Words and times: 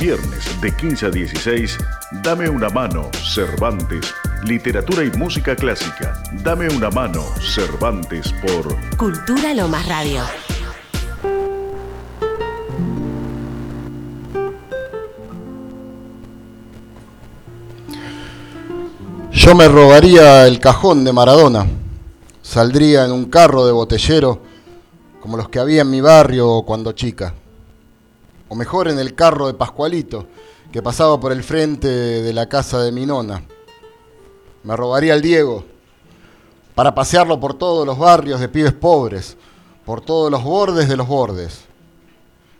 Viernes 0.00 0.60
de 0.60 0.74
15 0.74 1.06
a 1.06 1.10
16, 1.10 1.78
Dame 2.22 2.48
una 2.48 2.68
mano, 2.68 3.10
Cervantes. 3.32 4.12
Literatura 4.42 5.04
y 5.04 5.10
música 5.12 5.54
clásica. 5.54 6.20
Dame 6.42 6.68
una 6.68 6.90
mano, 6.90 7.22
Cervantes 7.40 8.34
por 8.42 8.76
Cultura 8.96 9.54
Lo 9.54 9.68
Más 9.68 9.86
Radio. 9.86 10.22
Yo 19.30 19.54
me 19.54 19.68
robaría 19.68 20.46
el 20.46 20.58
cajón 20.58 21.04
de 21.04 21.12
Maradona. 21.12 21.66
Saldría 22.42 23.04
en 23.04 23.12
un 23.12 23.26
carro 23.26 23.64
de 23.64 23.72
botellero 23.72 24.40
como 25.20 25.36
los 25.36 25.48
que 25.48 25.60
había 25.60 25.82
en 25.82 25.90
mi 25.90 26.00
barrio 26.00 26.62
cuando 26.66 26.92
chica. 26.92 27.34
O 28.48 28.54
mejor 28.54 28.88
en 28.88 28.98
el 28.98 29.14
carro 29.14 29.46
de 29.46 29.54
Pascualito, 29.54 30.26
que 30.72 30.82
pasaba 30.82 31.18
por 31.18 31.32
el 31.32 31.42
frente 31.42 31.88
de 31.88 32.32
la 32.32 32.48
casa 32.48 32.82
de 32.82 32.92
mi 32.92 33.06
nona. 33.06 33.44
Me 34.62 34.76
robaría 34.76 35.14
el 35.14 35.22
Diego 35.22 35.64
para 36.74 36.94
pasearlo 36.94 37.38
por 37.38 37.54
todos 37.54 37.86
los 37.86 37.98
barrios 37.98 38.40
de 38.40 38.48
pibes 38.48 38.72
pobres, 38.72 39.36
por 39.84 40.00
todos 40.00 40.30
los 40.30 40.42
bordes 40.42 40.88
de 40.88 40.96
los 40.96 41.06
bordes. 41.06 41.64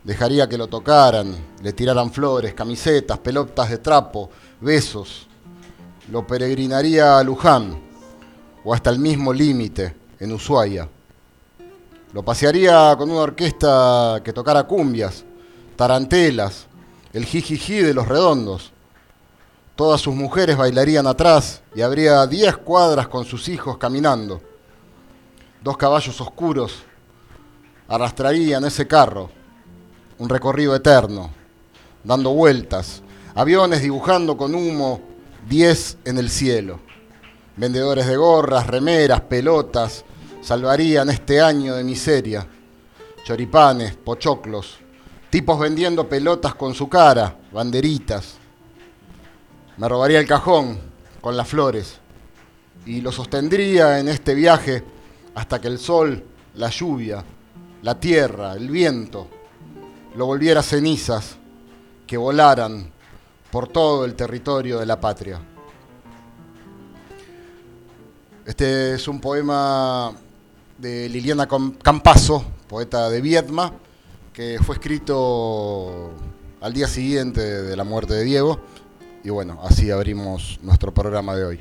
Dejaría 0.04 0.48
que 0.48 0.58
lo 0.58 0.66
tocaran, 0.66 1.34
le 1.62 1.72
tiraran 1.72 2.12
flores, 2.12 2.54
camisetas, 2.54 3.18
pelotas 3.18 3.70
de 3.70 3.78
trapo, 3.78 4.30
besos 4.60 5.28
lo 6.10 6.26
peregrinaría 6.26 7.18
a 7.18 7.24
Luján 7.24 7.80
o 8.64 8.74
hasta 8.74 8.90
el 8.90 8.98
mismo 8.98 9.32
límite, 9.32 9.94
en 10.20 10.32
Ushuaia. 10.32 10.88
Lo 12.12 12.22
pasearía 12.22 12.94
con 12.96 13.10
una 13.10 13.20
orquesta 13.20 14.20
que 14.24 14.32
tocara 14.32 14.64
cumbias, 14.64 15.24
tarantelas, 15.76 16.66
el 17.12 17.24
jijiji 17.24 17.80
de 17.80 17.94
los 17.94 18.08
redondos. 18.08 18.72
Todas 19.76 20.00
sus 20.00 20.14
mujeres 20.14 20.56
bailarían 20.56 21.06
atrás 21.06 21.62
y 21.74 21.82
habría 21.82 22.26
diez 22.26 22.56
cuadras 22.56 23.08
con 23.08 23.24
sus 23.24 23.48
hijos 23.48 23.78
caminando. 23.78 24.40
Dos 25.62 25.76
caballos 25.76 26.20
oscuros 26.20 26.82
arrastrarían 27.88 28.64
ese 28.64 28.86
carro, 28.86 29.30
un 30.18 30.28
recorrido 30.28 30.74
eterno, 30.74 31.30
dando 32.02 32.30
vueltas, 32.30 33.02
aviones 33.34 33.82
dibujando 33.82 34.36
con 34.36 34.54
humo 34.54 35.00
10 35.48 35.98
en 36.04 36.18
el 36.18 36.30
cielo. 36.30 36.80
Vendedores 37.56 38.06
de 38.06 38.16
gorras, 38.16 38.66
remeras, 38.66 39.20
pelotas, 39.22 40.04
salvarían 40.40 41.10
este 41.10 41.40
año 41.40 41.74
de 41.74 41.84
miseria. 41.84 42.46
Choripanes, 43.24 43.94
pochoclos, 43.94 44.78
tipos 45.34 45.58
vendiendo 45.58 46.08
pelotas 46.08 46.54
con 46.54 46.74
su 46.74 46.88
cara, 46.88 47.36
banderitas. 47.50 48.36
Me 49.76 49.88
robaría 49.88 50.20
el 50.20 50.28
cajón 50.28 50.78
con 51.20 51.36
las 51.36 51.48
flores 51.48 51.96
y 52.86 53.00
lo 53.00 53.10
sostendría 53.10 53.98
en 53.98 54.06
este 54.06 54.32
viaje 54.32 54.84
hasta 55.34 55.60
que 55.60 55.66
el 55.66 55.80
sol, 55.80 56.22
la 56.54 56.70
lluvia, 56.70 57.24
la 57.82 57.98
tierra, 57.98 58.52
el 58.52 58.70
viento, 58.70 59.26
lo 60.14 60.26
volviera 60.26 60.62
cenizas 60.62 61.34
que 62.06 62.16
volaran 62.16 62.92
por 63.50 63.66
todo 63.66 64.04
el 64.04 64.14
territorio 64.14 64.78
de 64.78 64.86
la 64.86 65.00
patria. 65.00 65.40
Este 68.46 68.94
es 68.94 69.08
un 69.08 69.20
poema 69.20 70.12
de 70.78 71.08
Liliana 71.08 71.48
Campazo, 71.82 72.44
poeta 72.68 73.10
de 73.10 73.20
Viedma, 73.20 73.72
que 74.34 74.58
fue 74.60 74.74
escrito 74.74 76.10
al 76.60 76.72
día 76.72 76.88
siguiente 76.88 77.40
de 77.40 77.76
la 77.76 77.84
muerte 77.84 78.14
de 78.14 78.24
Diego. 78.24 78.60
Y 79.22 79.30
bueno, 79.30 79.60
así 79.62 79.90
abrimos 79.90 80.58
nuestro 80.60 80.92
programa 80.92 81.36
de 81.36 81.44
hoy. 81.44 81.60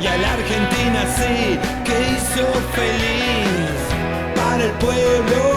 Y 0.00 0.06
a 0.06 0.16
la 0.16 0.32
Argentina 0.32 1.04
sí 1.14 1.58
que 1.84 2.12
hizo 2.12 2.46
feliz. 2.72 3.80
Para 4.34 4.64
el 4.64 4.72
pueblo 4.72 5.49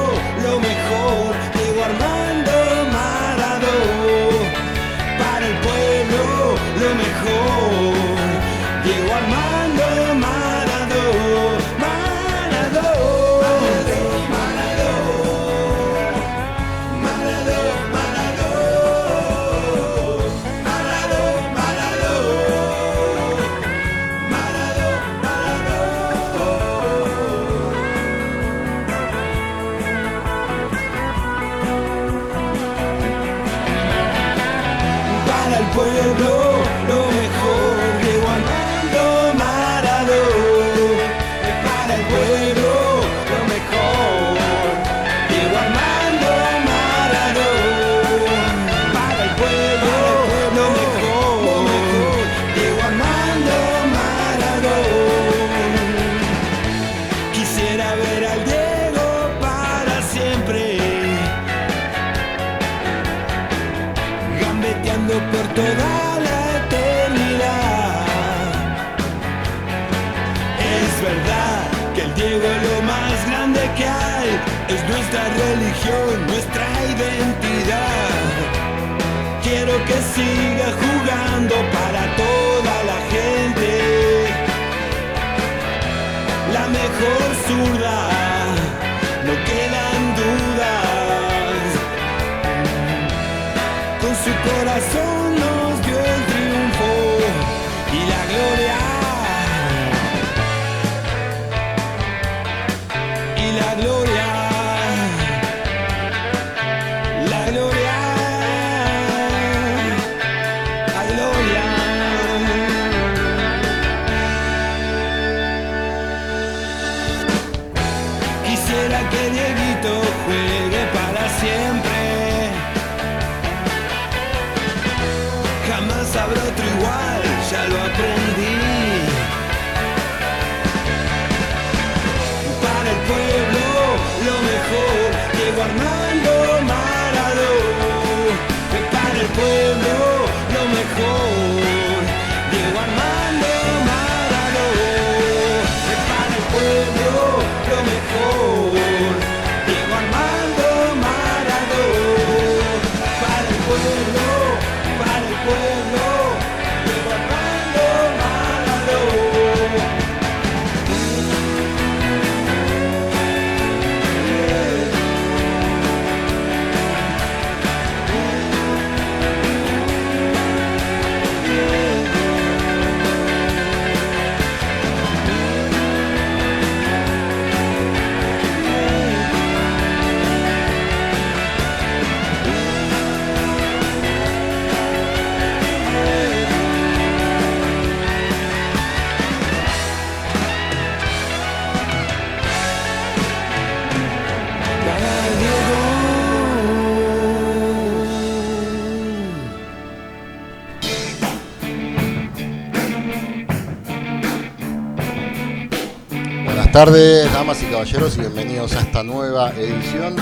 tardes, 206.74 207.31
damas 207.31 207.62
y 207.62 207.68
caballeros, 207.68 208.18
y 208.18 208.22
bienvenidos 208.22 208.74
a 208.74 208.81
esta 208.81 209.04
nueva 209.04 209.52
edición 209.52 210.16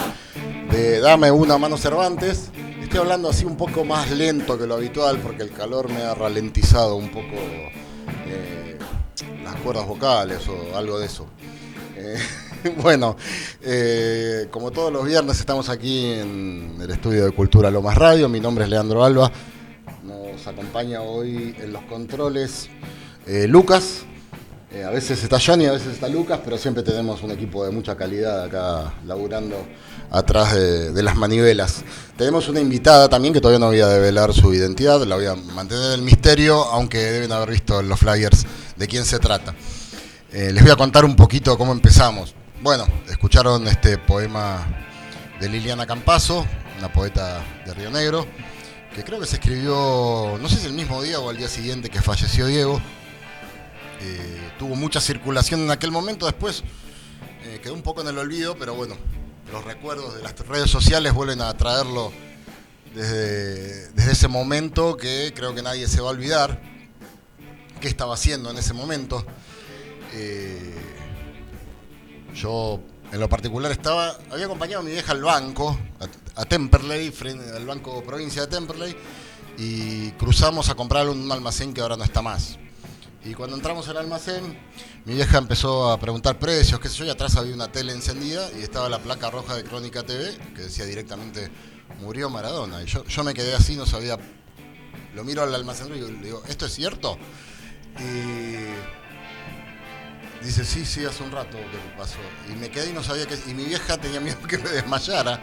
de 0.70 1.00
Dame 1.00 1.32
una 1.32 1.58
mano 1.58 1.78
Cervantes. 1.78 2.52
Estoy 2.82 3.00
hablando 3.00 3.30
así 3.30 3.46
un 3.46 3.56
poco 3.56 3.86
más 3.86 4.12
lento 4.12 4.60
que 4.60 4.68
lo 4.68 4.76
habitual 4.76 5.18
porque 5.20 5.44
el 5.44 5.52
calor 5.52 5.90
me 5.90 6.02
ha 6.02 6.14
ralentizado 6.14 6.98
un 6.98 7.08
poco 7.08 7.38
eh, 8.26 8.78
las 9.46 9.56
cuerdas 9.62 9.88
vocales 9.88 10.46
o 10.50 10.76
algo 10.76 11.00
de 11.00 11.06
eso. 11.06 11.26
Eh, 11.96 12.18
bueno, 12.82 13.16
eh, 13.62 14.50
como 14.52 14.72
todos 14.72 14.92
los 14.92 15.06
viernes 15.06 15.40
estamos 15.40 15.70
aquí 15.70 16.06
en 16.06 16.76
el 16.82 16.92
estudio 16.92 17.24
de 17.24 17.32
Cultura 17.32 17.72
Lomas 17.72 17.98
Radio. 17.98 18.28
Mi 18.28 18.42
nombre 18.42 18.66
es 18.66 18.70
Leandro 18.70 19.06
Alba. 19.06 19.32
Nos 20.04 20.46
acompaña 20.48 21.02
hoy 21.02 21.56
en 21.62 21.72
los 21.72 21.84
controles 21.84 22.70
Lucas. 23.48 24.04
A 24.92 24.94
veces 24.94 25.24
está 25.24 25.40
Johnny, 25.40 25.68
a 25.68 25.72
veces 25.72 25.94
está 25.94 26.10
Lucas, 26.10 26.42
pero 26.44 26.58
siempre 26.58 26.84
tenemos 26.84 27.24
un 27.24 27.32
equipo 27.32 27.64
de 27.64 27.72
mucha 27.72 27.96
calidad 27.96 28.44
acá 28.44 28.94
laburando 29.06 29.66
atrás 30.12 30.54
de, 30.54 31.02
las 31.02 31.16
manivelas. 31.16 31.86
Tenemos 32.18 32.50
una 32.50 32.60
invitada 32.60 33.08
también 33.08 33.34
que 33.34 33.40
todavía 33.40 33.58
no 33.58 33.68
voy 33.68 33.80
a 33.80 33.88
develar 33.88 34.34
su 34.34 34.54
identidad, 34.54 35.02
la 35.04 35.16
voy 35.16 35.28
a 35.28 35.36
mantener 35.36 35.86
en 35.86 35.92
el 35.94 36.02
misterio, 36.02 36.66
aunque 36.66 36.98
deben 36.98 37.32
haber 37.32 37.52
visto 37.52 37.82
los 37.82 37.98
flyers 38.02 38.46
de 38.76 38.86
quién 38.86 39.06
se 39.06 39.18
trata. 39.20 39.56
Eh, 40.34 40.52
les 40.52 40.62
voy 40.62 40.74
a 40.74 40.76
contar 40.76 41.06
un 41.06 41.16
poquito 41.16 41.58
cómo 41.58 41.72
empezamos. 41.72 42.36
Bueno, 42.62 42.86
escucharon 43.10 43.66
este 43.70 43.98
poema 43.98 44.68
de 45.40 45.48
Liliana 45.48 45.88
Campazo, 45.88 46.46
una 46.80 46.92
poeta 46.92 47.42
de 47.66 47.74
Río 47.76 47.92
Negro, 47.92 48.28
que 48.94 49.06
creo 49.06 49.22
que 49.22 49.26
se 49.26 49.38
escribió, 49.38 50.38
no 50.38 50.50
sé 50.50 50.58
si 50.58 50.66
el 50.66 50.74
mismo 50.74 51.02
día 51.02 51.22
o 51.22 51.30
al 51.30 51.38
día 51.38 51.48
siguiente 51.48 51.90
que 51.90 52.02
falleció 52.02 52.46
Diego. 52.46 52.82
Eh, 54.04 54.54
tuvo 54.58 54.76
mucha 54.76 55.00
circulación 55.00 55.62
en 55.62 55.72
aquel 55.72 55.92
momento, 55.92 56.26
después 56.26 56.64
eh, 57.44 57.60
quedó 57.62 57.76
un 57.76 57.84
poco 57.84 58.02
en 58.02 58.08
el 58.08 58.18
olvido, 58.18 58.56
pero 58.58 58.74
bueno, 58.74 58.96
los 59.52 59.64
recuerdos 59.64 60.16
de 60.16 60.24
las 60.24 60.36
redes 60.40 60.72
sociales 60.72 61.14
vuelven 61.14 61.40
a 61.42 61.56
traerlo 61.56 62.12
desde, 62.96 64.12
ese 64.12 64.28
momento 64.28 64.98
que 64.98 65.34
creo 65.36 65.54
que 65.54 65.62
nadie 65.62 65.88
se 65.88 66.02
va 66.02 66.08
a 66.08 66.12
olvidar 66.12 66.60
qué 67.80 67.88
estaba 67.88 68.16
haciendo 68.16 68.50
en 68.50 68.58
ese 68.58 68.74
momento. 68.74 69.24
Eh, 70.14 70.76
yo 72.34 72.80
en 73.12 73.20
lo 73.20 73.30
particular 73.30 73.72
estaba, 73.72 74.18
había 74.32 74.46
acompañado 74.46 74.82
a 74.82 74.84
mi 74.84 74.92
vieja 74.92 75.12
al 75.12 75.22
banco, 75.22 75.78
a, 76.36 76.46
Temperley, 76.46 77.14
al 77.56 77.66
banco 77.68 78.04
provincia 78.04 78.42
de 78.42 78.48
Temperley, 78.48 78.96
y 79.60 80.12
cruzamos 80.12 80.70
a 80.70 80.76
comprar 80.76 81.08
un 81.08 81.32
almacén 81.32 81.72
que 81.72 81.82
ahora 81.82 81.98
no 81.98 82.04
está 82.04 82.24
más. 82.24 82.58
Y 83.24 83.34
cuando 83.36 83.56
entramos 83.56 83.88
al 83.88 83.98
almacén, 83.98 84.58
mi 85.06 85.14
vieja 85.14 85.38
empezó 85.38 85.92
a 85.92 86.00
preguntar 86.00 86.40
precios, 86.40 86.80
qué 86.80 86.90
sé 86.90 86.96
yo, 86.96 87.06
y 87.06 87.10
atrás 87.10 87.36
había 87.36 87.54
una 87.54 87.72
tele 87.72 87.94
encendida 87.94 88.50
y 88.58 88.64
estaba 88.64 88.90
la 88.90 88.98
placa 88.98 89.30
roja 89.30 89.56
de 89.56 89.64
Crónica 89.64 90.04
TV 90.04 90.36
que 90.56 90.64
decía 90.64 90.86
directamente 90.86 91.52
murió 92.00 92.30
Maradona. 92.30 92.82
Y 92.82 92.86
yo, 92.86 93.06
yo 93.06 93.24
me 93.24 93.34
quedé 93.34 93.54
así, 93.54 93.76
no 93.76 93.86
sabía. 93.86 94.18
Lo 95.14 95.24
miro 95.24 95.44
al 95.44 95.54
almacén 95.54 95.88
y 95.96 96.00
le 96.00 96.12
digo, 96.14 96.42
¿esto 96.48 96.66
es 96.66 96.74
cierto? 96.74 97.18
Y 98.00 98.56
dice, 100.44 100.66
sí, 100.66 100.86
sí, 100.86 101.06
hace 101.06 101.22
un 101.24 101.32
rato 101.32 101.58
que 101.58 101.98
pasó. 101.98 102.18
Y 102.50 102.54
me 102.54 102.70
quedé 102.70 102.90
y 102.90 102.94
no 102.94 103.04
sabía 103.04 103.28
qué. 103.28 103.38
Y 103.48 103.54
mi 103.54 103.66
vieja 103.66 103.98
tenía 103.98 104.20
miedo 104.20 104.42
que 104.48 104.58
me 104.58 104.70
desmayara. 104.70 105.42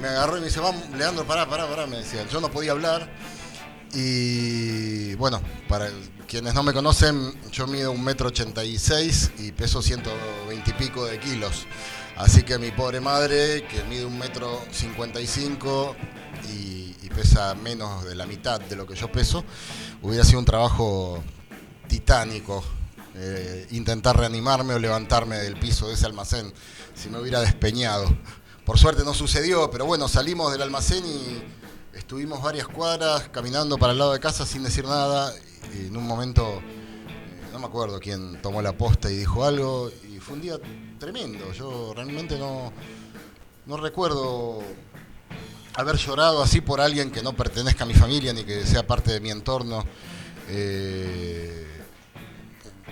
Me 0.00 0.08
agarró 0.08 0.38
y 0.38 0.40
me 0.40 0.46
dice, 0.46 0.60
vamos, 0.60 0.88
Leandro, 0.96 1.26
pará, 1.26 1.46
pará, 1.48 1.68
pará. 1.68 1.86
Me 1.86 1.98
decía, 1.98 2.26
yo 2.26 2.40
no 2.40 2.50
podía 2.50 2.72
hablar. 2.72 3.08
Y 3.94 5.14
bueno, 5.14 5.40
para 5.68 5.90
quienes 6.26 6.54
no 6.54 6.62
me 6.62 6.72
conocen, 6.72 7.34
yo 7.50 7.66
mido 7.66 7.92
un 7.92 8.02
metro 8.02 8.28
ochenta 8.28 8.64
y 8.64 8.78
seis 8.78 9.30
y 9.38 9.52
peso 9.52 9.82
120 9.82 10.70
y 10.70 10.72
pico 10.74 11.04
de 11.04 11.18
kilos. 11.18 11.66
Así 12.16 12.42
que 12.42 12.58
mi 12.58 12.70
pobre 12.70 13.00
madre, 13.00 13.66
que 13.66 13.82
mide 13.84 14.04
un 14.04 14.18
metro 14.18 14.60
cincuenta 14.70 15.20
y 15.20 15.26
cinco 15.26 15.96
y 16.48 16.92
pesa 17.12 17.54
menos 17.54 18.04
de 18.04 18.14
la 18.14 18.26
mitad 18.26 18.60
de 18.60 18.76
lo 18.76 18.86
que 18.86 18.94
yo 18.94 19.10
peso, 19.10 19.44
hubiera 20.02 20.24
sido 20.24 20.38
un 20.38 20.44
trabajo 20.44 21.22
titánico 21.88 22.64
eh, 23.14 23.66
intentar 23.72 24.16
reanimarme 24.16 24.72
o 24.74 24.78
levantarme 24.78 25.36
del 25.36 25.58
piso 25.58 25.88
de 25.88 25.94
ese 25.94 26.06
almacén 26.06 26.52
si 26.94 27.10
me 27.10 27.18
hubiera 27.18 27.40
despeñado. 27.40 28.06
Por 28.64 28.78
suerte 28.78 29.04
no 29.04 29.12
sucedió, 29.12 29.70
pero 29.70 29.84
bueno, 29.84 30.08
salimos 30.08 30.50
del 30.52 30.62
almacén 30.62 31.04
y 31.04 31.42
Estuvimos 32.12 32.42
varias 32.42 32.68
cuadras 32.68 33.30
caminando 33.30 33.78
para 33.78 33.94
el 33.94 33.98
lado 33.98 34.12
de 34.12 34.20
casa 34.20 34.44
sin 34.44 34.62
decir 34.62 34.84
nada 34.84 35.32
y 35.72 35.86
en 35.86 35.96
un 35.96 36.06
momento, 36.06 36.58
eh, 36.58 37.48
no 37.50 37.58
me 37.58 37.64
acuerdo 37.64 37.98
quién 38.00 38.38
tomó 38.42 38.60
la 38.60 38.76
posta 38.76 39.10
y 39.10 39.16
dijo 39.16 39.46
algo 39.46 39.90
y 40.10 40.18
fue 40.18 40.34
un 40.34 40.42
día 40.42 40.58
tremendo. 40.98 41.50
Yo 41.54 41.94
realmente 41.94 42.38
no, 42.38 42.70
no 43.64 43.78
recuerdo 43.78 44.62
haber 45.72 45.96
llorado 45.96 46.42
así 46.42 46.60
por 46.60 46.82
alguien 46.82 47.10
que 47.10 47.22
no 47.22 47.32
pertenezca 47.32 47.84
a 47.84 47.86
mi 47.86 47.94
familia 47.94 48.34
ni 48.34 48.44
que 48.44 48.66
sea 48.66 48.86
parte 48.86 49.12
de 49.12 49.20
mi 49.20 49.30
entorno. 49.30 49.82
Eh, 50.50 51.66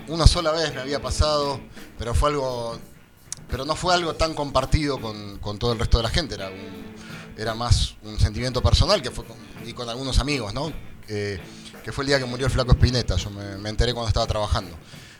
una 0.07 0.25
sola 0.25 0.51
vez 0.51 0.73
me 0.73 0.81
había 0.81 0.99
pasado, 0.99 1.59
pero 1.99 2.15
fue 2.15 2.31
algo, 2.31 2.75
pero 3.47 3.65
no 3.65 3.75
fue 3.75 3.93
algo 3.93 4.15
tan 4.15 4.33
compartido 4.33 4.99
con, 4.99 5.37
con 5.37 5.59
todo 5.59 5.73
el 5.73 5.77
resto 5.77 5.97
de 5.97 6.03
la 6.05 6.09
gente. 6.09 6.33
Era 6.33 6.49
un, 6.49 6.90
era 7.41 7.55
más 7.55 7.95
un 8.03 8.19
sentimiento 8.19 8.61
personal 8.61 9.01
que 9.01 9.09
fue 9.09 9.25
con, 9.25 9.37
y 9.65 9.73
con 9.73 9.89
algunos 9.89 10.19
amigos, 10.19 10.53
¿no? 10.53 10.71
que 11.07 11.91
fue 11.91 12.03
el 12.03 12.09
día 12.09 12.19
que 12.19 12.25
murió 12.25 12.45
el 12.45 12.51
flaco 12.51 12.71
Espineta, 12.71 13.15
yo 13.15 13.29
me, 13.31 13.67
enteré 13.67 13.93
cuando 13.93 14.07
estaba 14.07 14.27
trabajando. 14.27 14.77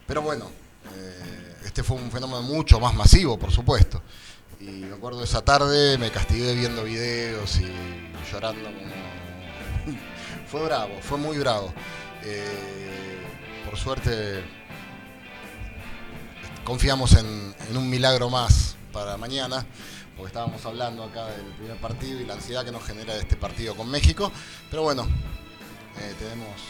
Pero 0.08 0.22
bueno, 0.22 0.50
eh, 0.96 1.56
este 1.66 1.84
fue 1.84 1.98
un 1.98 2.12
fenómeno 2.12 2.44
mucho 2.44 2.80
más 2.80 2.94
masivo, 2.94 3.38
por 3.38 3.52
supuesto. 3.52 4.02
Y 4.60 4.66
me 4.66 4.96
acuerdo 4.96 5.24
esa 5.24 5.42
tarde, 5.42 5.98
me 5.98 6.12
castigué 6.12 6.54
viendo 6.54 6.84
videos 6.84 7.58
y 7.60 7.68
llorando 8.32 8.70
fue 10.48 10.64
bravo, 10.64 10.94
fue 11.02 11.18
muy 11.18 11.38
bravo. 11.40 11.74
Eh, 12.24 13.26
por 13.66 13.78
suerte 13.78 14.44
confiamos 16.64 17.16
en 17.16 17.76
un 17.76 17.90
milagro 17.90 18.30
más 18.30 18.76
para 18.94 19.18
mañana 19.18 19.66
porque 20.22 20.38
estábamos 20.38 20.64
hablando 20.68 21.04
acá 21.04 21.26
del 21.30 21.48
primer 21.58 21.78
partido 21.78 22.22
y 22.22 22.26
la 22.26 22.36
ansiedad 22.36 22.64
que 22.64 22.72
nos 22.72 22.84
genera 22.84 23.16
este 23.16 23.36
partido 23.36 23.76
con 23.76 23.90
México. 23.90 24.32
Pero 24.70 24.84
bueno, 24.84 25.08
eh, 25.98 26.14
tenemos, 26.20 26.62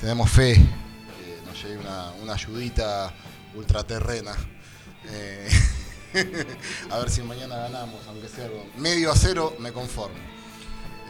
tenemos 0.00 0.30
fe 0.30 0.54
que 0.54 1.44
nos 1.44 1.60
llegue 1.60 1.76
una, 2.22 2.32
ayudita 2.32 3.12
ultraterrena. 3.56 4.32
Eh, 5.08 5.48
a 6.92 6.98
ver 6.98 7.10
si 7.10 7.20
mañana 7.22 7.56
ganamos, 7.56 8.06
aunque 8.06 8.28
sea 8.28 8.48
medio 8.76 9.10
a 9.10 9.16
cero, 9.16 9.56
me 9.58 9.72
conformo. 9.72 10.14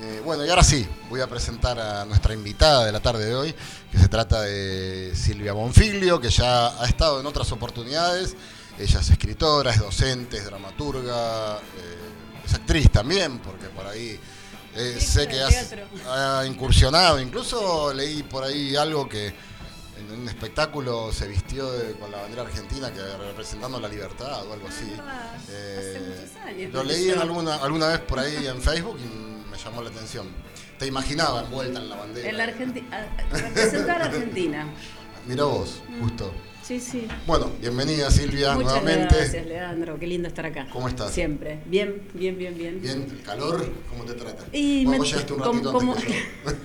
Eh, 0.01 0.23
bueno, 0.25 0.47
y 0.47 0.49
ahora 0.49 0.65
sí, 0.65 0.89
voy 1.11 1.21
a 1.21 1.27
presentar 1.27 1.79
a 1.79 2.07
nuestra 2.07 2.33
invitada 2.33 2.87
de 2.87 2.93
la 2.93 3.01
tarde 3.01 3.27
de 3.27 3.35
hoy, 3.35 3.55
que 3.93 3.99
se 3.99 4.09
trata 4.09 4.41
de 4.41 5.13
Silvia 5.15 5.53
Bonfiglio, 5.53 6.19
que 6.19 6.31
ya 6.31 6.83
ha 6.83 6.87
estado 6.87 7.21
en 7.21 7.27
otras 7.27 7.53
oportunidades 7.53 8.37
ella 8.79 9.01
es 9.01 9.11
escritora, 9.11 9.73
es 9.73 9.81
docente, 9.81 10.39
es 10.39 10.45
dramaturga, 10.45 11.57
eh, 11.57 12.43
es 12.45 12.55
actriz 12.55 12.91
también, 12.91 13.39
porque 13.39 13.67
por 13.67 13.87
ahí 13.87 14.19
eh, 14.75 15.01
sé 15.01 15.27
que 15.27 15.41
ha 16.07 16.47
incursionado. 16.47 17.21
Incluso 17.21 17.93
leí 17.93 18.23
por 18.23 18.45
ahí 18.45 18.77
algo 18.77 19.09
que 19.09 19.35
en 19.99 20.21
un 20.21 20.29
espectáculo 20.29 21.13
se 21.13 21.27
vistió 21.27 21.69
con 21.99 22.11
la 22.11 22.23
bandera 22.23 22.43
argentina 22.43 22.93
que 22.93 23.01
representando 23.01 23.81
la 23.81 23.89
libertad 23.89 24.47
o 24.47 24.53
algo 24.53 24.69
así. 24.69 24.93
Ah, 25.01 25.37
eh, 25.51 26.71
lo 26.73 26.85
leí 26.85 27.11
alguna, 27.11 27.57
alguna 27.57 27.89
vez 27.89 28.01
por 28.01 28.21
ahí 28.21 28.47
en 28.47 28.63
Facebook 28.63 28.99
y 29.01 29.51
me 29.51 29.59
llamó 29.59 29.83
la 29.83 29.91
atención. 29.91 30.29
Te 30.79 30.87
imaginaba 30.87 31.43
envuelta 31.43 31.81
en 31.81 31.89
la 31.89 31.97
bandera. 31.97 32.29
En 32.29 32.37
la 32.37 32.45
Argentina, 32.45 33.09
representar 33.33 34.03
a 34.03 34.05
Argentina. 34.05 34.73
Mira 35.27 35.45
vos, 35.45 35.83
justo. 36.01 36.33
Sí, 36.69 36.81
sí. 36.81 37.09
Bueno, 37.27 37.51
bienvenida 37.63 38.11
Silvia 38.11 38.53
Muchas 38.53 38.83
nuevamente. 38.83 39.15
Gracias, 39.17 39.47
Leandro. 39.47 39.99
Qué 39.99 40.07
lindo 40.07 40.29
estar 40.29 40.45
acá. 40.45 40.67
¿Cómo 40.71 40.87
estás? 40.87 41.11
Siempre. 41.11 41.61
Bien, 41.65 42.03
bien, 42.13 42.37
bien, 42.37 42.59
bien. 42.59 42.83
Bien, 42.83 43.07
el 43.11 43.23
calor, 43.23 43.73
¿cómo 43.89 44.05
te 44.05 44.13
trata? 44.13 44.45
Y 44.53 44.85
un 44.85 45.03
ratito 45.03 45.39
como, 45.73 45.97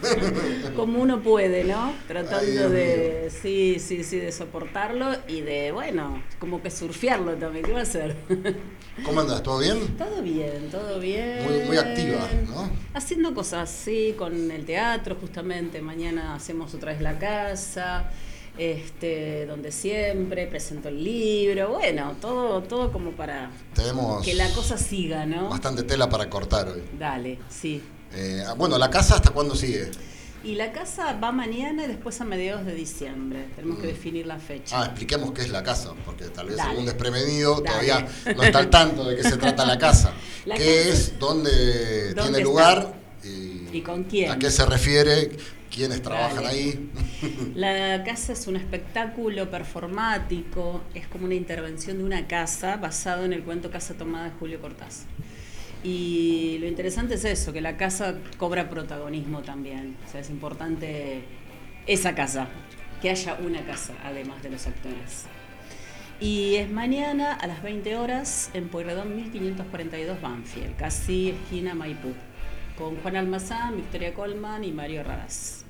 como 0.76 1.02
uno 1.02 1.24
puede, 1.24 1.64
¿no? 1.64 1.94
Tratando 2.06 2.70
de, 2.70 3.32
sí, 3.32 3.78
sí, 3.80 4.04
sí, 4.04 4.18
de 4.18 4.34
soportarlo 4.34 5.16
y 5.30 5.40
de, 5.40 5.72
bueno, 5.72 6.22
como 6.38 6.62
que 6.62 6.70
surfearlo 6.70 7.36
también. 7.36 7.64
¿Qué 7.64 7.72
va 7.72 7.80
a 7.80 7.84
hacer? 7.84 8.18
¿Cómo 9.06 9.22
andas? 9.22 9.42
¿Todo 9.42 9.60
bien? 9.60 9.98
Todo 9.98 10.22
bien, 10.22 10.70
todo 10.70 11.00
bien. 11.00 11.46
Muy, 11.46 11.68
muy 11.68 11.78
activa, 11.78 12.28
¿no? 12.50 12.70
Haciendo 12.94 13.34
cosas, 13.34 13.70
sí, 13.70 14.16
con 14.18 14.52
el 14.52 14.66
teatro 14.66 15.16
justamente. 15.16 15.82
Mañana 15.82 16.36
hacemos 16.36 16.74
otra 16.74 16.92
vez 16.92 17.00
la 17.00 17.18
casa 17.18 18.12
este, 18.58 19.46
donde 19.46 19.72
siempre 19.72 20.48
presento 20.48 20.90
el 20.90 21.04
libro, 21.04 21.70
bueno, 21.70 22.16
todo, 22.22 22.62
todo 22.64 22.92
como 22.92 23.12
para 23.12 23.50
que 24.24 24.34
la 24.36 24.50
cosa 24.52 24.78
siga, 24.78 25.26
¿no? 25.26 25.50
Bastante 25.50 25.84
tela 25.84 26.10
para 26.10 26.30
cortar 26.30 26.68
hoy. 26.70 26.82
Dale, 26.98 27.40
sí. 27.50 27.82
Eh, 28.14 28.44
bueno, 28.58 28.78
¿la 28.78 28.90
casa 28.90 29.16
hasta 29.16 29.32
cuándo 29.32 29.56
sigue? 29.56 29.90
Y 30.44 30.56
la 30.56 30.74
casa 30.74 31.14
va 31.24 31.32
mañana 31.32 31.86
y 31.86 31.88
después 31.88 32.20
a 32.20 32.26
mediados 32.26 32.66
de 32.66 32.76
diciembre. 32.76 33.48
Tenemos 33.56 33.78
que 33.80 33.86
Mm. 33.88 33.90
definir 33.92 34.26
la 34.28 34.38
fecha. 34.40 34.82
Ah, 34.82 34.86
expliquemos 34.88 35.32
qué 35.32 35.42
es 35.42 35.50
la 35.50 35.64
casa, 35.64 35.94
porque 36.06 36.26
tal 36.26 36.48
vez 36.50 36.60
algún 36.60 36.86
desprevenido 36.86 37.62
todavía 37.64 38.06
no 38.36 38.44
está 38.44 38.60
al 38.60 38.70
tanto 38.70 39.06
de 39.06 39.16
qué 39.16 39.24
se 39.24 39.38
trata 39.38 39.66
la 39.66 39.78
casa. 39.80 40.12
La 40.46 40.56
¿Qué 40.56 40.66
casa- 40.66 40.90
es? 40.90 41.18
¿Dónde, 41.18 42.14
¿Dónde 42.14 42.14
tiene 42.24 42.38
está? 42.40 42.44
lugar? 42.44 42.94
Y, 43.24 43.78
¿Y 43.78 43.82
con 43.82 44.04
quién? 44.04 44.30
¿A 44.32 44.38
qué 44.38 44.52
se 44.52 44.66
refiere? 44.66 45.32
¿Quiénes 45.74 46.04
trabajan 46.04 46.46
ahí? 46.46 46.92
La 47.56 48.04
casa 48.04 48.34
es 48.34 48.46
un 48.46 48.58
espectáculo 48.58 49.50
performático, 49.50 50.84
es 50.94 51.08
como 51.08 51.26
una 51.26 51.34
intervención 51.34 51.98
de 51.98 52.04
una 52.04 52.28
casa 52.28 52.78
basado 52.78 53.26
en 53.26 53.34
el 53.34 53.42
cuento 53.42 53.72
Casa 53.72 53.96
Tomada 53.96 54.26
de 54.26 54.32
Julio 54.32 54.62
Cortázar. 54.62 55.08
Y 55.84 56.60
lo 56.60 56.68
interesante 56.68 57.16
es 57.16 57.26
eso, 57.26 57.52
que 57.52 57.60
la 57.60 57.76
casa 57.76 58.16
cobra 58.38 58.70
protagonismo 58.70 59.42
también. 59.42 59.98
O 60.08 60.12
sea, 60.12 60.22
es 60.22 60.30
importante 60.30 61.24
esa 61.88 62.14
casa, 62.14 62.48
que 63.02 63.10
haya 63.10 63.34
una 63.44 63.66
casa 63.66 63.96
además 64.04 64.44
de 64.44 64.52
los 64.52 64.68
actores. 64.68 65.26
Y 66.20 66.56
es 66.56 66.70
mañana 66.70 67.34
a 67.34 67.48
las 67.48 67.64
20 67.64 67.98
horas 67.98 68.52
en 68.54 68.70
Pueyrredón 68.70 69.16
1542 69.16 70.22
Banfield, 70.22 70.76
casi 70.78 71.32
esquina 71.32 71.74
Maipú, 71.74 72.14
con 72.78 72.96
Juan 72.98 73.18
Almazán, 73.18 73.76
Victoria 73.76 74.14
Colman 74.14 74.64
y 74.64 74.72
Mario 74.72 75.04
Radas. 75.04 75.63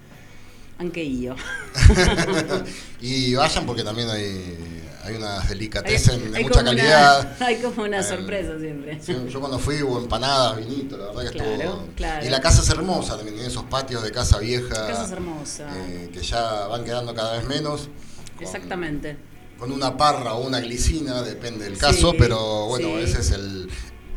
Aunque 0.79 1.17
yo. 1.19 1.35
y 3.01 3.35
vayan 3.35 3.65
porque 3.65 3.83
también 3.83 4.09
hay, 4.09 4.57
hay 5.03 5.15
unas 5.15 5.47
delicatessen 5.49 6.31
de 6.31 6.37
hay 6.37 6.43
mucha 6.43 6.59
como 6.59 6.71
una- 6.71 6.81
calidad. 6.81 7.37
hay 7.41 7.55
como 7.61 7.83
una 7.83 7.99
Eh, 7.99 8.03
sorpresa 8.03 8.59
siempre. 8.59 8.99
Sí, 9.01 9.15
yo 9.29 9.39
cuando 9.39 9.59
fui 9.59 9.81
hubo 9.81 9.99
empanadas, 9.99 10.57
vinito, 10.57 10.97
la 10.97 11.07
verdad 11.07 11.23
que 11.31 11.37
Claro, 11.37 11.51
estuvo. 11.51 11.87
claro. 11.95 12.25
Y 12.25 12.29
la 12.29 12.41
casa 12.41 12.61
es 12.61 12.69
hermosa 12.69 13.15
también, 13.15 13.35
tiene 13.35 13.49
esos 13.49 13.63
patios 13.65 14.03
de 14.03 14.11
casa 14.11 14.39
vieja. 14.39 14.67
La 14.81 14.87
casa 14.87 15.05
es 15.05 15.11
hermosa. 15.11 15.67
eh, 15.87 16.09
que 16.13 16.21
ya 16.21 16.67
van 16.67 16.83
quedando 16.83 17.13
cada 17.13 17.37
vez 17.37 17.45
menos. 17.47 17.89
con- 18.35 18.43
Exactamente. 18.43 19.17
Con 19.59 19.71
una 19.71 19.95
parra 19.95 20.33
o 20.33 20.45
una 20.45 20.59
glicina, 20.59 21.21
depende 21.21 21.65
del 21.65 21.75
Sí, 21.75 21.79
caso, 21.81 22.13
pero 22.17 22.65
bueno, 22.67 22.87
sí. 22.97 23.03
ese 23.03 23.21
es 23.21 23.31
el, 23.31 23.69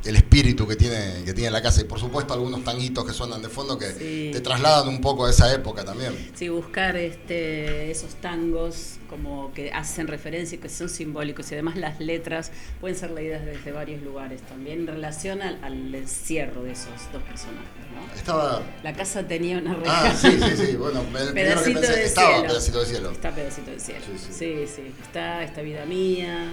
el 0.07 0.17
espíritu 0.17 0.67
que 0.67 0.77
tiene, 0.77 1.23
que 1.25 1.33
tiene 1.35 1.51
la 1.51 1.63
casa. 1.63 1.81
Y 1.81 1.85
por 1.85 1.99
supuesto 2.01 2.33
algunos 2.35 2.63
tanguitos 2.65 3.05
que 3.05 3.13
suenan 3.13 3.43
de 3.43 3.49
fondo 3.49 3.79
que 3.79 3.87
Sí. 3.93 4.31
te 4.33 4.41
trasladan 4.41 4.89
un 4.89 5.01
poco 5.01 5.27
a 5.27 5.31
esa 5.31 5.53
época 5.53 5.85
también. 5.85 6.31
Sí, 6.35 6.49
buscar 6.49 6.97
este, 6.97 7.91
esos 7.91 8.15
tangos 8.17 8.95
como 9.09 9.53
que 9.55 9.71
hacen 9.73 10.09
referencia 10.09 10.57
y 10.57 10.59
que 10.59 10.69
son 10.69 10.89
simbólicos 10.89 11.51
y 11.51 11.55
además 11.55 11.77
las 11.77 12.01
letras 12.01 12.51
pueden 12.81 12.97
ser 12.97 13.11
leídas 13.13 13.45
desde 13.45 13.71
varios 13.73 14.03
lugares 14.03 14.43
también 14.43 14.81
en 14.81 14.87
relación 14.89 15.43
al, 15.43 15.63
al 15.63 15.95
encierro 15.95 16.63
de 16.65 16.73
esos 16.73 16.89
dos 17.13 17.23
personajes. 17.23 17.69
¿no? 17.95 18.15
Estaba. 18.19 18.63
La 18.83 18.93
casa 18.93 19.27
tenía 19.27 19.59
una 19.59 19.75
reja. 19.75 20.09
Ah, 20.11 20.15
sí, 20.15 20.31
sí, 20.33 20.67
sí. 20.67 20.77
Bueno, 20.77 21.01
el 21.01 21.07
primero 21.07 21.27
que 21.29 21.33
Pedacito 21.35 21.81
pensé 21.81 21.97
de 21.97 22.05
estaba 22.05 22.29
cielo. 22.35 22.49
pedacito 22.49 22.81
de 22.81 22.87
cielo. 22.87 23.11
Está 23.13 23.35
pedacito 23.35 23.71
de 23.71 23.81
cielo. 23.81 24.01
Sí, 24.05 24.19
sí. 24.19 24.33
Sí, 24.33 24.73
sí. 24.77 24.83
Está 25.03 25.43
esta 25.45 25.63
vida 25.63 25.85
mía. 25.87 26.53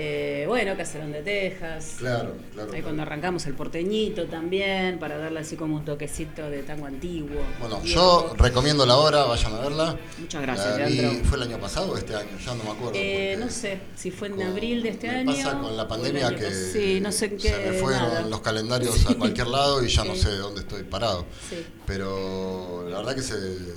Eh, 0.00 0.44
bueno, 0.46 0.76
Caserón 0.76 1.10
de 1.10 1.22
Texas. 1.22 1.96
Claro, 1.98 2.34
claro. 2.54 2.68
Ahí 2.68 2.68
claro. 2.68 2.82
cuando 2.84 3.02
arrancamos 3.02 3.44
el 3.46 3.54
porteñito 3.54 4.26
también, 4.26 5.00
para 5.00 5.18
darle 5.18 5.40
así 5.40 5.56
como 5.56 5.74
un 5.74 5.84
toquecito 5.84 6.48
de 6.48 6.62
tango 6.62 6.86
antiguo. 6.86 7.40
Bueno, 7.58 7.80
viejo. 7.80 8.28
yo 8.30 8.34
recomiendo 8.36 8.86
la 8.86 8.96
obra, 8.96 9.24
vayan 9.24 9.54
a 9.54 9.58
verla. 9.60 9.96
Muchas 10.20 10.40
gracias, 10.42 10.78
La 10.78 10.86
vi-. 10.86 11.20
¿Fue 11.24 11.36
el 11.38 11.42
año 11.42 11.58
pasado 11.58 11.90
o 11.90 11.96
este 11.96 12.14
año? 12.14 12.28
Ya 12.46 12.54
no 12.54 12.62
me 12.62 12.70
acuerdo. 12.70 12.92
Eh, 12.94 13.36
no 13.40 13.50
sé 13.50 13.80
si 13.96 14.12
fue 14.12 14.28
en 14.28 14.36
con- 14.36 14.46
abril 14.46 14.84
de 14.84 14.90
este 14.90 15.08
me 15.08 15.14
año. 15.18 15.32
pasa 15.34 15.58
con 15.58 15.76
la 15.76 15.88
pandemia 15.88 16.32
que 16.36 16.48
Sí, 16.52 17.00
no 17.00 17.10
sé 17.10 17.34
qué. 17.34 17.48
se 17.48 17.70
me 17.72 17.78
fueron 17.78 18.02
nada. 18.02 18.20
los 18.22 18.40
calendarios 18.40 19.04
a 19.10 19.14
cualquier 19.16 19.48
lado 19.48 19.82
y 19.84 19.88
ya 19.88 20.04
no 20.04 20.14
Sí. 20.14 20.20
sé 20.22 20.30
dónde 20.36 20.60
estoy 20.60 20.84
parado. 20.84 21.26
Sí. 21.50 21.56
Pero 21.86 22.86
la 22.88 22.98
verdad 22.98 23.16
que 23.16 23.22
se, 23.22 23.34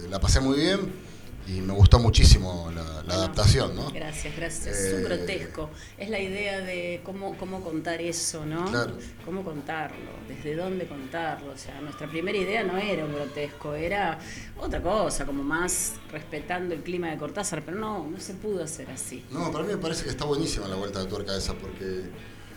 la 0.07 0.19
pasé 0.19 0.39
muy 0.39 0.59
bien 0.59 1.09
y 1.47 1.61
me 1.61 1.73
gustó 1.73 1.99
muchísimo 1.99 2.71
la, 2.73 3.13
adaptación, 3.13 3.75
¿no? 3.75 3.91
Gracias, 3.91 4.35
gracias. 4.35 4.75
Eh, 4.75 4.87
es 4.87 4.93
un 4.93 5.03
grotesco. 5.03 5.69
Es 5.97 6.09
la 6.09 6.19
idea 6.19 6.61
de 6.61 7.01
cómo, 7.03 7.35
cómo 7.37 7.61
contar 7.61 8.01
eso, 8.01 8.45
¿no? 8.45 8.65
Claro. 8.65 8.93
Cómo 9.25 9.43
contarlo, 9.43 10.11
desde 10.27 10.55
dónde 10.55 10.87
contarlo. 10.87 11.51
O 11.51 11.57
sea, 11.57 11.81
nuestra 11.81 12.07
primera 12.07 12.37
idea 12.37 12.63
no 12.63 12.77
era 12.77 13.05
un 13.05 13.13
grotesco, 13.13 13.73
era 13.73 14.19
otra 14.57 14.81
cosa, 14.81 15.25
como 15.25 15.43
más 15.43 15.93
respetando 16.11 16.73
el 16.73 16.81
clima 16.81 17.09
de 17.09 17.17
Cortázar, 17.17 17.63
pero 17.65 17.77
no, 17.77 18.07
no 18.07 18.19
se 18.19 18.35
pudo 18.35 18.63
hacer 18.63 18.89
así. 18.91 19.25
No, 19.31 19.51
para 19.51 19.63
mí 19.63 19.71
me 19.71 19.77
parece 19.77 20.03
que 20.03 20.09
está 20.09 20.25
buenísima 20.25 20.67
la 20.67 20.75
vuelta 20.75 20.99
de 20.99 21.07
tuerca 21.07 21.35
esa 21.35 21.53
porque 21.53 22.03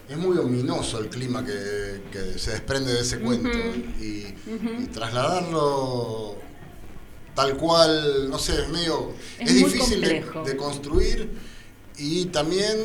es 0.08 0.16
muy 0.16 0.36
ominoso 0.36 0.98
el 0.98 1.08
clima 1.08 1.44
que, 1.44 2.02
que 2.12 2.38
se 2.38 2.52
desprende 2.52 2.92
de 2.92 3.00
ese 3.00 3.20
cuento 3.20 3.48
y, 4.00 4.34
y 4.46 4.88
trasladarlo 4.92 6.43
tal 7.34 7.56
cual, 7.56 8.28
no 8.30 8.38
sé, 8.38 8.62
es 8.62 8.68
medio... 8.68 9.12
Es 9.38 9.54
difícil 9.54 10.00
de, 10.00 10.56
construir 10.56 11.30
y 11.98 12.26
también 12.26 12.76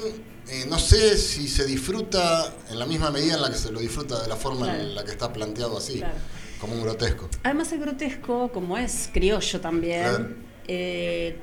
eh, 0.48 0.66
no 0.68 0.78
sé 0.80 1.18
si 1.18 1.48
se 1.48 1.66
disfruta 1.66 2.54
en 2.70 2.80
la 2.80 2.86
misma 2.86 3.12
medida 3.12 3.36
en 3.36 3.42
la 3.42 3.50
que 3.50 3.58
se 3.58 3.72
lo 3.72 3.80
disfruta 3.80 4.22
de 4.22 4.28
la 4.28 4.36
forma 4.36 4.66
Claro. 4.66 4.82
en 4.82 4.96
la 4.96 5.04
que 5.04 5.12
está 5.12 5.32
planteado 5.32 5.78
así, 5.78 6.00
Claro. 6.00 6.16
como 6.60 6.74
un 6.74 6.82
grotesco. 6.82 7.30
Además 7.44 7.72
el 7.72 7.80
grotesco, 7.80 8.52
como 8.52 8.78
es 8.78 9.10
criollo 9.14 9.62
también, 9.62 10.02
Claro. 10.04 10.30
eh, 10.68 11.38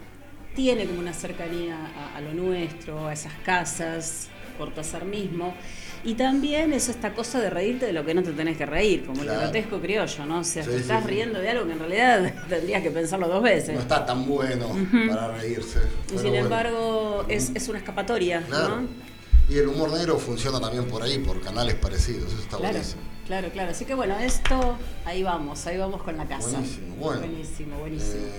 tiene 0.54 0.86
como 0.86 1.00
una 1.00 1.12
cercanía 1.12 1.76
a, 1.76 2.16
a 2.16 2.20
lo 2.20 2.32
nuestro, 2.34 3.06
a 3.08 3.12
esas 3.12 3.34
casas, 3.44 4.28
Cortázar 4.56 5.04
mismo. 5.04 5.54
Y 6.04 6.14
también 6.14 6.72
es 6.72 6.88
esta 6.88 7.12
cosa 7.14 7.40
de 7.40 7.50
reírte 7.50 7.86
de 7.86 7.92
lo 7.92 8.04
que 8.04 8.14
no 8.14 8.22
te 8.22 8.30
tenés 8.32 8.56
que 8.56 8.64
reír, 8.66 9.04
como 9.06 9.22
Claro. 9.22 9.38
el 9.40 9.44
grotesco 9.44 9.80
criollo, 9.80 10.26
¿no? 10.26 10.38
O 10.40 10.44
sea, 10.44 10.62
Sí, 10.62 10.70
te 10.70 10.76
estás 10.76 11.02
sí. 11.02 11.08
riendo 11.08 11.40
de 11.40 11.48
algo 11.50 11.66
que 11.66 11.72
en 11.72 11.78
realidad 11.78 12.34
tendrías 12.48 12.82
que 12.82 12.90
pensarlo 12.90 13.28
dos 13.28 13.42
veces. 13.42 13.74
No 13.74 13.80
está 13.80 14.06
tan 14.06 14.24
bueno 14.26 14.68
para 15.08 15.36
reírse. 15.36 15.80
y 16.06 16.10
sin 16.18 16.22
bueno. 16.30 16.36
embargo, 16.36 17.24
es, 17.28 17.50
es 17.54 17.68
una 17.68 17.78
escapatoria, 17.78 18.42
Claro. 18.42 18.82
¿no? 18.82 18.88
Y 19.48 19.58
el 19.58 19.68
humor 19.68 19.92
negro 19.92 20.18
funciona 20.18 20.58
también 20.60 20.86
por 20.86 21.02
ahí, 21.04 21.18
por 21.18 21.40
canales 21.40 21.74
parecidos. 21.76 22.32
Eso 22.32 22.42
está 22.42 22.56
Claro, 22.56 22.72
buenísimo. 22.72 23.02
claro, 23.26 23.48
claro. 23.52 23.70
Así 23.70 23.84
que 23.84 23.94
bueno, 23.94 24.18
esto, 24.18 24.76
ahí 25.04 25.22
vamos, 25.22 25.64
ahí 25.68 25.76
vamos 25.78 26.02
con 26.02 26.16
la 26.16 26.24
casa. 26.26 26.50
Buenísimo, 26.58 26.96
bueno. 26.96 27.20
Buenísimo, 27.20 27.78
buenísimo. 27.78 28.24
Eh, 28.26 28.30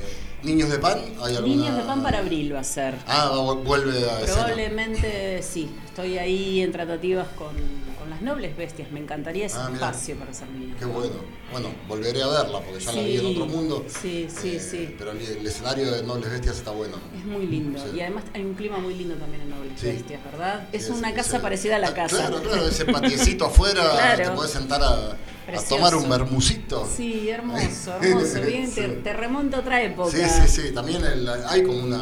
¿Niños 0.44 0.70
de 0.70 0.77
pan? 0.77 1.00
¿Hay 1.24 1.36
alguna... 1.36 1.56
Niños 1.56 1.75
de 1.77 1.82
pan 1.84 2.03
para 2.03 2.20
abril 2.20 2.53
va 2.53 2.60
a 2.60 2.63
ser. 2.63 2.96
Ah, 3.08 3.32
vu- 3.34 3.63
vuelve 3.63 4.10
a 4.10 4.22
escena. 4.22 4.34
Probablemente 4.46 5.41
sí. 5.41 5.70
Estoy 5.86 6.17
ahí 6.20 6.62
en 6.62 6.72
tratativas 6.72 7.27
con, 7.29 7.56
con 8.00 8.10
las 8.10 8.22
nobles 8.22 8.56
bestias. 8.56 8.91
Me 8.91 9.00
encantaría 9.00 9.48
ese 9.48 9.58
Ah, 9.60 9.70
espacio 9.74 10.15
para 10.15 10.29
hacer 10.32 10.48
niños. 10.50 10.77
Qué 10.77 10.86
bueno. 10.86 11.15
Bueno, 11.51 11.70
volveré 11.88 12.22
a 12.22 12.27
verla 12.27 12.60
porque 12.62 12.79
ya 12.84 12.91
la 12.91 13.01
vi 13.01 13.17
en 13.17 13.25
otro 13.25 13.46
mundo. 13.48 13.86
sí, 13.88 14.27
sí, 14.29 14.60
sí. 14.60 14.96
Pero 14.98 15.12
el, 15.12 15.22
el 15.22 15.48
escenario 15.48 15.91
de 15.91 16.03
Nobles 16.03 16.29
Bestias 16.29 16.58
está 16.58 16.72
bueno. 16.72 16.98
Es 17.17 17.25
muy 17.25 17.48
lindo. 17.48 17.79
Sí. 17.84 17.98
Y 17.98 18.01
además 18.01 18.24
hay 18.34 18.41
un 18.44 18.53
clima 18.53 18.77
muy 18.77 18.94
lindo 18.94 19.15
también 19.15 19.41
en 19.41 19.50
Nobles 19.50 19.74
Sí. 19.79 19.88
Bestias, 19.88 20.24
¿verdad? 20.24 20.67
Es 20.72 20.89
una 20.89 21.13
casa 21.15 21.41
parecida 21.41 21.77
a 21.77 21.79
la 21.79 21.88
Ah, 21.89 21.94
casa. 21.96 22.17
Claro, 22.27 22.44
claro, 22.44 22.67
ese 22.67 22.86
patiecito 22.91 23.46
afuera, 23.46 23.82
Claro. 23.91 24.24
te 24.24 24.29
puedes 24.36 24.51
sentar 24.51 24.84
a, 24.84 25.17
a 25.56 25.62
tomar 25.63 25.96
un 25.96 26.10
bermucito. 26.10 26.88
Sí, 26.96 27.30
hermoso, 27.30 27.96
hermoso. 28.01 28.42
Bien, 28.42 28.72
te, 28.74 28.86
Sí. 28.88 28.94
te 29.04 29.13
remonta 29.13 29.58
a 29.58 29.60
otra 29.62 29.82
época. 29.82 30.12
Sí, 30.12 30.22
sí, 30.24 30.62
sí. 30.62 30.74
También 30.74 31.04
el- 31.04 31.27
hay 31.48 31.63
como 31.63 31.80
unas, 31.84 32.01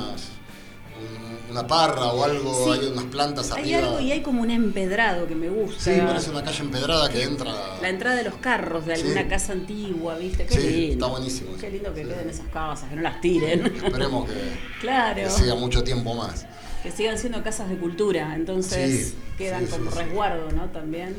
un- 0.98 1.52
una 1.52 1.68
parra 1.68 2.08
o 2.08 2.24
algo, 2.24 2.74
Sí. 2.74 2.80
hay 2.80 2.88
unas 2.88 3.06
plantas 3.06 3.52
Hay 3.52 3.74
arriba. 3.74 3.80
algo 3.90 4.00
y 4.02 4.12
hay 4.12 4.22
como 4.22 4.42
un 4.42 4.50
empedrado 4.52 5.28
que 5.28 5.36
me 5.36 5.50
gusta. 5.50 5.84
Sí, 5.94 6.02
parece 6.06 6.30
una 6.32 6.44
calle 6.44 6.62
empedrada 6.64 7.10
que 7.10 7.24
entra. 7.24 7.52
La 7.82 7.90
entrada 7.90 8.16
de 8.16 8.24
los 8.24 8.36
carros 8.36 8.86
de 8.86 8.96
Sí. 8.96 9.02
alguna 9.04 9.28
casa 9.28 9.54
antigua, 9.54 10.18
¿viste? 10.18 10.46
Qué 10.46 10.60
lindo. 10.60 10.94
está 10.94 11.08
buenísimo. 11.08 11.52
Qué 11.60 11.70
lindo 11.70 11.94
que 11.94 12.04
queden 12.04 12.30
esas 12.30 12.48
casas, 12.48 12.90
que 12.90 12.96
no 12.96 13.02
las 13.04 13.22
tiren. 13.22 13.66
Esperemos 13.86 14.30
que, 14.30 14.34
claro. 14.82 15.16
que 15.24 15.30
siga 15.30 15.56
mucho 15.56 15.84
tiempo 15.84 16.14
más. 16.16 16.46
Que 16.82 16.92
sigan 16.92 17.18
siendo 17.18 17.42
casas 17.44 17.68
de 17.70 17.78
cultura, 17.78 18.34
entonces 18.36 19.14
quedan 19.38 19.66
como 19.68 19.90
resguardo, 19.92 20.52
¿no? 20.52 20.66
También. 20.70 21.16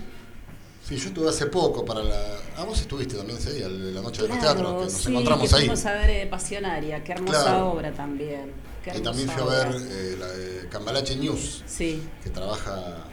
Sí, 0.87 0.97
yo 0.97 1.09
estuve 1.09 1.29
hace 1.29 1.47
poco 1.47 1.85
para 1.85 2.03
la. 2.03 2.17
Ah, 2.57 2.65
vos 2.65 2.81
estuviste 2.81 3.17
también 3.17 3.39
ese 3.39 3.53
día, 3.55 3.69
la 3.69 4.01
noche 4.03 4.23
de 4.23 4.29
los 4.29 4.39
Claro, 4.39 4.55
teatros, 4.55 4.77
que 4.79 4.85
nos 4.85 4.93
sí, 4.93 5.11
encontramos 5.11 5.49
que 5.51 5.55
ahí. 5.57 5.61
fuimos 5.63 5.87
a 5.87 5.93
ver 5.95 6.11
eh, 6.11 6.27
Pasionaria, 6.29 7.03
qué 7.03 7.13
hermosa 7.13 7.43
Claro. 7.43 7.71
obra 7.73 7.93
también. 7.93 8.53
Y 8.95 9.01
también 9.01 9.29
fui 9.29 9.43
a 9.43 9.47
ver 9.47 9.77
eh, 9.81 10.17
la 10.17 10.27
de 10.29 10.69
Cambalache 10.69 11.17
News, 11.17 11.65
Sí. 11.67 12.01
que 12.23 12.31
trabaja 12.31 13.05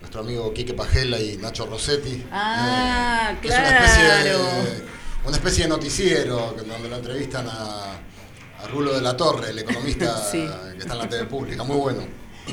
nuestro 0.00 0.20
amigo 0.20 0.52
Quique 0.52 0.74
Pajela 0.74 1.18
y 1.18 1.38
Nacho 1.38 1.64
Rossetti. 1.64 2.26
Ah, 2.30 3.34
que 3.40 3.48
Es 3.48 3.54
una 3.58 3.68
especie, 3.70 4.04
claro. 4.04 4.38
de, 4.38 4.84
una 5.24 5.36
especie 5.38 5.62
de 5.64 5.68
noticiero 5.70 6.54
donde 6.58 6.88
lo 6.90 6.96
entrevistan 6.96 7.46
a, 7.48 7.94
a 8.62 8.66
Rulo 8.70 8.92
de 8.94 9.00
la 9.00 9.16
Torre, 9.16 9.48
el 9.50 9.58
economista 9.60 10.14
Sí. 10.30 10.46
que 10.72 10.78
está 10.78 10.92
en 10.92 10.98
la 10.98 11.08
TV 11.08 11.24
pública. 11.24 11.64
Muy 11.64 11.76
bueno. 11.78 12.02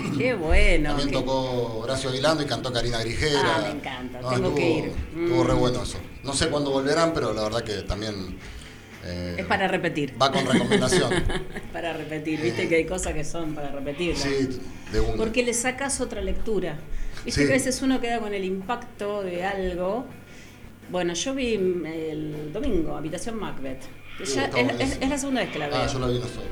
Qué 0.17 0.33
bueno. 0.33 0.89
También 0.89 1.09
qué- 1.09 1.15
tocó 1.15 1.79
Horacio 1.79 2.09
Aguilando 2.09 2.43
y 2.43 2.45
cantó 2.45 2.71
Karina 2.71 2.99
Grijera. 2.99 3.39
Ah, 3.57 3.61
me 3.61 3.69
encanta, 3.79 4.19
tengo 4.19 4.33
estuvo, 4.33 4.55
que 4.55 4.69
ir. 4.69 4.85
Estuvo 4.85 5.43
Mm. 5.43 5.47
re 5.47 5.53
bueno 5.53 5.83
eso. 5.83 5.97
No 6.23 6.33
sé 6.33 6.47
cuándo 6.49 6.71
volverán, 6.71 7.13
pero 7.13 7.33
la 7.33 7.43
verdad 7.43 7.63
que 7.63 7.73
también. 7.83 8.37
eh, 9.03 9.35
Es 9.37 9.45
para 9.45 9.67
repetir. 9.67 10.15
Va 10.19 10.31
con 10.31 10.45
recomendación. 10.45 11.13
Es 11.13 11.21
para 11.73 11.93
repetir, 11.93 12.41
viste 12.41 12.67
que 12.67 12.75
hay 12.77 12.85
cosas 12.85 13.13
que 13.13 13.23
son 13.23 13.53
para 13.53 13.69
repetir. 13.69 14.15
sí, 14.17 14.59
de 14.91 14.99
una. 14.99 15.15
Porque 15.17 15.43
le 15.43 15.53
sacas 15.53 16.01
otra 16.01 16.21
lectura. 16.21 16.77
Viste 17.23 17.41
Sí. 17.41 17.47
que 17.47 17.53
a 17.53 17.55
veces 17.55 17.81
uno 17.81 17.99
queda 18.01 18.19
con 18.19 18.33
el 18.33 18.43
impacto 18.45 19.21
de 19.23 19.43
algo. 19.43 20.05
Bueno, 20.91 21.13
yo 21.13 21.33
vi 21.35 21.57
mm, 21.57 21.85
el 21.85 22.53
domingo 22.53 22.95
Habitación 22.95 23.37
Macbeth. 23.39 23.81
Ya 24.23 24.45
es, 24.45 24.51
buenísimo. 24.51 24.81
es- 24.81 24.97
es 25.01 25.09
la 25.09 25.17
segunda 25.17 25.41
vez 25.41 25.49
que 25.51 25.59
la 25.59 25.67
veo. 25.67 25.77
Ah, 25.77 25.87
yo 25.91 25.99
la 25.99 26.07
vi 26.07 26.17
una 26.17 26.27
sola. 26.27 26.45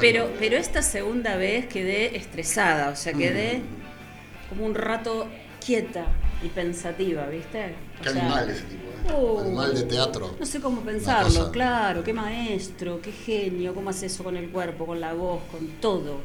Pero, 0.00 0.30
pero 0.38 0.56
esta 0.56 0.82
segunda 0.82 1.36
vez 1.36 1.66
quedé 1.66 2.16
estresada, 2.16 2.90
o 2.90 2.96
sea, 2.96 3.12
quedé 3.12 3.58
Mm. 3.58 4.48
como 4.48 4.64
un 4.66 4.74
rato 4.74 5.26
quieta 5.64 6.06
y 6.42 6.48
pensativa, 6.48 7.26
¿viste? 7.26 7.74
O 8.00 8.02
Qué 8.02 8.10
sea, 8.10 8.22
animal 8.22 8.50
ese 8.50 8.62
tipo, 8.62 8.82
¿eh? 8.82 9.12
uh, 9.14 9.38
animal 9.40 9.74
de 9.74 9.82
teatro. 9.84 10.36
No 10.40 10.46
sé 10.46 10.60
cómo 10.60 10.80
pensarlo, 10.82 11.50
claro, 11.52 12.02
qué 12.02 12.12
maestro, 12.12 13.00
qué 13.00 13.12
genio, 13.12 13.74
cómo 13.74 13.90
hace 13.90 14.06
eso 14.06 14.24
con 14.24 14.36
el 14.36 14.50
cuerpo, 14.50 14.86
con 14.86 15.00
la 15.00 15.12
voz, 15.12 15.42
con 15.50 15.66
todo. 15.80 16.20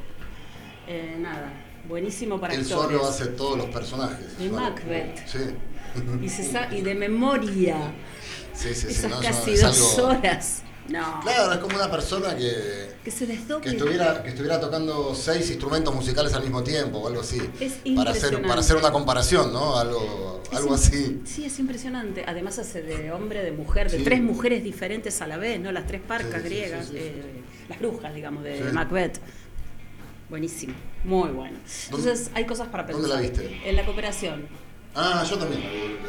Eh, 0.88 1.18
nada, 1.20 1.52
buenísimo 1.88 2.40
para 2.40 2.54
Él 2.54 2.62
actores. 2.62 2.98
solo 2.98 3.06
hace 3.08 3.26
todos 3.28 3.58
los 3.58 3.68
personajes. 3.68 4.38
De 4.40 4.50
Macbeth. 4.50 5.28
Sí. 5.28 5.40
Y, 6.24 6.30
se 6.30 6.44
sa- 6.44 6.74
y 6.74 6.82
de 6.82 6.96
memoria, 7.08 7.76
Sí, 8.54 8.70
sí, 8.70 8.82
sí. 8.82 8.88
esas 8.88 9.12
no, 9.12 9.20
casi 9.20 9.56
dos 9.56 9.98
algo- 9.98 10.08
horas. 10.10 10.64
No, 10.90 11.20
Claro, 11.22 11.52
es 11.54 11.58
como 11.60 11.76
una 11.76 11.92
persona 11.92 12.36
que, 12.36 12.92
que 13.04 13.12
se 13.12 13.26
desdoble. 13.26 13.64
que, 13.64 13.70
estuviera, 13.76 14.24
que 14.24 14.30
estuviera 14.30 14.60
tocando 14.60 15.14
seis 15.14 15.50
instrumentos 15.50 15.94
musicales 15.94 16.34
al 16.34 16.44
mismo 16.44 16.64
tiempo 16.64 17.00
o 17.00 17.08
algo 17.08 17.22
así. 17.22 17.40
Es 17.60 17.74
para 17.96 18.12
hacer, 18.12 18.42
para 18.42 18.62
hacer 18.62 18.78
una 18.78 18.92
comparación, 18.92 19.52
¿no? 19.52 19.76
Algo, 19.78 20.42
Es 20.52 20.58
algo 20.58 20.74
así. 20.76 21.22
Sí, 21.26 21.44
es 21.46 21.60
impresionante. 21.60 22.24
Además 22.26 22.58
hace 22.60 22.82
de 22.82 23.12
hombre, 23.12 23.44
de 23.44 23.52
mujer, 23.52 23.92
de 23.92 23.98
Sí. 23.98 24.04
tres 24.04 24.22
mujeres 24.22 24.64
diferentes 24.64 25.22
a 25.22 25.28
la 25.28 25.38
vez, 25.38 25.60
¿no? 25.60 25.72
Las 25.74 25.88
tres 25.88 26.02
parcas 26.02 26.42
Sí, 26.42 26.48
griegas, 26.48 26.90
eh, 26.94 27.42
las 27.68 27.80
brujas, 27.80 28.14
digamos, 28.16 28.44
de. 28.44 28.64
Macbeth. 28.72 29.20
Buenísimo, 30.30 30.74
muy 31.06 31.30
bueno. 31.30 31.58
Entonces 31.86 32.32
hay 32.34 32.46
cosas 32.46 32.68
para 32.68 32.86
pensar. 32.86 33.02
¿Dónde 33.02 33.16
la 33.16 33.22
viste? 33.22 33.62
En 33.70 33.76
la 33.76 33.86
cooperación. 33.86 34.48
Ah, 34.94 35.24
yo 35.30 35.38
también. 35.38 35.62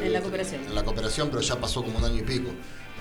En 0.03 0.13
la 0.13 0.21
cooperación. 0.21 0.63
En 0.67 0.75
la 0.75 0.85
cooperación, 0.85 1.29
pero 1.31 1.41
ya 1.41 1.57
pasó 1.57 1.83
como 1.85 1.99
un 1.99 2.05
año 2.05 2.19
y 2.19 2.23
pico. 2.23 2.51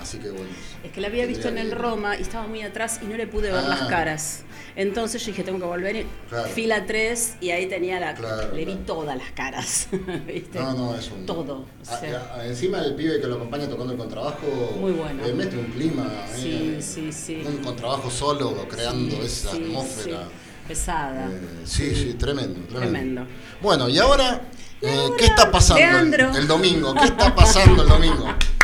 Así 0.00 0.18
que 0.18 0.30
bueno. 0.30 0.46
Es 0.84 0.92
que 0.92 1.00
la 1.00 1.08
había 1.08 1.26
visto 1.26 1.48
en 1.48 1.58
el 1.58 1.72
Roma 1.72 2.16
y 2.16 2.22
estaba 2.22 2.46
muy 2.46 2.62
atrás 2.62 3.00
y 3.02 3.06
no 3.06 3.16
le 3.16 3.26
pude 3.26 3.50
ver 3.50 3.62
Ah. 3.64 3.68
las 3.68 3.82
caras. 3.88 4.42
Entonces 4.76 5.20
yo 5.22 5.28
dije, 5.32 5.42
tengo 5.42 5.58
que 5.58 5.64
volver. 5.64 6.06
Claro. 6.28 6.48
Fila 6.48 6.86
3 6.86 7.34
y 7.40 7.50
ahí 7.50 7.66
tenía 7.66 7.98
la... 7.98 8.14
Claro, 8.14 8.52
le 8.54 8.64
vi 8.64 8.72
claro. 8.72 8.86
todas 8.86 9.18
las 9.18 9.30
caras. 9.32 9.88
¿viste? 10.26 10.58
No, 10.60 10.72
no, 10.74 10.94
es 10.96 11.10
un. 11.10 11.26
Todo. 11.26 11.54
o 11.58 11.66
Ah, 11.88 11.96
sea. 11.98 12.32
ah, 12.36 12.46
encima 12.46 12.78
el 12.78 12.94
pibe 12.94 13.20
que 13.20 13.26
lo 13.26 13.34
acompaña 13.36 13.68
tocando 13.68 13.92
el 13.92 13.98
contrabajo. 13.98 14.46
Muy 14.78 14.92
bueno. 14.92 15.26
Le 15.26 15.32
mete 15.34 15.56
un 15.56 15.66
clima. 15.66 16.08
Sí, 16.34 16.74
eh, 16.78 16.82
sí, 16.82 17.12
sí. 17.12 17.42
Un 17.44 17.56
contrabajo 17.58 18.08
solo, 18.10 18.54
creando 18.68 19.16
Sí, 19.16 19.22
esa 19.26 19.50
sí, 19.50 19.56
atmósfera. 19.64 20.18
sí. 20.24 20.32
Pesada. 20.68 21.28
Eh, 21.28 21.40
sí, 21.64 21.94
sí, 21.96 22.14
tremendo, 22.14 22.60
tremendo. 22.68 22.78
Tremendo. 22.90 23.26
Bueno, 23.60 23.88
y 23.88 23.98
ahora, 23.98 24.42
eh, 24.82 25.08
¿qué 25.18 25.24
está 25.24 25.50
pasando 25.50 26.16
el, 26.16 26.36
el 26.36 26.46
domingo? 26.46 26.94
¿Qué 26.94 27.06
está 27.06 27.34
pasando 27.34 27.82
el 27.82 27.88
domingo? 27.88 28.28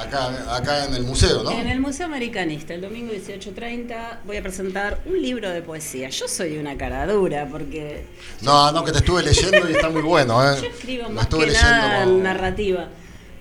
Acá, 0.00 0.56
acá 0.56 0.84
en 0.86 0.94
el 0.94 1.02
museo, 1.02 1.42
¿no? 1.42 1.50
En 1.50 1.66
el 1.68 1.78
Museo 1.80 2.06
Americanista, 2.06 2.72
el 2.74 2.80
domingo 2.80 3.12
18.30, 3.12 4.20
voy 4.24 4.38
a 4.38 4.42
presentar 4.42 5.00
un 5.04 5.20
libro 5.20 5.50
de 5.50 5.60
poesía. 5.62 6.08
Yo 6.08 6.26
soy 6.26 6.56
una 6.56 6.76
cara 6.78 7.06
dura 7.06 7.46
porque 7.50 8.04
No, 8.40 8.72
no, 8.72 8.82
que 8.84 8.92
te 8.92 8.98
estuve 8.98 9.22
leyendo 9.22 9.68
y 9.68 9.72
está 9.72 9.90
muy 9.90 10.02
bueno, 10.02 10.42
¿eh? 10.42 10.56
yo 10.60 10.68
escribo 10.68 11.02
Lo 11.04 11.10
más 11.10 11.24
estuve 11.24 11.46
que 11.46 11.52
nada 11.52 11.88
leyendo 11.98 12.12
como- 12.12 12.24
narrativa. 12.24 12.88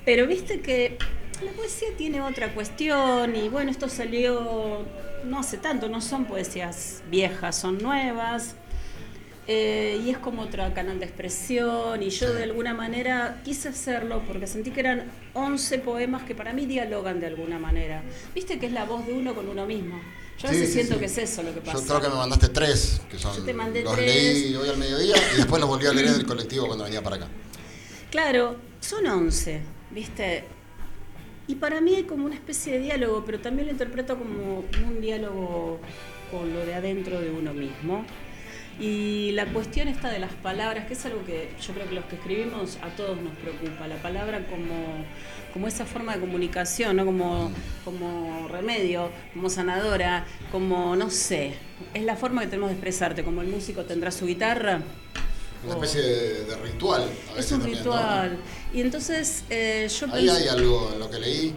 Pero 0.06 0.28
viste 0.28 0.60
que 0.62 0.98
la 1.46 1.52
poesía 1.54 1.88
tiene 1.98 2.22
otra 2.22 2.54
cuestión 2.54 3.36
y 3.36 3.48
bueno, 3.48 3.72
esto 3.72 3.88
salió 3.88 4.84
no 5.26 5.40
hace 5.40 5.58
tanto, 5.58 5.88
no 5.88 6.02
son 6.02 6.26
poesías 6.26 7.02
viejas, 7.10 7.56
son 7.58 7.78
nuevas. 7.78 8.56
Eh, 9.52 10.00
y 10.06 10.12
es 10.12 10.20
como 10.20 10.44
otro 10.44 10.72
canal 10.76 11.00
de 11.00 11.06
expresión 11.06 12.04
y 12.04 12.12
yo 12.12 12.32
de 12.32 12.44
alguna 12.44 12.76
manera 12.76 13.42
quise 13.44 13.70
hacerlo 13.70 14.22
porque 14.28 14.46
sentí 14.46 14.70
que 14.70 14.82
eran 14.82 15.06
11 15.34 15.80
poemas 15.80 16.22
que 16.22 16.36
para 16.36 16.54
mí 16.54 16.68
dialogan 16.68 17.20
de 17.20 17.26
alguna 17.26 17.58
manera. 17.58 18.04
Viste 18.36 18.60
que 18.60 18.68
es 18.68 18.72
la 18.72 18.86
voz 18.86 19.08
de 19.08 19.14
uno 19.14 19.34
con 19.34 19.50
uno 19.50 19.66
mismo. 19.66 20.00
Yo 20.38 20.50
a 20.50 20.52
veces 20.52 20.68
sí, 20.68 20.74
siento 20.76 20.94
sí. 20.94 21.00
que 21.00 21.06
es 21.08 21.18
eso 21.18 21.42
lo 21.42 21.52
que 21.52 21.62
pasa. 21.62 21.80
Yo 21.80 21.84
creo 21.84 22.00
que 22.00 22.10
me 22.10 22.16
mandaste 22.18 22.50
tres, 22.50 23.02
que 23.10 23.18
son 23.18 23.36
Yo 23.38 23.44
te 23.44 23.54
mandé 23.56 23.82
los 23.82 23.96
tres. 23.96 24.06
leí 24.06 24.56
hoy 24.56 24.70
al 24.70 24.78
mediodía 24.78 25.16
y 25.34 25.38
después 25.38 25.60
los 25.60 25.68
volví 25.68 25.88
a 25.88 25.94
leer 25.94 26.10
en 26.10 26.14
el 26.14 26.26
colectivo 26.28 26.68
cuando 26.68 26.84
venía 26.84 27.02
para 27.02 27.16
acá. 27.16 27.28
Claro, 28.12 28.56
son 28.82 29.08
11, 29.08 29.62
¿viste? 29.90 30.44
Y 31.48 31.56
para 31.56 31.82
mí 31.82 31.96
hay 31.96 32.04
como 32.04 32.28
una 32.28 32.36
especie 32.36 32.74
de 32.74 32.80
diálogo, 32.82 33.24
pero 33.26 33.40
también 33.40 33.66
lo 33.66 33.72
interpreto 33.72 34.16
como 34.16 34.64
un 34.88 35.02
diálogo 35.02 35.80
con 36.30 36.54
lo 36.54 36.64
de 36.64 36.76
adentro 36.76 37.20
de 37.20 37.32
uno 37.32 37.52
mismo. 37.56 38.06
Y 38.80 39.32
la 39.34 39.46
cuestión 39.48 39.90
está 39.90 40.10
de 40.10 40.20
las 40.20 40.32
palabras, 40.32 40.88
que 40.88 40.94
es 40.94 41.06
algo 41.06 41.26
que 41.26 41.50
yo 41.62 41.74
creo 41.74 41.90
que 41.90 41.96
los 41.96 42.06
que 42.06 42.16
escribimos 42.16 42.78
a 42.82 42.88
todos 42.96 43.20
nos 43.22 43.36
preocupa. 43.38 43.88
La 43.88 43.98
palabra 43.98 44.46
como, 44.48 45.04
como 45.54 45.68
esa 45.68 45.86
forma 45.86 46.14
de 46.16 46.22
comunicación, 46.22 46.96
¿no? 46.96 47.06
como, 47.06 47.52
como 47.84 48.48
remedio, 48.48 49.10
como 49.34 49.50
sanadora, 49.50 50.26
como 50.52 50.96
no 50.96 51.10
sé. 51.10 51.56
Es 51.94 52.04
la 52.04 52.16
forma 52.16 52.42
que 52.42 52.48
tenemos 52.48 52.70
de 52.70 52.76
expresarte, 52.76 53.24
como 53.24 53.42
el 53.42 53.50
músico 53.50 53.84
tendrá 53.84 54.12
su 54.12 54.26
guitarra. 54.26 54.82
Una 55.66 55.74
especie 55.74 56.02
de, 56.02 56.46
de 56.46 56.56
ritual. 56.56 57.02
A 57.32 57.34
veces 57.34 57.46
es 57.48 57.52
un 57.52 57.60
también, 57.60 57.84
¿no? 57.84 57.92
ritual. 57.92 58.38
Y 58.74 58.80
entonces 58.82 59.44
eh, 59.50 59.90
yo 60.00 60.06
Ahí 60.14 60.26
pensé- 60.26 60.38
hay 60.44 60.48
algo 60.48 60.92
en 60.94 61.00
lo 61.00 61.10
que 61.10 61.20
leí 61.20 61.54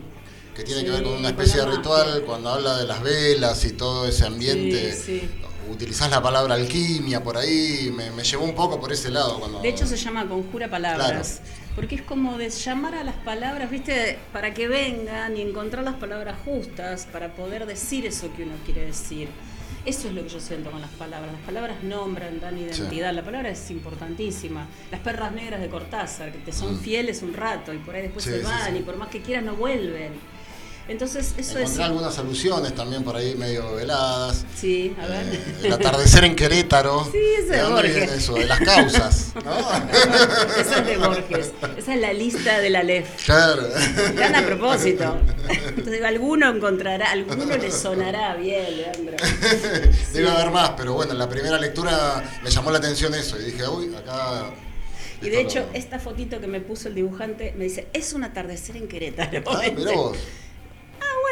que 0.56 0.64
tiene 0.64 0.84
que 0.84 0.90
ver 0.90 1.02
con 1.04 1.12
una 1.12 1.28
especie 1.28 1.60
de 1.60 1.66
ritual 1.70 2.24
cuando 2.26 2.50
habla 2.50 2.78
de 2.78 2.86
las 2.86 3.00
velas 3.00 3.64
y 3.64 3.72
todo 3.74 4.08
ese 4.08 4.26
ambiente. 4.26 4.92
Sí, 4.92 5.20
sí. 5.20 5.28
Utilizás 5.70 6.10
la 6.10 6.22
palabra 6.22 6.54
alquimia 6.54 7.22
por 7.22 7.36
ahí, 7.36 7.92
me, 7.94 8.10
me 8.10 8.24
llevó 8.24 8.44
un 8.44 8.54
poco 8.54 8.80
por 8.80 8.92
ese 8.92 9.10
lado. 9.10 9.38
Cuando... 9.38 9.60
De 9.60 9.68
hecho 9.68 9.86
se 9.86 9.96
llama 9.96 10.28
conjura 10.28 10.68
palabras, 10.68 11.40
porque 11.74 11.94
es 11.96 12.02
como 12.02 12.36
de 12.38 12.50
llamar 12.50 12.94
a 12.94 13.04
las 13.04 13.14
palabras, 13.16 13.70
viste, 13.70 14.18
para 14.32 14.52
que 14.54 14.68
vengan 14.68 15.36
y 15.36 15.40
encontrar 15.42 15.84
las 15.84 15.94
palabras 15.94 16.36
justas 16.44 17.06
para 17.12 17.34
poder 17.34 17.66
decir 17.66 18.06
eso 18.06 18.30
que 18.36 18.42
uno 18.44 18.54
quiere 18.64 18.84
decir. 18.86 19.28
Eso 19.84 20.06
es 20.06 20.14
lo 20.14 20.22
que 20.22 20.28
yo 20.28 20.38
siento 20.38 20.70
con 20.70 20.80
las 20.80 20.90
palabras. 20.90 21.32
Las 21.32 21.40
palabras 21.42 21.82
nombran, 21.82 22.38
dan 22.38 22.56
identidad. 22.56 23.12
La 23.12 23.24
palabra 23.24 23.48
es 23.50 23.68
importantísima. 23.70 24.68
Las 24.92 25.00
perras 25.00 25.32
negras 25.32 25.60
de 25.60 25.68
Cortázar, 25.68 26.30
que 26.30 26.38
te 26.38 26.52
son 26.52 26.76
Mm. 26.76 26.78
fieles 26.80 27.22
un 27.22 27.34
rato 27.34 27.72
y 27.74 27.78
por 27.78 27.96
ahí 27.96 28.02
después 28.02 28.24
Sí, 28.24 28.30
se 28.30 28.42
van 28.42 28.72
sí. 28.72 28.78
y 28.78 28.82
por 28.82 28.96
más 28.96 29.08
que 29.08 29.22
quieran 29.22 29.46
no 29.46 29.56
vuelven. 29.56 30.12
Entonces 30.88 31.34
eso 31.38 31.58
Encontré 31.58 31.82
es... 31.82 31.88
algunas 31.88 32.18
alusiones 32.18 32.74
también 32.74 33.04
por 33.04 33.14
ahí 33.16 33.34
medio 33.36 33.74
veladas. 33.76 34.44
Sí, 34.56 34.94
a 35.00 35.06
ver. 35.06 35.26
Eh, 35.26 35.40
el 35.64 35.72
atardecer 35.72 36.24
en 36.24 36.34
Querétaro. 36.34 37.08
Sí, 37.10 37.18
ese 37.38 37.48
¿De 37.50 37.56
es 37.56 37.62
dónde 37.62 37.74
Borges. 37.82 37.94
viene 37.96 38.14
eso? 38.14 38.34
De 38.34 38.46
las 38.46 38.60
causas, 38.60 39.32
¿no? 39.44 39.58
Esa 40.60 40.78
es 40.80 40.86
de 40.86 40.96
Borges. 40.98 41.52
Esa 41.76 41.94
es 41.94 42.00
la 42.00 42.12
lista 42.12 42.58
de 42.58 42.70
la 42.70 42.82
LEF. 42.82 43.24
claro. 43.24 43.62
Tan 44.18 44.34
a 44.34 44.44
propósito. 44.44 45.18
Entonces 45.48 45.92
digo, 45.92 46.06
alguno 46.06 46.50
encontrará, 46.50 47.10
alguno 47.12 47.56
le 47.56 47.70
sonará 47.70 48.34
bien, 48.34 48.76
Leandro. 48.76 49.16
Debe 50.12 50.28
haber 50.30 50.50
más, 50.50 50.70
pero 50.76 50.94
bueno, 50.94 51.12
en 51.12 51.18
la 51.18 51.28
primera 51.28 51.58
lectura 51.58 52.22
me 52.42 52.50
llamó 52.50 52.70
la 52.72 52.78
atención 52.78 53.14
eso 53.14 53.38
y 53.40 53.44
dije, 53.44 53.66
uy, 53.68 53.94
acá. 53.94 54.50
Y 55.22 55.30
de 55.30 55.40
hecho, 55.40 55.64
esta 55.72 56.00
fotito 56.00 56.40
que 56.40 56.48
me 56.48 56.60
puso 56.60 56.88
el 56.88 56.96
dibujante 56.96 57.54
me 57.56 57.64
dice, 57.64 57.86
es 57.92 58.12
un 58.12 58.24
atardecer 58.24 58.76
en 58.76 58.88
Querétaro. 58.88 59.42
Ah, 59.46 59.62
mirá 59.76 59.92
vos. 59.94 60.18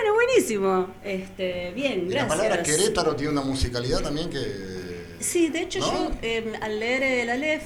Bueno, 0.00 0.14
buenísimo. 0.14 0.88
Este, 1.04 1.72
bien, 1.74 2.06
Y 2.06 2.14
la 2.14 2.24
gracias. 2.24 2.28
palabra 2.28 2.62
Querétaro 2.62 3.16
tiene 3.16 3.32
una 3.32 3.42
musicalidad 3.42 4.00
también 4.00 4.30
que. 4.30 4.40
Sí, 5.20 5.48
de 5.50 5.60
hecho 5.62 5.78
¿No? 5.80 6.10
yo 6.10 6.16
eh, 6.22 6.52
al 6.62 6.80
leer 6.80 7.02
el 7.02 7.28
Aleph, 7.30 7.64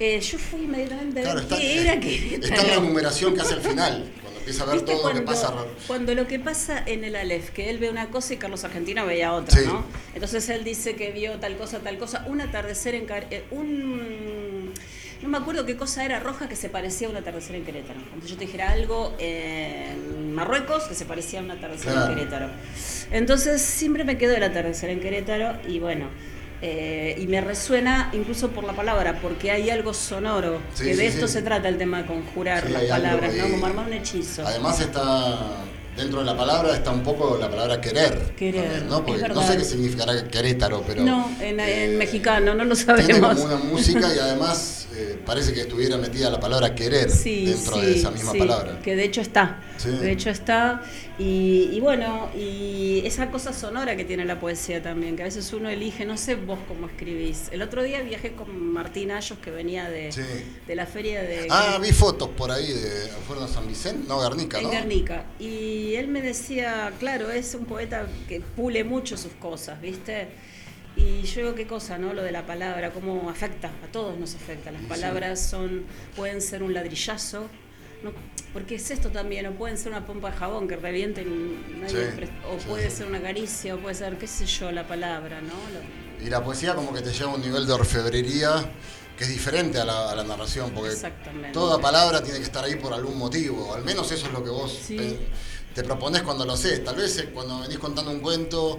eh, 0.00 0.18
yo 0.20 0.38
fui 0.38 0.62
inmediatamente 0.64 1.20
a 1.20 1.22
Claro, 1.22 1.36
ver 1.36 1.44
está, 1.44 1.56
qué 1.58 1.80
era 1.80 2.00
Querétaro. 2.00 2.54
está 2.54 2.66
la 2.66 2.80
numeración 2.82 3.34
que 3.34 3.40
hace 3.42 3.54
al 3.54 3.60
final, 3.60 4.10
cuando 4.20 4.38
empieza 4.40 4.62
a 4.64 4.66
ver 4.66 4.74
¿Viste 4.76 4.92
todo 4.92 5.08
lo 5.10 5.14
que 5.14 5.22
pasa. 5.22 5.54
cuando 5.86 6.14
lo 6.16 6.26
que 6.26 6.40
pasa 6.40 6.82
en 6.84 7.04
el 7.04 7.14
Aleph, 7.14 7.50
que 7.50 7.70
él 7.70 7.78
ve 7.78 7.88
una 7.88 8.08
cosa 8.10 8.34
y 8.34 8.38
Carlos 8.38 8.64
Argentino 8.64 9.06
veía 9.06 9.32
otra, 9.32 9.60
Sí. 9.60 9.64
¿no? 9.66 9.84
Entonces 10.14 10.48
él 10.48 10.64
dice 10.64 10.96
que 10.96 11.12
vio 11.12 11.38
tal 11.38 11.56
cosa, 11.56 11.78
tal 11.78 11.98
cosa, 11.98 12.24
un 12.26 12.40
atardecer 12.40 12.96
en 12.96 13.06
Car- 13.06 13.28
eh, 13.30 13.44
un 13.52 14.72
no 15.22 15.28
me 15.28 15.38
acuerdo 15.38 15.64
qué 15.64 15.76
cosa 15.76 16.04
era 16.04 16.18
roja 16.20 16.48
que 16.48 16.56
se 16.56 16.68
parecía 16.68 17.06
a 17.06 17.10
un 17.10 17.16
atardecer 17.16 17.54
en 17.56 17.64
Querétaro. 17.64 18.00
Entonces 18.00 18.30
yo 18.30 18.36
te 18.36 18.44
dijera 18.46 18.70
algo 18.72 19.14
en 19.18 20.34
Marruecos 20.34 20.84
que 20.84 20.94
se 20.94 21.04
parecía 21.04 21.40
a 21.40 21.42
un 21.42 21.50
atardecer 21.50 21.92
Claro. 21.92 22.10
en 22.12 22.18
Querétaro. 22.18 22.48
Entonces 23.10 23.62
siempre 23.62 24.04
me 24.04 24.18
quedo 24.18 24.34
el 24.34 24.42
atardecer 24.42 24.90
en 24.90 25.00
Querétaro 25.00 25.58
y 25.68 25.78
bueno, 25.78 26.06
eh, 26.60 27.16
y 27.18 27.26
me 27.26 27.40
resuena 27.40 28.10
incluso 28.12 28.50
por 28.50 28.64
la 28.64 28.72
palabra, 28.72 29.18
porque 29.20 29.50
hay 29.50 29.68
algo 29.70 29.92
sonoro, 29.94 30.60
Sí, 30.74 30.84
que 30.84 30.96
de 30.96 31.06
esto 31.06 31.26
sí. 31.26 31.34
se 31.34 31.42
trata 31.42 31.68
el 31.68 31.76
tema 31.78 31.98
de 32.02 32.06
conjurar 32.06 32.70
las 32.70 32.84
palabras, 32.84 33.34
¿no? 33.34 33.48
Como 33.50 33.66
armar 33.66 33.86
un 33.86 33.92
hechizo. 33.94 34.46
Además 34.46 34.80
está 34.80 35.56
dentro 35.96 36.20
de 36.20 36.24
la 36.24 36.34
palabra 36.36 36.74
está 36.74 36.90
un 36.90 37.02
poco 37.02 37.36
la 37.36 37.50
palabra 37.50 37.80
querer. 37.80 38.32
Querer, 38.36 38.62
también, 38.64 38.88
¿no? 38.88 39.04
Porque 39.04 39.28
no 39.28 39.42
sé 39.46 39.58
qué 39.58 39.64
significará 39.64 40.26
Querétaro, 40.28 40.82
pero. 40.86 41.02
no, 41.02 41.30
en, 41.40 41.58
en 41.60 41.90
eh, 41.94 41.96
mexicano, 41.98 42.54
no 42.54 42.64
lo 42.64 42.74
Tiene 42.76 43.02
sabemos. 43.02 43.40
como 43.40 43.54
una 43.56 43.64
música 43.64 44.14
y 44.14 44.18
además 44.20 44.86
eh, 45.02 45.18
parece 45.24 45.52
que 45.52 45.62
estuviera 45.62 45.96
metida 45.98 46.30
la 46.30 46.40
palabra 46.40 46.74
querer 46.74 47.10
Sí, 47.10 47.46
dentro 47.46 47.74
sí, 47.76 47.80
de 47.86 47.92
esa 47.98 48.10
misma 48.10 48.32
sí, 48.32 48.38
palabra. 48.38 48.80
Que 48.82 48.96
de 48.96 49.04
hecho 49.04 49.20
está. 49.20 49.60
De 49.84 50.12
hecho 50.12 50.30
está. 50.30 50.82
Y, 51.18 51.68
y 51.72 51.80
bueno, 51.80 52.30
y 52.36 53.02
esa 53.04 53.30
cosa 53.30 53.52
sonora 53.52 53.96
que 53.96 54.04
tiene 54.04 54.24
la 54.24 54.40
poesía 54.40 54.82
también, 54.82 55.16
que 55.16 55.22
a 55.22 55.26
veces 55.26 55.52
uno 55.52 55.68
elige, 55.68 56.04
no 56.04 56.16
sé 56.16 56.36
vos 56.36 56.58
cómo 56.68 56.86
escribís. 56.86 57.48
El 57.50 57.62
otro 57.62 57.82
día 57.82 58.00
viajé 58.02 58.32
con 58.32 58.72
Martín 58.72 59.10
Ayos, 59.10 59.38
que 59.38 59.50
venía 59.50 59.90
de, 59.90 60.10
de 60.66 60.74
la 60.74 60.86
feria 60.86 61.22
de. 61.22 61.48
Ah, 61.50 61.78
vi 61.82 61.92
fotos 61.92 62.28
por 62.30 62.50
ahí 62.50 62.72
de 62.72 63.08
fueron 63.26 63.44
a 63.44 63.48
San 63.48 63.66
Vicente, 63.68 64.06
no, 64.08 64.20
Guernica, 64.20 64.58
en 64.58 64.64
¿no? 64.64 64.70
Guernica. 64.70 65.26
Y 65.38 65.94
él 65.96 66.08
me 66.08 66.22
decía, 66.22 66.92
claro, 66.98 67.30
es 67.30 67.54
un 67.54 67.64
poeta 67.64 68.06
que 68.28 68.40
pule 68.40 68.84
mucho 68.84 69.16
sus 69.16 69.32
cosas, 69.32 69.80
¿viste? 69.80 70.28
Y 70.96 71.22
yo 71.22 71.40
digo, 71.42 71.54
qué 71.54 71.66
cosa, 71.66 71.96
¿no? 71.98 72.12
Lo 72.12 72.22
de 72.22 72.32
la 72.32 72.44
palabra, 72.46 72.90
cómo 72.90 73.30
afecta, 73.30 73.68
a 73.68 73.90
todos 73.90 74.18
nos 74.18 74.34
afecta. 74.34 74.70
Las 74.70 74.82
palabras 74.82 75.40
son, 75.40 75.84
pueden 76.16 76.40
ser 76.42 76.62
un 76.62 76.74
ladrillazo, 76.74 77.46
¿no? 78.02 78.12
porque 78.52 78.74
es 78.74 78.90
esto 78.90 79.08
también, 79.08 79.46
o 79.46 79.52
pueden 79.52 79.78
ser 79.78 79.92
una 79.92 80.04
pompa 80.04 80.30
de 80.30 80.36
jabón 80.36 80.68
que 80.68 80.76
revienten 80.76 81.80
nadie 81.80 82.10
Sí, 82.12 82.24
o 82.46 82.58
sí, 82.60 82.66
puede 82.68 82.90
sí. 82.90 82.96
ser 82.98 83.06
una 83.06 83.22
caricia, 83.22 83.74
o 83.74 83.78
puede 83.78 83.94
ser, 83.94 84.18
qué 84.18 84.26
sé 84.26 84.44
yo, 84.44 84.70
la 84.70 84.86
palabra, 84.86 85.40
¿no? 85.40 85.48
Lo- 85.48 86.26
Y 86.26 86.28
la 86.28 86.44
poesía 86.44 86.74
como 86.74 86.92
que 86.92 87.00
te 87.00 87.10
lleva 87.12 87.32
a 87.32 87.34
un 87.34 87.40
nivel 87.40 87.66
de 87.66 87.72
orfebrería 87.72 88.70
que 89.16 89.24
es 89.24 89.30
diferente 89.30 89.78
a 89.80 89.84
la, 89.86 90.10
a 90.10 90.14
la 90.16 90.24
narración, 90.24 90.70
porque 90.72 90.90
toda 91.52 91.78
palabra 91.80 92.22
tiene 92.22 92.38
que 92.38 92.44
estar 92.44 92.62
ahí 92.64 92.76
por 92.76 92.92
algún 92.92 93.16
motivo, 93.16 93.72
al 93.74 93.82
menos 93.84 94.10
eso 94.12 94.26
es 94.26 94.32
lo 94.32 94.44
que 94.44 94.50
vos 94.50 94.70
Sí. 94.86 94.96
te, 94.96 95.18
te 95.74 95.82
propones 95.84 96.22
cuando 96.22 96.44
lo 96.44 96.52
haces. 96.52 96.84
Tal 96.84 96.96
vez 96.96 97.16
eh, 97.18 97.30
cuando 97.32 97.60
venís 97.60 97.78
contando 97.78 98.10
un 98.10 98.20
cuento 98.20 98.78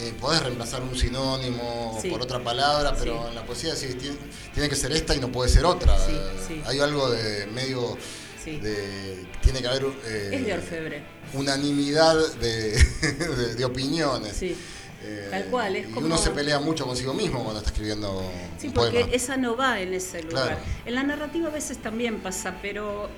eh, 0.00 0.14
podés 0.20 0.42
reemplazar 0.42 0.82
un 0.82 0.96
sinónimo 0.96 1.98
Sí. 2.00 2.08
por 2.10 2.22
otra 2.22 2.42
palabra, 2.42 2.94
pero 2.98 3.22
Sí. 3.22 3.28
en 3.28 3.34
la 3.34 3.44
poesía 3.44 3.74
decís, 3.74 3.96
tiene, 3.98 4.16
tiene 4.54 4.68
que 4.68 4.76
ser 4.76 4.92
esta 4.92 5.14
y 5.14 5.20
no 5.20 5.30
puede 5.30 5.48
ser 5.50 5.64
otra. 5.64 5.96
Sí. 5.98 6.60
Hay 6.66 6.78
algo 6.80 7.10
de 7.10 7.46
medio... 7.48 7.96
De, 8.44 9.26
tiene 9.42 9.60
que 9.60 9.68
haber 9.68 9.84
eh, 10.06 10.30
es 10.32 10.46
de 10.46 10.54
orfebre. 10.54 11.02
unanimidad 11.34 12.16
de, 12.40 12.72
de- 13.36 13.54
de 13.54 13.64
opiniones. 13.64 14.34
Sí. 14.34 14.56
Eh, 15.02 15.28
Tal 15.30 15.44
cual, 15.44 15.76
es 15.76 15.88
y 15.88 15.92
como- 15.92 16.06
uno 16.06 16.16
se 16.18 16.30
pelea 16.30 16.58
mucho 16.58 16.86
consigo 16.86 17.12
mismo 17.14 17.42
cuando 17.44 17.58
está 17.60 17.70
escribiendo 17.70 18.22
Sí, 18.58 18.68
un 18.68 18.72
porque 18.72 19.00
poema. 19.00 19.14
esa 19.14 19.36
no 19.36 19.56
va 19.56 19.80
en 19.80 19.92
ese 19.94 20.22
lugar. 20.22 20.46
Claro. 20.48 20.60
En 20.86 20.94
la 20.94 21.02
narrativa 21.02 21.48
a 21.48 21.52
veces 21.52 21.78
también 21.78 22.20
pasa, 22.20 22.56
pero 22.62 23.08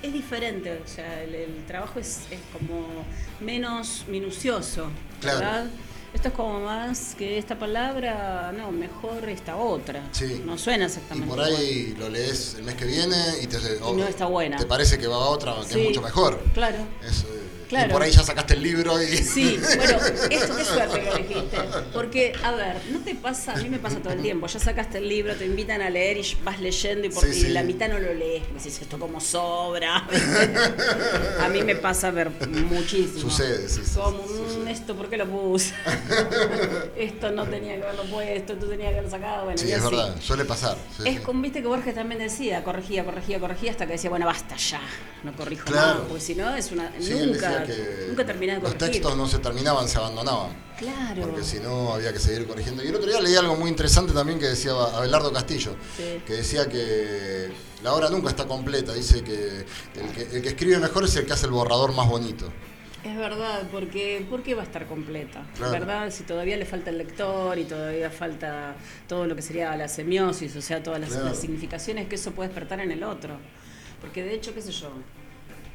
es 0.00 0.12
diferente. 0.12 0.80
O 0.84 0.88
sea, 0.88 1.22
el, 1.22 1.34
el 1.34 1.66
trabajo 1.66 1.98
es, 1.98 2.20
es 2.30 2.40
como 2.52 2.86
menos 3.40 4.04
minucioso, 4.08 4.90
Claro. 5.20 5.38
¿verdad? 5.40 5.66
Esto 6.14 6.28
es 6.28 6.34
como 6.34 6.60
más 6.60 7.14
que 7.16 7.36
esta 7.38 7.58
palabra, 7.58 8.52
no, 8.56 8.72
mejor 8.72 9.28
esta 9.28 9.56
otra. 9.56 10.02
Sí. 10.12 10.42
No 10.44 10.56
suena 10.56 10.84
Y 10.84 10.86
exactamente 10.86 11.28
por 11.28 11.38
igual. 11.46 11.56
ahí 11.56 11.94
lo 11.98 12.08
lees 12.08 12.54
el 12.54 12.64
mes 12.64 12.74
que 12.76 12.86
viene 12.86 13.16
y 13.42 13.46
te 13.46 13.58
Y 13.58 13.92
no 13.92 14.06
está 14.06 14.26
buena. 14.26 14.56
Te 14.56 14.66
parece 14.66 14.98
que 14.98 15.06
va 15.06 15.16
a 15.16 15.28
otra 15.28 15.54
que 15.66 15.74
Sí, 15.74 15.80
es 15.80 15.86
mucho 15.88 16.02
mejor. 16.02 16.40
Claro. 16.54 16.78
Es, 17.06 17.22
eh, 17.24 17.26
Claro. 17.68 17.88
Y 17.90 17.92
por 17.92 18.02
ahí 18.02 18.10
ya 18.10 18.22
sacaste 18.22 18.54
el 18.54 18.62
libro 18.62 19.00
y. 19.02 19.06
Sí, 19.18 19.60
bueno, 19.76 19.98
esto 20.30 20.56
qué 20.56 20.64
suerte 20.64 21.00
que 21.00 21.08
elegiste. 21.10 21.58
Porque, 21.92 22.32
a 22.42 22.52
ver, 22.52 22.76
no 22.90 23.00
te 23.00 23.14
pasa, 23.14 23.52
a 23.52 23.56
mí 23.56 23.68
me 23.68 23.78
pasa 23.78 23.98
todo 23.98 24.12
el 24.14 24.22
tiempo. 24.22 24.46
Ya 24.46 24.58
sacaste 24.58 24.98
el 24.98 25.08
libro, 25.08 25.34
te 25.36 25.44
invitan 25.46 25.82
a 25.82 25.90
leer 25.90 26.16
y 26.18 26.36
vas 26.42 26.60
leyendo 26.60 27.06
y 27.06 27.10
por 27.10 27.24
Sí, 27.24 27.48
la 27.48 27.62
mitad 27.62 27.88
no 27.88 27.98
lo 27.98 28.14
lees. 28.14 28.48
Me 28.48 28.54
dices, 28.54 28.80
esto 28.80 28.98
como 28.98 29.20
sobra. 29.20 30.06
a 31.40 31.48
mí 31.50 31.62
me 31.62 31.76
pasa 31.76 32.08
a 32.08 32.10
ver 32.10 32.30
muchísimo. 32.70 33.20
Sucede, 33.20 33.68
sí, 33.68 33.82
Como, 33.94 34.18
"Mm, 34.22 34.68
esto, 34.68 34.94
¿por 34.96 35.08
qué 35.10 35.16
lo 35.18 35.26
puse? 35.26 35.74
esto 36.96 37.30
no 37.30 37.46
tenía 37.46 37.76
que 37.76 37.82
haberlo 37.82 38.04
puesto, 38.04 38.52
esto 38.54 38.66
tenía 38.66 38.86
que 38.88 38.98
haberlo 38.98 39.10
sacado. 39.10 39.44
Bueno, 39.44 39.58
Sí, 39.58 39.70
es 39.70 39.78
así. 39.80 39.84
verdad, 39.94 40.16
suele 40.20 40.44
pasar. 40.44 40.76
Es 41.04 41.20
como, 41.20 41.42
viste 41.42 41.60
que 41.62 41.68
Borges 41.68 41.94
también 41.94 42.20
decía, 42.20 42.62
corregía, 42.64 43.04
corregía, 43.04 43.38
corregía, 43.40 43.70
hasta 43.72 43.86
que 43.86 43.92
decía, 43.92 44.10
bueno, 44.10 44.26
basta 44.26 44.56
ya, 44.56 44.80
no 45.22 45.32
corrijo 45.34 45.66
Claro. 45.66 46.00
más, 46.00 46.08
porque 46.08 46.20
si 46.24 46.34
no 46.34 46.54
es 46.54 46.70
una... 46.72 46.90
Nunca, 46.98 47.57
que 47.64 48.06
nunca 48.08 48.24
terminé 48.26 48.54
de 48.56 48.60
Los 48.60 48.78
textos 48.78 49.16
no 49.16 49.26
se 49.28 49.38
terminaban, 49.38 49.88
se 49.88 49.98
abandonaban. 49.98 50.50
Claro. 50.78 51.22
Porque 51.22 51.42
si 51.42 51.58
no 51.60 51.92
había 51.94 52.12
que 52.12 52.18
seguir 52.18 52.46
corrigiendo. 52.46 52.84
Y 52.84 52.88
el 52.88 52.94
otro 52.94 53.10
día 53.10 53.20
leí 53.20 53.34
algo 53.36 53.56
muy 53.56 53.68
interesante 53.70 54.12
también 54.12 54.38
que 54.38 54.46
decía 54.46 54.72
Abelardo 54.72 55.32
Castillo, 55.32 55.74
Sí. 55.96 56.22
que 56.26 56.34
decía 56.34 56.68
que 56.68 57.50
la 57.82 57.94
obra 57.94 58.10
nunca 58.10 58.28
está 58.30 58.46
completa. 58.46 58.92
Dice 58.94 59.22
que 59.24 59.64
el, 60.00 60.08
que 60.14 60.36
el 60.36 60.42
que 60.42 60.48
escribe 60.48 60.78
mejor 60.78 61.04
es 61.04 61.16
el 61.16 61.26
que 61.26 61.32
hace 61.32 61.46
el 61.46 61.52
borrador 61.52 61.92
más 61.94 62.08
bonito. 62.08 62.52
Es 63.04 63.16
verdad, 63.16 63.62
porque 63.70 64.26
¿por 64.28 64.42
qué 64.42 64.54
va 64.54 64.62
a 64.62 64.64
estar 64.64 64.86
completa? 64.86 65.46
Claro. 65.56 65.72
¿Verdad? 65.72 66.10
Si 66.10 66.24
todavía 66.24 66.56
le 66.56 66.64
falta 66.66 66.90
el 66.90 66.98
lector 66.98 67.56
y 67.58 67.64
todavía 67.64 68.10
falta 68.10 68.74
todo 69.08 69.24
lo 69.26 69.36
que 69.36 69.42
sería 69.42 69.74
la 69.76 69.88
semiosis, 69.88 70.54
o 70.56 70.60
sea, 70.62 70.82
todas 70.82 71.00
las, 71.00 71.10
Claro. 71.10 71.26
las 71.26 71.38
significaciones 71.38 72.08
que 72.08 72.16
eso 72.16 72.32
puede 72.32 72.48
despertar 72.48 72.80
en 72.80 72.90
el 72.90 73.04
otro. 73.04 73.38
Porque 74.00 74.22
de 74.24 74.34
hecho, 74.34 74.52
qué 74.52 74.62
sé 74.62 74.72
yo, 74.72 74.90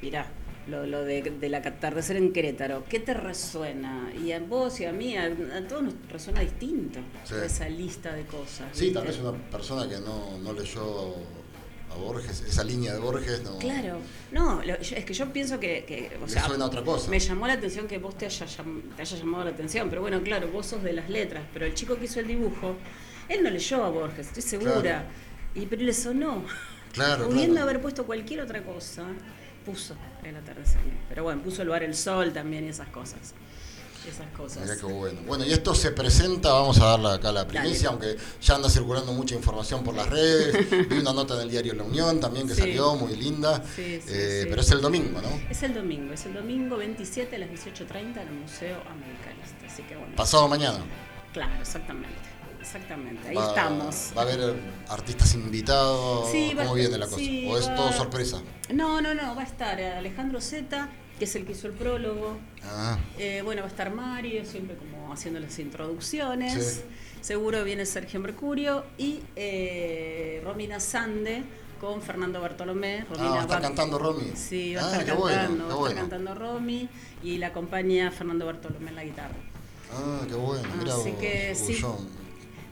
mirá, 0.01 0.27
lo, 0.67 0.85
lo 0.85 1.03
de, 1.03 1.21
la 1.49 1.57
atardecer 1.57 2.15
en 2.17 2.31
Querétaro, 2.31 2.83
¿qué 2.89 2.99
te 2.99 3.13
resuena? 3.13 4.11
Y 4.23 4.31
a 4.31 4.39
vos 4.39 4.79
y 4.79 4.85
a 4.85 4.91
mí, 4.93 5.15
a, 5.17 5.25
a 5.25 5.67
todos 5.67 5.83
nos 5.83 5.93
resuena 6.09 6.39
distinto 6.41 6.99
Sí. 7.25 7.35
esa 7.43 7.67
lista 7.69 8.13
de 8.13 8.23
cosas. 8.25 8.67
Sí, 8.71 8.91
tal 8.91 9.05
¿viste? 9.05 9.21
vez 9.21 9.29
una 9.33 9.49
persona 9.49 9.87
que 9.89 9.99
no, 9.99 10.37
no 10.39 10.53
leyó 10.53 11.15
a 11.91 11.95
Borges, 11.95 12.41
esa 12.47 12.63
línea 12.63 12.93
de 12.93 12.99
Borges, 12.99 13.43
no. 13.43 13.57
Claro, 13.59 13.99
no, 14.31 14.63
lo- 14.63 14.79
yo- 14.81 14.95
es 14.95 15.05
que 15.05 15.13
yo 15.13 15.31
pienso 15.31 15.59
que, 15.59 15.83
que, 15.85 16.17
o 16.21 16.25
Le 16.25 16.31
sea, 16.31 16.45
suena 16.47 16.65
otra 16.65 16.81
cosa. 16.81 17.09
me 17.09 17.19
llamó 17.19 17.45
la 17.45 17.53
atención 17.53 17.87
que 17.87 17.97
vos 17.99 18.17
te 18.17 18.25
haya, 18.25 18.45
te 18.95 19.01
haya 19.01 19.17
llamado 19.17 19.43
la 19.43 19.51
atención, 19.51 19.89
pero 19.89 20.01
bueno, 20.01 20.21
claro, 20.23 20.47
vos 20.47 20.65
sos 20.65 20.81
de 20.81 20.93
las 20.93 21.09
letras, 21.09 21.43
pero 21.53 21.65
el 21.65 21.73
chico 21.75 21.95
que 21.97 22.05
hizo 22.05 22.19
el 22.19 22.27
dibujo, 22.27 22.75
él 23.29 23.43
no 23.43 23.49
leyó 23.49 23.83
a 23.83 23.89
Borges, 23.89 24.27
estoy 24.27 24.41
segura, 24.43 24.81
Claro. 24.81 25.05
y 25.55 25.65
pero 25.67 25.83
le 25.83 25.93
sonó, 25.93 26.43
Claro, 26.93 27.25
pudiendo 27.27 27.53
claro. 27.55 27.69
haber 27.69 27.81
puesto 27.81 28.05
cualquier 28.05 28.41
otra 28.41 28.63
cosa, 28.63 29.03
puso 29.65 29.95
el 30.23 30.35
atardecer, 30.35 30.81
pero 31.09 31.23
bueno, 31.23 31.41
puso 31.41 31.61
el 31.61 31.69
bar 31.69 31.83
el 31.83 31.95
sol 31.95 32.31
también 32.33 32.65
y 32.65 32.69
esas 32.69 32.87
cosas, 32.89 33.33
esas 34.07 34.27
cosas. 34.35 34.63
Mirá 34.63 34.75
qué 34.77 34.85
bueno. 34.85 35.21
Bueno, 35.25 35.45
y 35.45 35.53
esto 35.53 35.73
se 35.73 35.91
presenta, 35.91 36.51
vamos 36.51 36.77
a 36.79 36.85
darle 36.85 37.09
acá 37.11 37.31
la 37.31 37.47
primicia, 37.47 37.89
Dale. 37.89 38.05
aunque 38.07 38.23
ya 38.41 38.55
anda 38.55 38.69
circulando 38.69 39.13
mucha 39.13 39.35
información 39.35 39.83
por 39.83 39.95
las 39.95 40.09
redes. 40.09 40.69
Vi 40.89 40.97
una 40.97 41.13
nota 41.13 41.35
en 41.35 41.41
el 41.41 41.49
diario 41.51 41.73
La 41.73 41.83
Unión 41.83 42.19
también 42.19 42.47
que 42.47 42.53
Sí. 42.55 42.61
salió, 42.61 42.95
muy 42.95 43.15
linda. 43.15 43.63
Sí, 43.75 43.99
sí, 44.05 44.09
Eh. 44.13 44.45
Pero 44.49 44.61
es 44.61 44.71
el 44.71 44.81
domingo, 44.81 45.21
¿no? 45.21 45.29
Es 45.49 45.63
el 45.63 45.73
domingo, 45.73 46.13
es 46.13 46.25
el 46.25 46.33
domingo 46.33 46.77
27 46.77 47.35
a 47.35 47.39
las 47.39 47.49
18.30 47.49 48.21
en 48.21 48.27
el 48.27 48.33
Museo 48.33 48.77
Americanista, 48.91 49.65
así 49.67 49.83
que 49.83 49.95
bueno. 49.95 50.15
Pasado 50.15 50.47
mañana. 50.47 50.79
Claro, 51.31 51.53
exactamente. 51.61 52.32
Exactamente, 52.63 53.27
ahí 53.27 53.35
Va- 53.35 53.47
estamos. 53.49 54.11
Va 54.17 54.21
a 54.21 54.25
haber 54.25 54.55
artistas 54.87 55.33
invitados. 55.35 56.29
Sí, 56.31 56.53
¿Cómo 56.55 56.73
viene 56.73 56.97
la 56.97 57.05
cosa? 57.05 57.17
sí, 57.17 57.45
¿O 57.49 57.57
es 57.57 57.67
va- 57.69 57.75
todo 57.75 57.91
sorpresa? 57.93 58.41
No, 58.73 59.01
no, 59.01 59.13
no, 59.13 59.35
va 59.35 59.41
a 59.41 59.45
estar 59.45 59.79
Alejandro 59.81 60.39
Zeta, 60.39 60.89
que 61.19 61.25
es 61.25 61.35
el 61.35 61.45
que 61.45 61.51
hizo 61.51 61.67
el 61.67 61.73
prólogo. 61.73 62.37
Ah, 62.63 62.97
Eh, 63.19 63.41
bueno, 63.43 63.61
va 63.61 63.67
a 63.67 63.69
estar 63.71 63.93
Mario, 63.93 64.45
siempre 64.45 64.77
como 64.77 65.11
haciendo 65.13 65.39
las 65.41 65.59
introducciones. 65.59 66.63
Sí. 66.63 66.81
Seguro 67.21 67.63
viene 67.63 67.85
Sergio 67.85 68.19
Mercurio 68.19 68.85
y 68.97 69.19
eh, 69.35 70.41
Romina 70.43 70.79
Sande 70.79 71.43
con 71.81 72.01
Fernando 72.01 72.39
Bartolomé. 72.41 73.05
Romina 73.09 73.27
Ah, 73.27 73.29
va 73.31 73.37
a 73.39 73.41
estar 73.41 73.57
va- 73.57 73.61
cantando 73.61 73.99
Romy. 73.99 74.31
Sí, 74.35 74.73
va 74.75 74.81
a 74.81 74.85
Ah, 74.85 74.87
estar 74.91 75.05
qué 75.05 75.11
cantando, 75.11 75.21
bueno, 75.21 75.37
va 75.39 75.43
a 75.43 75.67
estar 75.67 75.77
bueno. 75.79 75.99
cantando 75.99 76.35
Romy 76.35 76.89
y 77.21 77.37
la 77.37 77.47
acompaña 77.47 78.09
Fernando 78.11 78.45
Bartolomé 78.45 78.89
en 78.89 78.95
la 78.95 79.03
guitarra. 79.03 79.35
Ah, 79.95 80.21
qué 80.27 80.33
bueno. 80.33 80.67
Así 80.91 81.11
que 81.13 81.53
sí. 81.55 81.79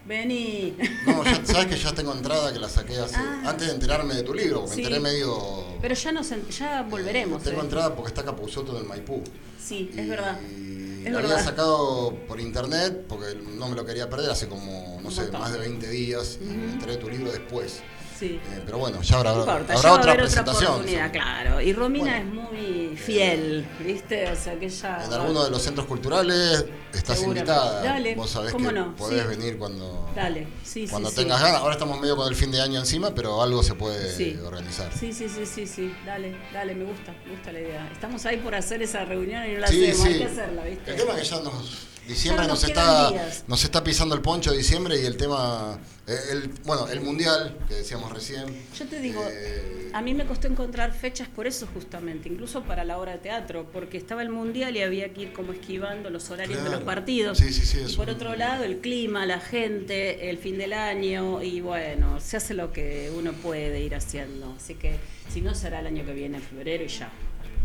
Vení. 0.06 0.76
No, 1.06 1.24
ya, 1.24 1.46
sabes 1.46 1.68
que 1.68 1.78
ya 1.78 1.94
tengo 1.94 2.12
entrada 2.14 2.52
que 2.52 2.60
la 2.60 2.68
saqué 2.70 2.98
hace, 2.98 3.18
Ah. 3.18 3.44
antes 3.46 3.68
de 3.68 3.74
enterarme 3.74 4.16
de 4.16 4.24
tu 4.24 4.34
libro, 4.34 4.64
me 4.68 4.74
Sí. 4.74 4.82
enteré 4.82 5.00
medio. 5.00 5.66
Pero 5.82 5.94
ya 5.96 6.12
nos 6.12 6.30
ya 6.58 6.82
volveremos. 6.84 7.44
Tengo 7.44 7.62
eh. 7.62 7.64
entrada 7.66 7.96
porque 7.96 8.10
está 8.10 8.24
Capuzotto 8.24 8.72
en 8.74 8.78
el 8.80 8.86
Maipú. 8.86 9.22
Sí, 9.64 9.92
Y 9.94 10.00
es 10.00 10.10
verdad. 10.10 10.40
la 10.42 11.10
Es 11.10 11.16
había 11.16 11.28
verdad. 11.30 11.44
sacado 11.46 12.16
por 12.28 12.40
internet 12.40 13.06
porque 13.08 13.36
no 13.36 13.70
me 13.70 13.76
lo 13.76 13.86
quería 13.86 14.10
perder 14.10 14.32
hace 14.32 14.48
como, 14.48 15.00
no 15.04 15.12
sé, 15.12 15.32
más 15.32 15.54
de 15.54 15.60
20 15.60 15.88
días 15.90 16.40
y 16.42 16.46
me 16.46 16.74
enteré 16.74 16.94
de 16.94 16.98
tu 16.98 17.10
libro 17.10 17.32
después. 17.32 17.82
Sí. 18.22 18.40
Eh, 18.52 18.62
pero 18.64 18.78
bueno, 18.78 19.02
ya 19.02 19.18
habrá, 19.18 19.32
No 19.34 19.40
importa, 19.40 19.74
habrá 19.74 19.82
ya 19.82 19.94
otra 19.94 20.14
presentación. 20.14 20.86
claro. 21.12 21.60
Y 21.60 21.74
Romina 21.74 22.18
Bueno. 22.24 22.44
es 22.48 22.54
muy 22.54 22.96
fiel, 22.96 23.66
¿viste? 23.84 24.30
O 24.32 24.36
sea 24.36 24.60
que 24.60 24.68
ella. 24.68 25.04
En 25.06 25.14
alguno 25.14 25.44
de 25.44 25.50
los 25.50 25.60
centros 25.60 25.88
culturales 25.88 26.66
estás 26.94 27.24
invitada. 27.24 27.82
Dale, 27.82 28.14
Vos 28.14 28.30
sabés 28.30 28.54
que 28.54 28.62
no, 28.62 28.96
podés 28.96 29.24
sí. 29.24 29.28
venir 29.28 29.58
cuando, 29.58 30.08
Dale, 30.16 30.46
sí, 30.64 30.88
cuando 30.88 31.10
sí. 31.10 31.16
tengas 31.16 31.42
ganas. 31.42 31.62
Ahora 31.62 31.74
estamos 31.74 32.00
medio 32.00 32.16
con 32.16 32.28
el 32.28 32.36
fin 32.36 32.52
de 32.52 32.62
año 32.62 32.80
encima, 32.80 33.16
pero 33.16 33.42
algo 33.42 33.64
se 33.64 33.74
puede 33.74 34.40
organizar. 34.44 34.92
Sí, 34.96 35.12
sí, 35.14 35.28
sí, 35.28 35.48
sí, 35.48 35.66
sí. 35.66 35.92
Dale, 36.06 36.36
dale, 36.54 36.76
me 36.76 36.84
gusta, 36.86 37.14
me 37.26 37.32
gusta 37.32 37.52
la 37.52 37.60
idea. 37.60 37.90
Estamos 37.92 38.24
ahí 38.28 38.38
por 38.38 38.54
hacer 38.54 38.84
esa 38.84 39.04
reunión 39.04 39.50
y 39.50 39.54
no 39.54 39.60
la 39.62 39.68
Sí, 39.68 39.84
hacemos, 39.88 40.06
hay 40.06 40.18
que 40.20 40.26
hacerla, 40.26 40.64
¿viste? 40.64 40.92
El 40.92 40.98
tema 40.98 41.14
es 41.14 41.18
que 41.22 41.26
ya 41.36 41.42
nos, 41.42 41.88
Diciembre 42.12 42.46
nos 42.46 42.64
está, 42.66 43.10
nos 43.48 43.64
está 43.64 43.84
pisando 43.84 44.16
el 44.16 44.22
poncho 44.22 44.52
diciembre 44.52 45.02
y 45.02 45.06
el 45.06 45.16
tema, 45.16 45.80
eh, 46.06 46.18
el, 46.32 46.50
bueno, 46.66 46.90
el 46.90 47.00
mundial 47.00 47.58
que 47.70 47.76
decíamos 47.76 48.12
recién. 48.12 48.46
Yo 48.78 48.86
te 48.86 49.00
digo, 49.00 49.26
eh, 49.32 49.90
a 49.94 50.02
mí 50.02 50.14
me 50.14 50.26
costó 50.26 50.48
encontrar 50.48 50.94
fechas 50.94 51.30
por 51.30 51.48
eso 51.48 51.70
justamente, 51.74 52.28
incluso 52.28 52.64
para 52.64 52.84
la 52.84 52.98
obra 52.98 53.14
de 53.14 53.20
teatro, 53.20 53.66
porque 53.72 53.98
estaba 53.98 54.22
el 54.22 54.30
mundial 54.30 54.76
y 54.76 54.82
había 54.82 55.14
que 55.14 55.22
ir 55.22 55.34
como 55.34 55.54
esquivando 55.54 56.10
los 56.10 56.30
horarios 56.30 56.62
de 56.62 56.70
los 56.70 56.82
partidos. 56.82 57.38
Sí, 57.38 57.54
sí, 57.54 57.66
sí, 57.66 57.80
y 57.88 57.96
por 57.96 58.10
otro 58.10 58.36
lado, 58.36 58.66
el 58.66 58.80
clima, 58.80 59.26
la 59.26 59.40
gente, 59.40 60.30
el 60.30 60.38
fin 60.38 60.58
del 60.58 60.74
año 60.74 61.42
y 61.42 61.62
bueno, 61.62 62.20
se 62.20 62.36
hace 62.36 62.54
lo 62.54 62.74
que 62.74 63.10
uno 63.18 63.32
puede 63.32 63.80
ir 63.80 63.96
haciendo. 63.96 64.54
Así 64.58 64.76
que 64.76 65.00
si 65.32 65.40
no 65.40 65.56
será 65.56 65.80
el 65.80 65.88
año 65.88 66.06
que 66.06 66.14
viene, 66.14 66.38
en 66.38 66.44
febrero 66.44 66.84
y 66.84 66.90
ya. 66.90 67.10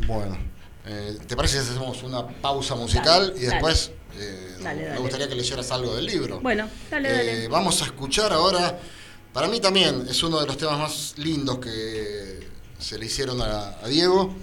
Bueno, 0.06 0.38
eh, 0.86 1.18
¿te 1.26 1.34
parece 1.34 1.60
si 1.62 1.70
hacemos 1.70 2.02
una 2.04 2.28
pausa 2.28 2.76
musical 2.76 3.32
Dale, 3.32 3.42
y 3.42 3.46
después 3.46 3.90
eh, 4.18 4.56
Dale, 4.62 4.90
me 4.90 4.98
gustaría 4.98 5.28
que 5.28 5.34
leyeras 5.34 5.70
algo 5.70 5.94
del 5.96 6.06
libro? 6.06 6.40
Bueno, 6.40 6.68
dale, 6.90 7.08
Eh, 7.08 7.12
dale. 7.16 7.48
vamos 7.48 7.80
a 7.82 7.86
escuchar 7.86 8.32
ahora, 8.32 8.78
para 9.32 9.48
mí 9.48 9.60
también 9.60 10.06
es 10.08 10.22
uno 10.22 10.40
de 10.40 10.46
los 10.46 10.56
temas 10.56 10.78
más 10.78 11.14
lindos 11.18 11.58
que 11.58 12.48
se 12.78 12.98
le 12.98 13.06
hicieron 13.06 13.40
a, 13.42 13.78
a 13.82 13.88
Diego. 13.88 14.34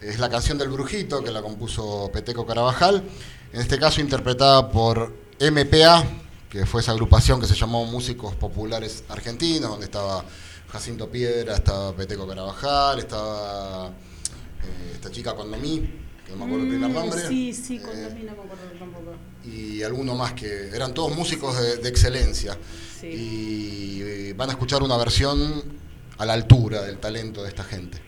Es 0.00 0.18
la 0.18 0.28
canción 0.28 0.58
del 0.58 0.68
Brujito 0.68 1.22
que 1.24 1.30
la 1.30 1.40
compuso 1.42 2.10
Peteco 2.12 2.44
Carabajal, 2.46 3.02
en 3.52 3.60
este 3.60 3.78
caso 3.78 4.00
interpretada 4.00 4.70
por 4.70 5.12
MPA, 5.40 6.04
que 6.50 6.66
fue 6.66 6.80
esa 6.82 6.92
agrupación 6.92 7.40
que 7.40 7.46
se 7.46 7.54
llamó 7.54 7.84
Músicos 7.86 8.34
Populares 8.34 9.04
Argentinos, 9.08 9.70
donde 9.70 9.86
estaba 9.86 10.24
Jacinto 10.70 11.08
Piedra, 11.10 11.54
estaba 11.54 11.94
Peteco 11.94 12.26
Carabajal, 12.26 12.98
estaba 12.98 13.88
eh, 13.88 14.90
esta 14.94 15.10
chica 15.10 15.34
Condomí, 15.34 15.88
que 16.26 16.32
no 16.32 16.38
me 16.38 16.44
acuerdo 16.44 16.64
el 16.64 16.68
primer 16.70 16.90
nombre. 16.90 17.28
Sí, 17.28 17.52
sí, 17.52 17.76
Eh, 17.76 17.80
cuando 17.82 18.10
mí 18.10 18.22
no 18.24 18.32
me 18.32 18.42
acuerdo 18.42 18.64
tampoco. 18.78 19.14
y 19.44 19.82
alguno 19.82 20.14
más 20.14 20.32
que 20.32 20.68
eran 20.74 20.92
todos 20.92 21.14
músicos 21.16 21.58
de, 21.60 21.76
de 21.76 21.88
excelencia. 21.88 22.58
Sí. 23.00 23.06
Y 23.06 24.00
eh, 24.02 24.34
van 24.36 24.48
a 24.50 24.52
escuchar 24.52 24.82
una 24.82 24.96
versión 24.96 25.62
a 26.18 26.24
la 26.26 26.32
altura 26.32 26.82
del 26.82 26.98
talento 26.98 27.42
de 27.42 27.48
esta 27.50 27.62
gente. 27.64 27.98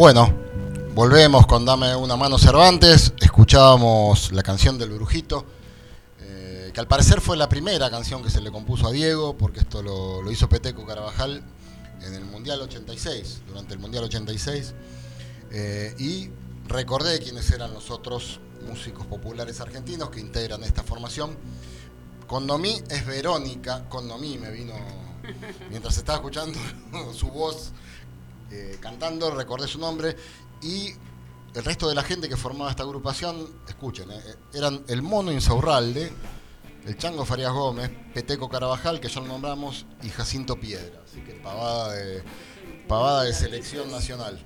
Bueno, 0.00 0.34
volvemos 0.94 1.46
con 1.46 1.66
Dame 1.66 1.94
una 1.94 2.16
mano 2.16 2.38
Cervantes. 2.38 3.12
Escuchábamos 3.20 4.32
la 4.32 4.42
canción 4.42 4.78
del 4.78 4.92
Brujito, 4.92 5.44
eh, 6.20 6.70
que 6.72 6.80
al 6.80 6.88
parecer 6.88 7.20
fue 7.20 7.36
la 7.36 7.50
primera 7.50 7.90
canción 7.90 8.22
que 8.22 8.30
se 8.30 8.40
le 8.40 8.50
compuso 8.50 8.88
a 8.88 8.92
Diego, 8.92 9.36
porque 9.36 9.60
esto 9.60 9.82
lo, 9.82 10.30
hizo 10.32 10.48
Peteco 10.48 10.86
Carabajal 10.86 11.42
en 12.00 12.14
el 12.14 12.24
Mundial 12.24 12.62
86, 12.62 13.42
durante 13.46 13.74
el 13.74 13.78
Mundial 13.78 14.04
86. 14.04 14.72
Eh, 15.50 15.94
y 15.98 16.30
recordé 16.66 17.18
quiénes 17.18 17.50
eran 17.50 17.74
los 17.74 17.90
otros 17.90 18.40
músicos 18.66 19.04
populares 19.04 19.60
argentinos 19.60 20.08
que 20.08 20.20
integran 20.20 20.64
esta 20.64 20.82
formación. 20.82 21.36
Condomí 22.26 22.80
es 22.88 23.04
Verónica, 23.04 23.86
Condomí 23.90 24.38
me 24.38 24.50
vino 24.50 24.72
mientras 25.68 25.98
estaba 25.98 26.16
escuchando 26.16 26.58
su 27.14 27.28
voz 27.28 27.72
eh, 28.50 28.78
cantando, 28.80 29.30
recordé 29.30 29.66
su 29.66 29.78
nombre 29.78 30.16
y 30.62 30.92
el 31.54 31.64
resto 31.64 31.88
de 31.88 31.94
la 31.94 32.02
gente 32.02 32.28
que 32.28 32.36
formaba 32.36 32.70
esta 32.70 32.82
agrupación, 32.82 33.48
escuchen, 33.68 34.10
eh, 34.10 34.20
eran 34.54 34.84
el 34.88 35.02
Mono 35.02 35.32
Insaurralde, 35.32 36.12
el 36.86 36.96
Chango 36.96 37.24
Farías 37.24 37.52
Gómez, 37.52 37.90
Peteco 38.14 38.48
Carabajal, 38.48 39.00
que 39.00 39.08
ya 39.08 39.20
lo 39.20 39.26
nombramos, 39.26 39.86
y 40.02 40.08
Jacinto 40.08 40.58
Piedra, 40.58 41.00
así 41.04 41.20
que 41.20 41.32
pavada 41.34 41.92
de, 41.92 42.22
pavada 42.88 43.24
de 43.24 43.32
selección 43.34 43.90
nacional. 43.90 44.42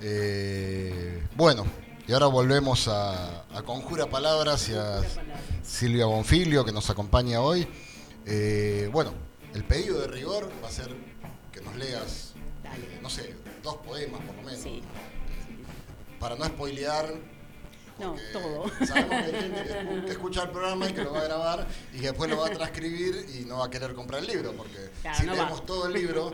Eh, 0.00 1.26
bueno, 1.36 1.66
y 2.06 2.12
ahora 2.12 2.26
volvemos 2.26 2.88
a, 2.88 3.44
a 3.54 3.62
Conjura 3.62 4.06
Palabras 4.06 4.68
y 4.70 4.74
a 4.74 5.02
Silvia 5.62 6.06
Bonfilio, 6.06 6.64
que 6.64 6.72
nos 6.72 6.88
acompaña 6.88 7.40
hoy. 7.40 7.68
Eh, 8.24 8.88
bueno, 8.92 9.12
el 9.54 9.64
pedido 9.64 10.00
de 10.00 10.08
rigor 10.08 10.50
va 10.62 10.68
a 10.68 10.72
ser 10.72 10.94
que 11.52 11.60
nos 11.60 11.76
leas, 11.76 12.27
Dale. 12.70 13.00
no 13.02 13.10
sé, 13.10 13.34
dos 13.62 13.76
poemas 13.78 14.20
por 14.22 14.34
lo 14.36 14.42
menos. 14.42 14.60
Sí. 14.60 14.82
Para 16.20 16.36
no 16.36 16.44
spoilear. 16.46 17.14
No, 17.98 18.14
todo. 18.32 18.70
Sabemos 18.86 19.10
que 19.10 19.36
hay 19.36 19.42
gente 19.42 19.62
que, 19.64 20.04
que 20.04 20.10
escucha 20.12 20.44
el 20.44 20.50
programa 20.50 20.88
y 20.88 20.92
que 20.92 21.02
lo 21.02 21.12
va 21.12 21.20
a 21.20 21.24
grabar 21.24 21.66
y 21.92 21.96
que 21.98 22.06
después 22.06 22.30
lo 22.30 22.36
va 22.38 22.46
a 22.46 22.50
transcribir 22.50 23.26
y 23.40 23.44
no 23.44 23.58
va 23.58 23.66
a 23.66 23.70
querer 23.70 23.92
comprar 23.94 24.20
el 24.20 24.28
libro, 24.28 24.52
porque 24.52 24.90
Claro, 25.02 25.18
si 25.18 25.26
no 25.26 25.32
va. 25.32 25.38
leemos 25.42 25.66
todo 25.66 25.86
el 25.88 25.94
libro, 25.94 26.30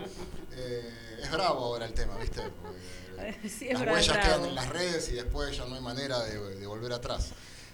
eh, 0.55 1.17
es 1.23 1.31
bravo 1.31 1.65
ahora 1.65 1.85
el 1.87 1.93
tema, 1.93 2.17
¿viste? 2.17 2.41
Porque 2.61 3.49
Sí, 3.49 3.69
las 3.71 3.81
huellas 3.81 4.07
bravo. 4.09 4.21
quedan 4.21 4.45
en 4.45 4.55
las 4.55 4.69
redes 4.69 5.09
y 5.09 5.13
después 5.13 5.57
ya 5.57 5.65
no 5.65 5.73
hay 5.73 5.81
manera 5.81 6.19
de, 6.23 6.55
de 6.55 6.67
volver 6.67 6.93
atrás. 6.93 7.31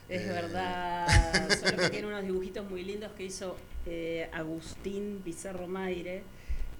Es 0.08 0.21
Eh, 0.21 0.26
verdad, 0.28 1.50
solo 1.60 1.78
que 1.78 1.89
tiene 1.89 2.08
unos 2.08 2.24
dibujitos 2.24 2.69
muy 2.69 2.84
lindos 2.86 3.12
que 3.17 3.24
hizo 3.26 3.58
eh, 3.86 4.30
Agustín 4.32 5.21
Pizarro 5.24 5.67
Maire 5.67 6.24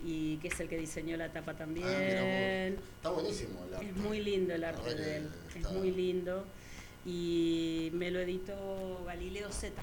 y 0.04 0.38
que 0.38 0.48
es 0.48 0.60
el 0.60 0.68
que 0.68 0.78
diseñó 0.78 1.16
la 1.18 1.30
tapa 1.32 1.54
también. 1.56 1.88
Ah. 1.88 2.82
Está 2.98 3.10
buenísimo 3.12 3.64
el 3.68 3.74
arte. 3.76 3.88
es 3.90 3.96
muy 3.98 4.20
lindo 4.22 4.54
el 4.54 4.64
arte 4.64 4.96
de 4.96 5.18
él, 5.18 5.30
es 5.56 5.72
muy 5.72 5.92
lindo 5.92 6.46
y 7.06 7.90
me 7.94 8.12
lo 8.12 8.20
editó 8.20 9.04
Galileo 9.06 9.52
Z. 9.52 9.74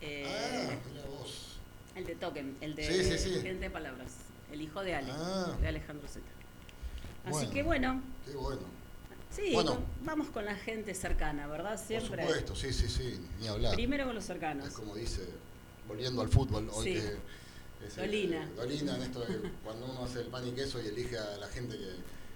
Eh, 0.00 0.24
Ah, 0.28 0.76
vos. 1.18 1.56
el 1.96 2.04
de 2.06 2.14
Token, 2.14 2.56
el 2.60 2.74
de 2.74 2.86
Sí, 2.86 3.04
sí, 3.04 3.18
sí. 3.18 3.40
Gente 3.40 3.64
de 3.64 3.70
Palabras, 3.70 4.12
el 4.52 4.62
hijo 4.62 4.82
de 4.82 4.94
Ale, 4.94 5.10
Ah. 5.12 5.56
de 5.60 5.68
Alejandro 5.68 6.06
Z. 6.08 6.20
Así 7.24 7.30
Bueno. 7.32 7.50
que 7.50 7.62
bueno, 7.62 8.02
Qué 8.24 8.32
bueno. 8.32 8.60
sí, 9.30 9.50
Bueno. 9.52 9.78
vamos 10.04 10.28
con 10.28 10.44
la 10.44 10.54
gente 10.54 10.94
cercana, 10.94 11.46
¿verdad? 11.48 11.78
Siempre. 11.82 12.22
Por 12.24 12.26
supuesto, 12.36 12.54
sí, 12.56 12.72
sí, 12.72 12.88
sí, 12.88 13.20
ni 13.40 13.48
hablar. 13.48 13.74
Primero 13.74 14.06
con 14.06 14.14
los 14.14 14.24
cercanos. 14.24 14.68
Es 14.68 14.74
como 14.74 14.94
dice, 14.94 15.22
volviendo 15.86 16.22
al 16.22 16.28
fútbol, 16.28 16.68
hoy 16.72 16.94
que 16.94 17.16
es, 17.86 17.96
Dolina. 17.96 18.48
Dolina, 18.56 18.96
en 18.96 19.02
esto 19.02 19.20
de 19.20 19.50
cuando 19.64 19.86
uno 19.86 20.04
hace 20.04 20.20
el 20.20 20.26
pan 20.26 20.46
y 20.46 20.52
queso 20.52 20.80
y 20.82 20.86
elige 20.88 21.18
a 21.18 21.36
la 21.38 21.48
gente 21.48 21.76
que, 21.76 21.90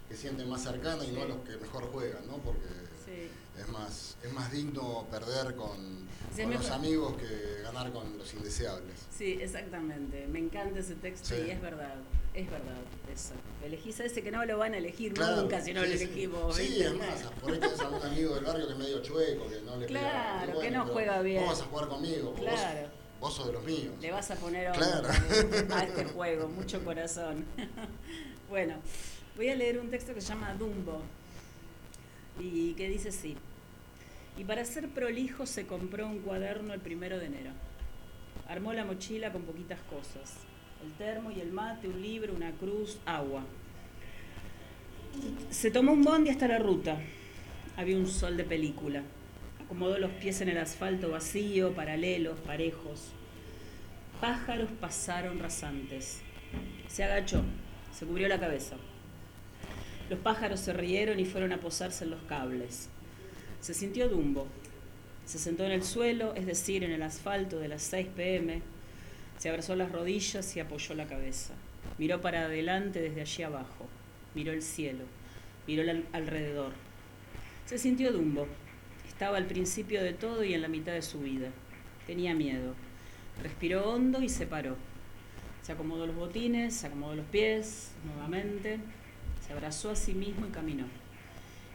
que 0.09 0.17
siente 0.17 0.45
más 0.45 0.63
cercana 0.63 1.05
y 1.05 1.13
no 1.13 1.23
a 1.23 1.27
los 1.27 1.39
que 1.41 1.57
mejor 1.57 1.85
juegan, 1.93 2.27
¿no? 2.27 2.39
Porque 2.39 2.67
Sí. 3.05 3.29
es 3.61 3.69
más, 3.69 4.17
es 4.23 4.33
más 4.33 4.51
digno 4.53 5.07
perder 5.11 5.57
con, 5.57 6.07
con 6.37 6.51
los 6.55 6.71
amigos 6.71 7.15
que 7.17 7.61
ganar 7.63 7.93
con 7.93 8.17
los 8.17 8.33
indeseables. 8.33 8.95
Sí, 9.11 9.39
exactamente. 9.41 10.27
Me 10.29 10.39
encanta 10.39 10.79
ese 10.79 10.95
texto 10.95 11.29
Sí. 11.35 11.43
y 11.49 11.51
es 11.51 11.61
verdad. 11.61 11.97
Es 12.33 12.49
verdad 12.51 12.77
eso. 13.13 13.33
Elegís 13.63 14.01
a 14.01 14.05
ese 14.05 14.23
que 14.23 14.31
no 14.31 14.43
lo 14.47 14.57
van 14.57 14.73
a 14.73 14.79
elegir 14.79 15.13
Claro, 15.13 15.43
nunca 15.43 15.61
si 15.61 15.75
no 15.75 15.81
lo 15.81 15.87
elegimos. 15.87 16.57
Sí, 16.57 16.81
es 16.81 16.95
más, 16.95 17.25
por 17.43 17.53
ahí 17.53 17.59
tenés 17.59 17.81
algún 17.81 18.03
amigo 18.03 18.35
del 18.37 18.45
barrio 18.45 18.67
que 18.69 18.73
es 18.73 18.79
medio 18.79 19.03
chueco, 19.03 19.49
que 19.51 19.61
no 19.63 19.77
le 19.77 19.87
pega. 19.87 20.01
Claro, 20.01 20.59
Y 20.59 20.63
que 20.63 20.71
no 20.71 20.87
juega 20.87 21.21
bien. 21.21 21.41
Vos 21.45 21.51
vas 21.59 21.61
a 21.61 21.65
jugar 21.71 21.89
conmigo, 21.89 22.35
Claro. 22.35 22.81
vos, 22.83 22.91
sos 23.31 23.47
de 23.47 23.53
los 23.53 23.65
míos. 23.65 23.95
Le 24.01 24.11
vas 24.11 24.31
a 24.31 24.37
poner 24.37 24.73
Claro. 24.73 25.09
también 25.09 25.73
a 25.73 25.85
este 25.85 26.05
juego, 26.15 26.49
mucho 26.49 26.85
corazón. 26.85 27.45
bueno, 28.51 28.75
voy 29.37 29.49
a 29.51 29.55
leer 29.55 29.79
un 29.79 29.91
texto 29.91 30.15
que 30.15 30.21
se 30.21 30.29
llama 30.29 30.55
Dumbo 30.55 31.01
y 32.41 32.73
que 32.75 32.89
dice 32.89 33.11
así. 33.11 33.37
Y 34.39 34.45
para 34.45 34.65
ser 34.65 34.89
prolijo 34.89 35.45
se 35.47 35.67
compró 35.67 36.07
un 36.07 36.21
cuaderno 36.21 36.73
el 36.75 36.81
primero 36.81 37.19
de 37.19 37.27
enero. 37.27 37.51
Armó 38.49 38.73
la 38.73 38.85
mochila 38.85 39.31
con 39.33 39.43
poquitas 39.43 39.79
cosas. 39.91 40.33
El 40.85 40.93
termo 40.95 41.31
y 41.31 41.41
el 41.41 41.53
mate, 41.53 41.87
un 41.87 42.01
libro, 42.03 42.33
una 42.35 42.51
cruz, 42.53 42.99
agua. 43.07 43.45
Se 45.51 45.71
tomó 45.71 45.93
un 45.93 46.03
bondi 46.03 46.31
hasta 46.31 46.49
la 46.49 46.59
ruta. 46.59 46.99
Había 47.77 47.97
un 47.97 48.07
sol 48.09 48.37
de 48.37 48.45
película. 48.45 49.03
Acomodó 49.73 49.97
los 49.97 50.11
pies 50.11 50.43
en 50.43 50.51
el 50.51 50.59
asfalto 50.59 51.09
vacío, 51.13 51.73
paralelos, 51.73 52.39
parejos. 52.41 53.07
Pájaros 54.21 54.69
pasaron 54.79 55.39
rasantes. 55.39 56.21
Se 56.89 57.03
agachó, 57.05 57.41
se 57.91 58.05
cubrió 58.05 58.29
la 58.29 58.39
cabeza. 58.39 58.77
Los 60.11 60.19
pájaros 60.19 60.61
se 60.61 60.75
rieron 60.75 61.19
y 61.21 61.25
fueron 61.25 61.55
a 61.55 61.59
posarse 61.59 62.05
en 62.05 62.11
los 62.11 62.21
cables. 62.25 62.91
Se 63.63 63.73
sintió 63.73 64.11
Dumbo. 64.11 64.47
Se 65.25 65.39
sentó 65.39 65.65
en 65.65 65.73
el 65.73 65.83
suelo, 65.85 66.35
es 66.35 66.45
decir, 66.45 66.85
en 66.85 66.93
el 66.93 67.03
asfalto 67.03 67.59
de 67.59 67.69
las 67.69 67.81
6 67.81 68.09
pm. 68.15 68.61
Se 69.39 69.49
abrazó 69.49 69.75
las 69.75 69.91
rodillas 69.91 70.55
y 70.55 70.61
apoyó 70.61 70.95
la 70.95 71.07
cabeza. 71.07 71.55
Miró 71.97 72.21
para 72.21 72.43
adelante 72.45 73.01
desde 73.01 73.23
allí 73.23 73.43
abajo. 73.43 73.89
Miró 74.35 74.53
el 74.53 74.61
cielo. 74.61 75.05
Miró 75.67 75.91
al- 75.91 76.05
alrededor. 76.13 76.73
Se 77.65 77.79
sintió 77.79 78.13
Dumbo. 78.13 78.47
Estaba 79.13 79.37
al 79.37 79.47
principio 79.47 80.03
de 80.03 80.15
todo 80.15 80.43
y 80.43 80.55
en 80.55 80.63
la 80.63 80.69
mitad 80.69 80.93
de 80.93 81.03
su 81.03 81.21
vida. 81.21 81.51
Tenía 82.07 82.35
miedo. 82.35 82.75
Respiró 83.43 83.89
hondo 83.89 84.23
y 84.23 84.29
se 84.29 84.47
paró. 84.47 84.77
Se 85.63 85.73
acomodó 85.73 86.07
los 86.07 86.17
botines, 86.17 86.75
se 86.75 86.89
acomodó 86.89 87.15
los 87.15 87.27
pies 87.27 87.93
nuevamente, 88.05 88.81
se 89.47 89.53
abrazó 89.53 89.91
a 89.91 89.97
sí 89.97 90.15
mismo 90.15 90.47
y 90.47 90.51
caminó. 90.51 90.87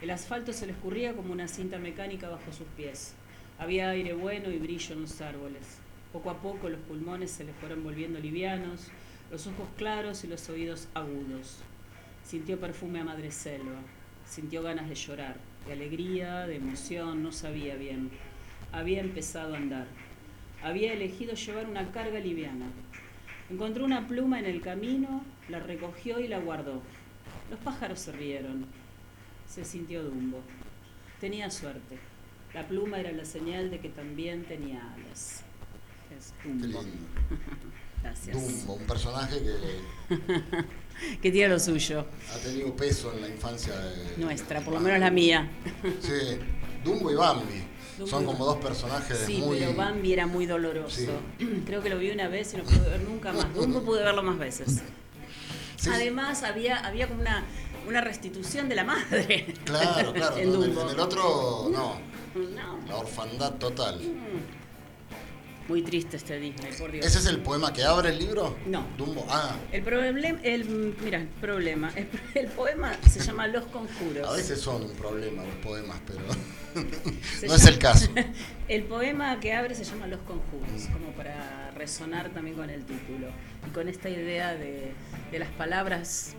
El 0.01 0.09
asfalto 0.09 0.51
se 0.51 0.65
le 0.65 0.73
escurría 0.73 1.13
como 1.13 1.31
una 1.31 1.47
cinta 1.47 1.77
mecánica 1.77 2.27
bajo 2.27 2.51
sus 2.51 2.67
pies. 2.75 3.13
Había 3.59 3.91
aire 3.91 4.13
bueno 4.13 4.49
y 4.49 4.57
brillo 4.57 4.95
en 4.95 5.01
los 5.03 5.21
árboles. 5.21 5.77
Poco 6.11 6.31
a 6.31 6.41
poco 6.41 6.67
los 6.67 6.81
pulmones 6.81 7.31
se 7.31 7.45
le 7.45 7.53
fueron 7.53 7.83
volviendo 7.83 8.19
livianos, 8.19 8.87
los 9.31 9.47
ojos 9.47 9.69
claros 9.77 10.23
y 10.23 10.27
los 10.27 10.49
oídos 10.49 10.87
agudos. 10.95 11.59
Sintió 12.25 12.59
perfume 12.59 12.99
a 12.99 13.05
madreselva, 13.05 13.79
sintió 14.27 14.63
ganas 14.63 14.89
de 14.89 14.95
llorar, 14.95 15.37
de 15.67 15.73
alegría, 15.73 16.47
de 16.47 16.55
emoción, 16.55 17.21
no 17.23 17.31
sabía 17.31 17.75
bien. 17.75 18.09
Había 18.71 19.01
empezado 19.01 19.53
a 19.53 19.57
andar. 19.57 19.87
Había 20.63 20.93
elegido 20.93 21.33
llevar 21.33 21.67
una 21.67 21.91
carga 21.91 22.19
liviana. 22.19 22.65
Encontró 23.49 23.85
una 23.85 24.07
pluma 24.07 24.39
en 24.39 24.45
el 24.45 24.61
camino, 24.61 25.23
la 25.49 25.59
recogió 25.59 26.19
y 26.19 26.27
la 26.27 26.39
guardó. 26.39 26.81
Los 27.49 27.59
pájaros 27.59 27.99
se 27.99 28.11
rieron. 28.11 28.65
Se 29.47 29.63
sintió 29.63 30.03
Dumbo. 30.03 30.41
Tenía 31.21 31.49
suerte. 31.49 31.97
La 32.53 32.67
pluma 32.67 32.99
era 32.99 33.11
la 33.11 33.25
señal 33.25 33.69
de 33.69 33.79
que 33.79 33.89
también 33.89 34.43
tenía 34.43 34.81
alas. 34.93 35.43
Es 36.17 36.33
Qué 36.41 36.49
Dumbo. 36.49 36.65
lindo. 36.65 36.81
Gracias. 38.03 38.35
Dumbo, 38.35 38.73
un 38.73 38.85
personaje 38.87 39.37
que 39.41 40.15
Que 41.21 41.31
tiene 41.31 41.49
lo 41.49 41.59
suyo. 41.59 42.05
ha 42.33 42.37
tenido 42.37 42.75
peso 42.75 43.13
en 43.13 43.21
la 43.21 43.27
infancia 43.29 43.73
de, 43.79 44.17
Nuestra, 44.17 44.59
de 44.59 44.65
por 44.65 44.73
lo 44.73 44.79
menos 44.79 44.99
la 44.99 45.11
mía. 45.11 45.49
Sí, 46.01 46.39
Dumbo 46.83 47.11
y 47.11 47.15
Bambi. 47.15 47.63
Dumbo 47.97 48.09
Son 48.11 48.23
y 48.23 48.25
como 48.27 48.45
dos 48.45 48.57
personajes 48.57 49.17
Sí, 49.25 49.37
muy. 49.37 49.57
pero 49.59 49.73
Bambi 49.73 50.13
era 50.13 50.27
muy 50.27 50.45
doloroso. 50.45 51.11
Sí. 51.39 51.45
Creo 51.65 51.81
que 51.81 51.89
lo 51.89 51.97
vi 51.97 52.11
una 52.11 52.27
vez 52.27 52.53
y 52.53 52.57
no 52.57 52.63
pude 52.63 52.89
ver 52.89 53.01
nunca 53.01 53.33
más. 53.33 53.53
Dumbo 53.53 53.81
pude 53.81 54.03
verlo 54.03 54.21
más 54.23 54.37
veces. 54.37 54.81
Sí, 55.77 55.89
Además, 55.93 56.43
había, 56.43 56.77
había 56.77 57.07
como 57.07 57.21
una, 57.21 57.43
una 57.87 58.01
restitución 58.01 58.67
de 58.69 58.75
la 58.75 58.83
madre. 58.83 59.53
Claro, 59.65 60.13
claro. 60.13 60.37
en 60.37 60.49
¿no? 60.51 60.55
En, 60.55 60.63
el, 60.63 60.73
Dumbo. 60.75 60.81
en 60.83 60.89
el 60.95 60.99
otro, 60.99 61.69
no. 61.71 62.17
No, 62.35 62.79
La 62.87 62.97
orfandad 62.97 63.53
total. 63.55 63.99
Muy 65.67 65.81
triste 65.81 66.17
este 66.17 66.39
Disney, 66.39 66.71
por 66.77 66.91
Dios. 66.91 67.05
¿Ese 67.05 67.19
es 67.19 67.25
el 67.25 67.39
poema 67.39 67.73
que 67.73 67.83
abre 67.83 68.09
el 68.09 68.19
libro? 68.19 68.55
No. 68.65 68.85
Dumbo. 68.97 69.25
Ah, 69.29 69.55
El 69.71 69.83
problema, 69.83 70.39
el, 70.43 70.95
mira, 71.03 71.19
el 71.19 71.27
problema, 71.27 71.91
el, 71.95 72.07
el 72.35 72.47
poema 72.47 72.93
se 73.09 73.19
llama 73.19 73.47
Los 73.47 73.65
Conjuros. 73.65 74.27
a 74.27 74.33
veces 74.33 74.61
son 74.61 74.83
un 74.83 74.91
problema 74.91 75.43
los 75.43 75.55
poemas, 75.55 75.99
pero 76.07 76.19
no 77.47 77.53
es 77.55 77.65
el 77.65 77.77
caso. 77.79 78.09
El 78.67 78.83
poema 78.83 79.39
que 79.39 79.53
abre 79.53 79.73
se 79.75 79.85
llama 79.85 80.07
Los 80.07 80.19
Conjuros, 80.21 80.87
como 80.91 81.11
para 81.13 81.71
resonar 81.71 82.29
también 82.31 82.55
con 82.57 82.69
el 82.69 82.83
título 82.83 83.27
y 83.65 83.69
con 83.71 83.87
esta 83.87 84.09
idea 84.09 84.53
de, 84.55 84.91
de 85.31 85.39
las 85.39 85.49
palabras 85.51 86.35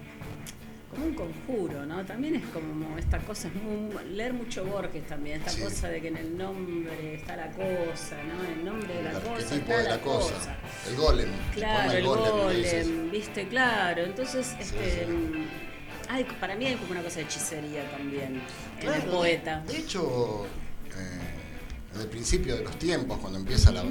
como 0.91 1.05
un 1.07 1.15
conjuro, 1.15 1.85
¿no? 1.87 2.05
También 2.07 2.37
es 2.37 2.45
como 2.47 2.97
esta 2.99 3.19
cosa, 3.19 3.49
es 3.49 3.55
muy- 3.55 4.05
leer 4.15 4.33
mucho 4.33 4.65
Borges 4.65 5.07
también, 5.07 5.39
esta 5.39 5.51
Sí. 5.51 5.61
cosa 5.63 5.89
de 5.89 6.01
que 6.01 6.09
en 6.09 6.17
el 6.17 6.37
nombre 6.39 7.15
está 7.15 7.37
la 7.37 7.51
cosa, 7.51 8.17
¿no? 8.25 8.43
En 8.45 8.59
el 8.61 8.65
nombre 8.65 8.95
de 8.95 9.03
la 9.03 9.11
El 9.13 9.19
cosa 9.21 9.33
arquetipo 9.35 9.73
está 9.73 9.83
de 9.83 9.89
la 9.89 10.01
cosa. 10.01 10.57
El 10.89 10.97
golem. 10.97 11.29
Claro, 11.55 11.91
el 11.93 11.97
el 11.99 12.05
golem, 12.07 13.11
viste, 13.11 13.49
claro. 13.49 14.03
Entonces, 14.05 14.55
este, 14.59 15.05
sí. 15.07 15.47
hay- 16.09 16.25
para 16.41 16.57
mí 16.57 16.67
hay 16.67 16.77
como 16.77 16.93
una 16.93 17.03
cosa 17.03 17.17
de 17.17 17.23
hechicería 17.27 17.91
también 17.91 18.37
en 18.37 18.81
Claro, 18.81 19.03
el 19.03 19.11
poeta. 19.11 19.61
De 19.67 19.77
hecho, 19.77 20.47
eh, 20.87 21.95
en 21.95 22.01
el 22.01 22.07
principio 22.07 22.57
de 22.57 22.65
los 22.65 22.79
tiempos, 22.79 23.19
cuando 23.19 23.39
empieza 23.39 23.73
la, 23.73 23.85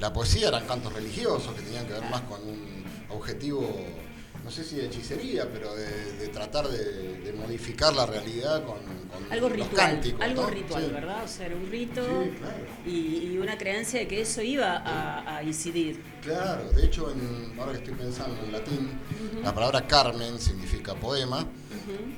la 0.00 0.12
poesía, 0.12 0.48
eran 0.48 0.66
cantos 0.66 0.92
religiosos 0.92 1.54
que 1.54 1.62
tenían 1.62 1.86
que 1.86 1.94
ver 1.94 2.04
más 2.10 2.20
con 2.22 2.42
un 2.46 2.84
objetivo, 3.08 3.86
no 4.44 4.50
sé 4.50 4.64
si 4.64 4.76
de 4.76 4.86
hechicería, 4.86 5.48
pero 5.52 5.74
de, 5.74 6.12
de 6.14 6.28
tratar 6.28 6.68
de, 6.68 7.18
de 7.20 7.32
modificar 7.32 7.94
la 7.94 8.06
realidad 8.06 8.64
con, 8.64 8.76
con 8.78 9.32
Algo 9.32 9.48
los 9.48 9.56
ritual, 9.58 9.76
cánticos, 9.76 10.20
algo 10.20 10.42
¿no? 10.42 10.50
ritual, 10.50 10.84
Sí. 10.86 10.90
¿verdad? 10.92 11.24
O 11.24 11.28
sea, 11.28 11.46
era 11.46 11.56
un 11.56 11.70
rito 11.70 12.02
Sí, 12.04 12.30
claro. 12.38 12.64
y, 12.84 12.90
y 13.32 13.38
una 13.38 13.56
creencia 13.56 14.00
de 14.00 14.08
que 14.08 14.20
eso 14.20 14.42
iba 14.42 14.78
a, 14.78 15.36
a 15.38 15.42
incidir. 15.44 16.02
Claro, 16.22 16.70
de 16.72 16.84
hecho, 16.84 17.10
en- 17.12 17.58
ahora 17.58 17.72
que 17.72 17.78
estoy 17.78 17.94
pensando 17.94 18.36
en 18.44 18.52
latín, 18.52 18.90
la 19.42 19.54
palabra 19.54 19.86
Carmen 19.86 20.38
significa 20.40 20.94
poema 20.94 21.46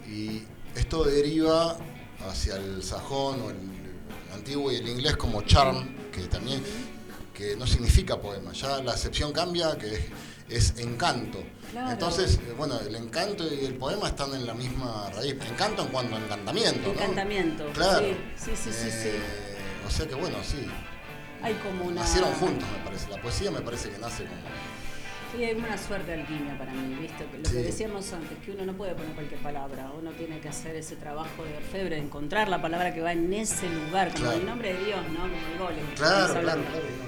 y 0.09 0.43
esto 0.75 1.05
deriva 1.05 1.77
hacia 2.29 2.57
el 2.57 2.83
sajón 2.83 3.43
o 3.43 3.51
el 3.51 3.57
antiguo 4.35 4.73
y 4.73 4.77
el 4.77 4.89
inglés 4.89 5.17
como 5.17 5.43
charm, 5.43 5.95
que 6.11 6.23
también 6.23 6.63
que 7.35 7.57
no 7.57 7.67
significa 7.67 8.21
poema, 8.21 8.53
ya 8.53 8.81
la 8.83 8.93
acepción 8.93 9.33
cambia, 9.33 9.77
que 9.77 10.07
es, 10.49 10.75
encanto. 10.79 11.43
Claro. 11.71 11.93
Entonces, 11.93 12.39
eh, 12.47 12.55
bueno, 12.57 12.79
el 12.81 12.95
encanto 12.95 13.45
y 13.53 13.65
el 13.65 13.75
poema 13.75 14.09
están 14.09 14.35
en 14.35 14.47
la 14.47 14.55
misma 14.55 15.11
raíz. 15.15 15.35
Encanto 15.51 15.83
en 15.83 15.89
cuanto 15.89 16.17
a 16.17 16.19
encantamiento, 16.19 16.89
¿no? 16.89 16.93
Encantamiento. 16.93 17.67
Claro. 17.73 18.07
Sí, 18.07 18.17
sí, 18.37 18.51
sí, 18.57 18.71
sí, 18.73 18.91
sí. 18.91 19.09
Eh, 19.09 19.57
O 19.87 19.91
sea 19.91 20.07
que 20.07 20.15
bueno, 20.15 20.37
sí. 20.43 20.67
Hay 21.43 21.55
como 21.55 21.85
una. 21.85 22.03
Nacieron 22.03 22.33
juntos, 22.35 22.67
me 22.77 22.85
parece. 22.85 23.11
La 23.11 23.21
poesía 23.21 23.51
me 23.51 23.61
parece 23.61 23.91
que 23.91 23.99
nace 23.99 24.25
como... 24.25 24.41
Sí, 25.37 25.45
hay 25.45 25.55
una 25.55 25.77
suerte 25.77 26.13
alquimia 26.15 26.57
para 26.59 26.73
mí, 26.73 26.95
¿viste? 27.01 27.27
Lo 27.43 27.49
Sí. 27.49 27.57
que 27.57 27.63
decíamos 27.63 28.13
antes, 28.13 28.39
que 28.39 28.53
uno 28.53 28.67
no 28.67 28.73
puede 28.75 28.95
poner 28.95 29.13
cualquier 29.15 29.41
palabra, 29.41 29.91
uno 29.99 30.11
tiene 30.13 30.39
que 30.41 30.49
hacer 30.49 30.77
ese 30.77 30.97
trabajo 30.97 31.45
de 31.45 31.57
orfebre, 31.57 31.97
de 31.97 32.03
encontrar 32.03 32.49
la 32.49 32.63
palabra 32.63 32.95
que 32.95 33.01
va 33.01 33.13
en 33.13 33.33
ese 33.33 33.69
lugar, 33.69 34.13
como 34.13 34.25
Claro. 34.25 34.39
el 34.39 34.47
nombre 34.47 34.75
de 34.75 34.85
Dios, 34.85 35.01
¿no? 35.13 35.21
Como 35.21 35.35
el 35.53 35.59
golem. 35.59 35.87
que 35.89 35.95
Claro, 35.97 36.33
claro, 36.41 36.63
claro, 36.63 36.63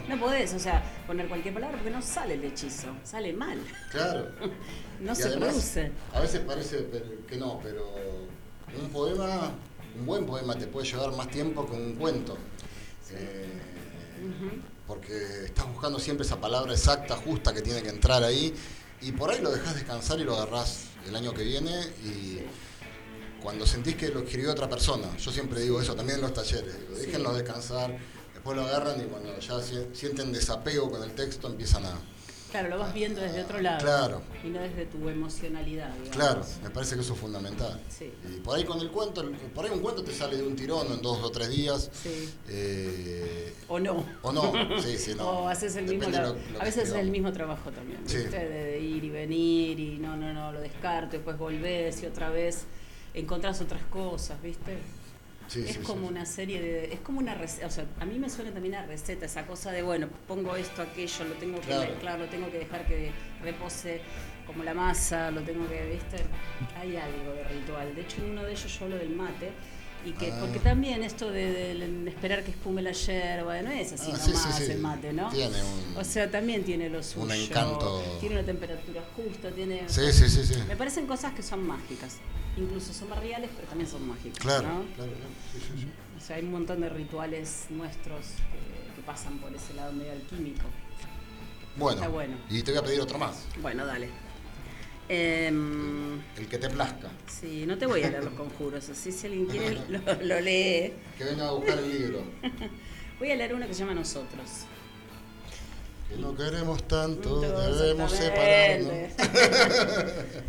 No 0.09 0.18
podés, 0.18 0.55
o 0.55 0.59
sea, 0.59 0.83
poner 1.07 1.29
cualquier 1.29 1.55
palabra 1.55 1.77
porque 1.77 1.91
no 1.93 2.03
sale 2.03 2.35
el 2.35 2.45
hechizo, 2.45 2.89
sale 3.05 3.33
mal, 3.33 3.59
Claro. 3.91 4.29
no 5.01 5.12
Y 5.12 5.16
se 5.16 5.24
además, 5.29 5.49
produce. 5.51 5.93
A 6.12 6.20
veces 6.20 6.41
parece 6.41 6.87
que 7.29 7.37
no, 7.37 7.61
pero 7.62 7.93
un 8.81 8.89
poema, 8.91 9.53
un 9.99 10.07
buen 10.07 10.27
poema 10.27 10.57
te 10.57 10.66
puede 10.66 10.87
llevar 10.87 11.12
más 11.16 11.29
tiempo 11.29 11.64
que 11.66 11.72
un 11.72 11.95
cuento. 11.95 12.37
Eh, 13.12 13.47
Porque 14.87 15.45
estás 15.47 15.66
buscando 15.72 15.99
siempre 15.99 16.24
esa 16.24 16.41
palabra 16.41 16.72
exacta, 16.72 17.16
justa 17.16 17.53
que 17.53 17.62
tiene 17.62 17.82
que 17.82 17.89
entrar 17.89 18.22
ahí. 18.22 18.55
Y 19.01 19.12
por 19.12 19.30
ahí 19.30 19.41
lo 19.41 19.51
dejas 19.51 19.74
descansar 19.74 20.20
y 20.20 20.24
lo 20.24 20.37
agarrás 20.37 20.84
el 21.07 21.14
año 21.16 21.34
que 21.34 21.43
viene. 21.43 21.72
Y 22.05 22.41
cuando 23.43 23.66
sentís 23.66 23.97
que 23.97 24.09
lo 24.09 24.20
escribió 24.20 24.53
otra 24.53 24.68
persona, 24.68 25.16
yo 25.18 25.30
siempre 25.32 25.61
digo 25.61 25.80
eso 25.80 25.95
también 25.95 26.18
en 26.18 26.22
los 26.22 26.34
talleres, 26.34 26.80
digo, 26.80 26.99
déjenlo 26.99 27.32
descansar, 27.34 27.97
después 28.32 28.57
lo 28.57 28.64
agarran 28.64 29.01
y 29.01 29.05
cuando 29.05 29.39
ya 29.39 29.61
si- 29.62 29.87
sienten 29.93 30.32
desapego 30.32 30.91
con 30.91 31.03
el 31.03 31.12
texto 31.12 31.47
empiezan 31.47 31.84
a, 31.84 31.99
Claro, 32.51 32.69
lo 32.69 32.79
vas 32.79 32.95
viendo 32.95 33.21
desde 33.21 33.43
otro 33.43 33.61
lado. 33.61 33.79
Claro. 33.85 34.23
Y 34.45 34.49
no 34.49 34.61
desde 34.61 34.87
tu 34.87 35.09
emocionalidad, 35.09 35.91
digamos. 35.95 36.11
Claro, 36.17 36.43
me 36.63 36.71
parece 36.71 36.95
que 36.95 37.01
eso 37.03 37.13
es 37.15 37.19
fundamental. 37.19 37.79
Sí. 37.89 38.11
Y 38.33 38.41
por 38.41 38.57
ahí 38.57 38.65
con 38.65 38.81
el 38.81 38.91
cuento, 38.91 39.25
por 39.55 39.65
ahí 39.65 39.71
un 39.73 39.81
cuento 39.81 40.03
te 40.05 40.13
sale 40.13 40.37
de 40.37 40.43
un 40.47 40.55
tirón 40.57 40.87
en 40.93 41.03
dos 41.03 41.23
o 41.23 41.31
tres 41.31 41.51
días. 41.51 41.91
Sí. 42.03 42.31
eh, 42.49 43.53
O 43.69 43.79
no. 43.81 44.05
o 44.23 44.33
no, 44.33 44.53
sí, 44.81 44.97
sí, 44.97 45.15
no. 45.17 45.29
O 45.41 45.49
haces 45.49 45.75
el 45.77 45.85
mismo 45.87 46.07
Depende 46.07 46.19
lo- 46.29 46.53
lo 46.53 46.61
a 46.61 46.65
veces 46.65 46.89
es 46.89 46.95
el 46.95 47.11
mismo 47.11 47.33
trabajo 47.33 47.71
también, 47.73 48.01
Sí. 48.07 48.19
De, 48.19 48.49
de 48.49 48.81
ir 48.81 49.05
y 49.05 49.11
venir 49.11 49.79
y 49.81 49.99
no, 49.99 50.17
no, 50.17 50.33
no, 50.33 50.53
lo 50.53 50.61
descarto, 50.61 51.13
después 51.17 51.37
volvés 51.37 52.03
y 52.03 52.07
otra 52.07 52.31
vez 52.31 52.65
encontrás 53.13 53.61
otras 53.61 53.83
cosas, 53.91 54.41
¿viste? 54.43 54.79
Sí, 55.49 55.65
es 55.67 55.75
sí, 55.77 55.81
como 55.83 56.03
sí. 56.07 56.13
una 56.13 56.27
serie 56.27 56.61
de. 56.61 56.93
Es 56.95 57.01
como 57.01 57.19
una 57.21 57.35
receta. 57.35 57.67
O 57.67 57.71
sea, 57.71 57.85
a 58.01 58.05
mí 58.05 58.19
me 58.19 58.29
suena 58.29 58.51
también 58.53 58.75
a 58.75 58.87
receta, 58.87 59.27
esa 59.27 59.47
cosa 59.47 59.71
de, 59.73 59.83
bueno, 59.83 60.09
pongo 60.27 60.57
esto, 60.57 60.83
aquello, 60.83 61.25
lo 61.25 61.35
tengo 61.35 61.61
que 61.61 61.67
Claro. 61.69 61.91
mezclar, 61.91 62.19
lo 62.19 62.27
tengo 62.27 62.51
que 62.51 62.59
dejar 62.59 62.87
que 62.87 63.11
repose 63.43 64.01
como 64.47 64.63
la 64.65 64.75
masa, 64.75 65.31
lo 65.31 65.43
tengo 65.43 65.69
que, 65.69 65.85
¿viste? 65.87 66.19
Hay 66.79 66.97
algo 66.97 67.33
de 67.35 67.45
ritual. 67.45 67.95
De 67.95 68.03
hecho, 68.03 68.17
en 68.25 68.31
uno 68.31 68.45
de 68.45 68.53
ellos 68.53 68.79
yo 68.79 68.85
hablo 68.85 68.97
del 68.97 69.11
mate. 69.11 69.51
Y 70.07 70.13
que, 70.13 70.31
Ah. 70.33 70.39
porque 70.41 70.61
también 70.61 71.03
esto 71.03 71.31
de, 71.31 71.75
de 71.75 72.09
esperar 72.11 72.45
que 72.45 72.53
espume 72.53 72.81
la 72.81 72.93
yerba, 72.93 73.61
no 73.63 73.71
es 73.73 73.93
así 73.93 74.13
Ah, 74.15 74.17
nomás 74.19 74.57
sí, 74.57 74.65
sí. 74.67 74.73
el 74.73 74.79
mate, 74.79 75.13
¿no? 75.13 75.29
Tiene 75.31 75.63
un- 75.63 75.97
O 75.97 76.05
sea, 76.05 76.31
también 76.31 76.63
tiene 76.65 76.89
lo 76.89 77.03
suyo. 77.03 77.33
encanto. 77.35 78.03
Tiene 78.21 78.37
una 78.37 78.45
temperatura 78.47 79.03
justa, 79.17 79.51
tiene. 79.51 79.89
Sí, 79.89 80.13
sí, 80.13 80.29
sí. 80.29 80.55
Me 80.69 80.77
parecen 80.77 81.07
cosas 81.07 81.35
que 81.35 81.43
son 81.43 81.67
mágicas. 81.67 82.19
Incluso 82.57 82.93
son 82.95 83.09
más 83.11 83.19
reales, 83.19 83.51
pero 83.55 83.67
también 83.69 83.91
son 83.91 84.07
mágicas. 84.07 84.39
Claro, 84.39 84.63
¿no? 84.69 84.85
claro, 84.95 85.13
claro. 85.13 85.31
Sí, 85.53 85.59
sí, 85.61 85.81
sí. 85.83 85.89
O 86.17 86.21
sea, 86.21 86.37
hay 86.37 86.45
un 86.45 86.53
montón 86.53 86.81
de 86.81 86.89
rituales 86.89 87.67
nuestros 87.71 88.21
que, 88.27 88.95
que 88.97 89.03
pasan 89.05 89.39
por 89.39 89.53
ese 89.55 89.75
lado 89.75 89.93
medio 89.93 90.13
alquímico. 90.13 90.63
Bueno, 91.77 91.99
Está 91.99 92.09
bueno. 92.09 92.37
y 92.49 92.63
te 92.63 92.71
voy 92.71 92.79
a 92.81 92.83
pedir 92.85 93.01
otro 93.01 93.19
más, 93.19 93.45
Bueno, 93.61 93.85
dale. 93.85 94.09
Em, 95.09 96.21
el 96.37 96.49
que 96.49 96.59
te 96.59 96.69
plazca. 96.69 97.09
sí, 97.29 97.65
no 97.67 97.79
te 97.79 97.87
voy 97.87 98.03
a 98.03 98.11
leer 98.11 98.25
los 98.25 98.35
conjuros, 98.35 98.89
así 98.89 99.13
si 99.13 99.27
alguien 99.27 99.47
quiere 99.47 99.79
lo, 99.89 100.01
lo 100.01 100.41
lee. 100.41 100.93
Que 101.17 101.25
venga 101.25 101.49
a 101.49 101.53
buscar 101.53 101.79
el 101.79 101.89
libro. 101.89 102.25
Voy 103.19 103.31
a 103.31 103.37
leer 103.37 103.55
uno 103.55 103.67
que 103.67 103.73
se 103.73 103.81
llama 103.81 103.95
Nosotros. 103.95 104.67
Que 106.11 106.17
no 106.19 106.37
queremos 106.37 106.87
tanto, 106.87 107.43
Entonces, 107.43 107.81
debemos 107.81 108.13
separarnos. 108.13 108.95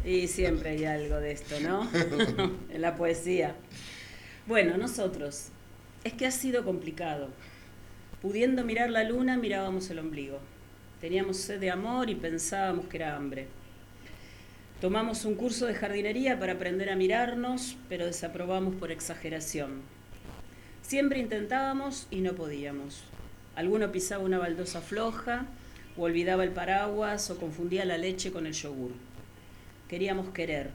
y 0.05 0.27
siempre 0.27 0.71
hay 0.71 0.83
algo 0.83 1.15
de 1.17 1.31
esto, 1.31 1.59
¿no? 1.61 1.89
en 1.93 2.81
la 2.81 2.97
poesía. 2.97 3.55
Bueno, 4.47 4.75
nosotros. 4.77 5.45
Es 6.03 6.13
que 6.13 6.25
ha 6.27 6.31
sido 6.31 6.65
complicado. 6.65 7.29
Pudiendo 8.21 8.65
mirar 8.65 8.89
la 8.89 9.03
luna, 9.03 9.37
mirábamos 9.37 9.89
el 9.89 9.99
ombligo. 9.99 10.39
Teníamos 10.99 11.37
sed 11.37 11.59
de 11.59 11.71
amor 11.71 12.09
y 12.09 12.15
pensábamos 12.15 12.87
que 12.87 12.97
era 12.97 13.15
hambre. 13.15 13.47
Tomamos 14.81 15.25
un 15.25 15.33
curso 15.33 15.65
de 15.65 15.73
jardinería 15.73 16.37
para 16.37 16.53
aprender 16.53 16.91
a 16.91 16.95
mirarnos, 16.95 17.77
pero 17.89 18.05
desaprobamos 18.05 18.75
por 18.75 18.91
exageración. 18.91 19.81
Siempre 20.83 21.17
intentábamos 21.17 22.05
y 22.11 22.21
no 22.21 22.33
podíamos. 22.33 23.01
Alguno 23.55 23.91
pisaba 23.91 24.23
una 24.23 24.37
baldosa 24.37 24.81
floja, 24.81 25.47
o 25.97 26.03
olvidaba 26.03 26.43
el 26.43 26.51
paraguas, 26.51 27.31
o 27.31 27.39
confundía 27.39 27.85
la 27.85 27.97
leche 27.97 28.31
con 28.31 28.45
el 28.45 28.53
yogur. 28.53 28.91
Queríamos 29.89 30.29
querer 30.29 30.69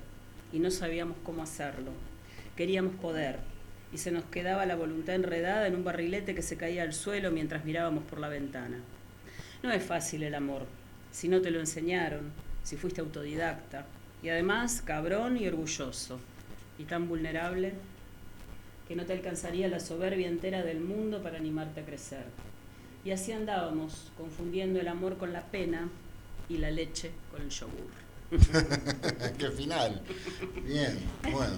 y 0.52 0.58
no 0.58 0.72
sabíamos 0.72 1.16
cómo 1.22 1.44
hacerlo. 1.44 1.92
Queríamos 2.56 2.96
poder 2.96 3.38
y 3.92 3.98
se 3.98 4.10
nos 4.10 4.24
quedaba 4.24 4.66
la 4.66 4.74
voluntad 4.74 5.14
enredada 5.14 5.68
en 5.68 5.76
un 5.76 5.84
barrilete 5.84 6.34
que 6.34 6.42
se 6.42 6.56
caía 6.56 6.82
al 6.82 6.92
suelo 6.92 7.30
mientras 7.30 7.64
mirábamos 7.64 8.02
por 8.02 8.18
la 8.18 8.28
ventana. 8.28 8.78
No 9.62 9.70
es 9.70 9.84
fácil 9.84 10.24
el 10.24 10.34
amor, 10.34 10.66
si 11.12 11.28
no 11.28 11.40
te 11.40 11.52
lo 11.52 11.60
enseñaron, 11.60 12.32
si 12.62 12.76
fuiste 12.76 13.00
autodidacta, 13.00 13.86
y 14.22 14.28
además 14.28 14.82
cabrón 14.84 15.36
y 15.36 15.46
orgulloso, 15.46 16.18
y 16.78 16.84
tan 16.84 17.08
vulnerable 17.08 17.74
que 18.88 18.96
no 18.96 19.04
te 19.04 19.12
alcanzaría 19.12 19.68
la 19.68 19.80
soberbia 19.80 20.28
entera 20.28 20.62
del 20.62 20.80
mundo 20.80 21.22
para 21.22 21.38
animarte 21.38 21.80
a 21.80 21.84
crecer. 21.84 22.24
Y 23.04 23.10
así 23.10 23.32
andábamos, 23.32 24.12
confundiendo 24.16 24.80
el 24.80 24.88
amor 24.88 25.18
con 25.18 25.32
la 25.32 25.42
pena 25.42 25.88
y 26.48 26.58
la 26.58 26.70
leche 26.70 27.10
con 27.30 27.42
el 27.42 27.50
yogur. 27.50 28.02
Qué 29.38 29.50
final. 29.50 30.02
Bien, 30.64 30.98
bueno. 31.30 31.56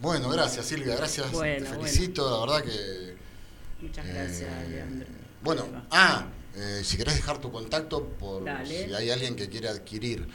Bueno, 0.00 0.28
gracias 0.28 0.66
Silvia, 0.66 0.96
gracias. 0.96 1.32
Bueno, 1.32 1.64
te 1.64 1.70
bueno. 1.70 1.84
felicito, 1.84 2.46
la 2.46 2.54
verdad 2.54 2.70
que. 2.70 3.16
Muchas 3.80 4.06
gracias, 4.06 4.42
eh, 4.42 4.68
Leandro. 4.70 5.08
Bueno, 5.42 5.64
ah, 5.90 6.26
eh, 6.56 6.80
si 6.84 6.96
querés 6.96 7.14
dejar 7.16 7.38
tu 7.38 7.50
contacto 7.52 8.04
por 8.04 8.44
Dale. 8.44 8.86
si 8.86 8.94
hay 8.94 9.10
alguien 9.10 9.36
que 9.36 9.48
quiere 9.48 9.68
adquirir 9.68 10.26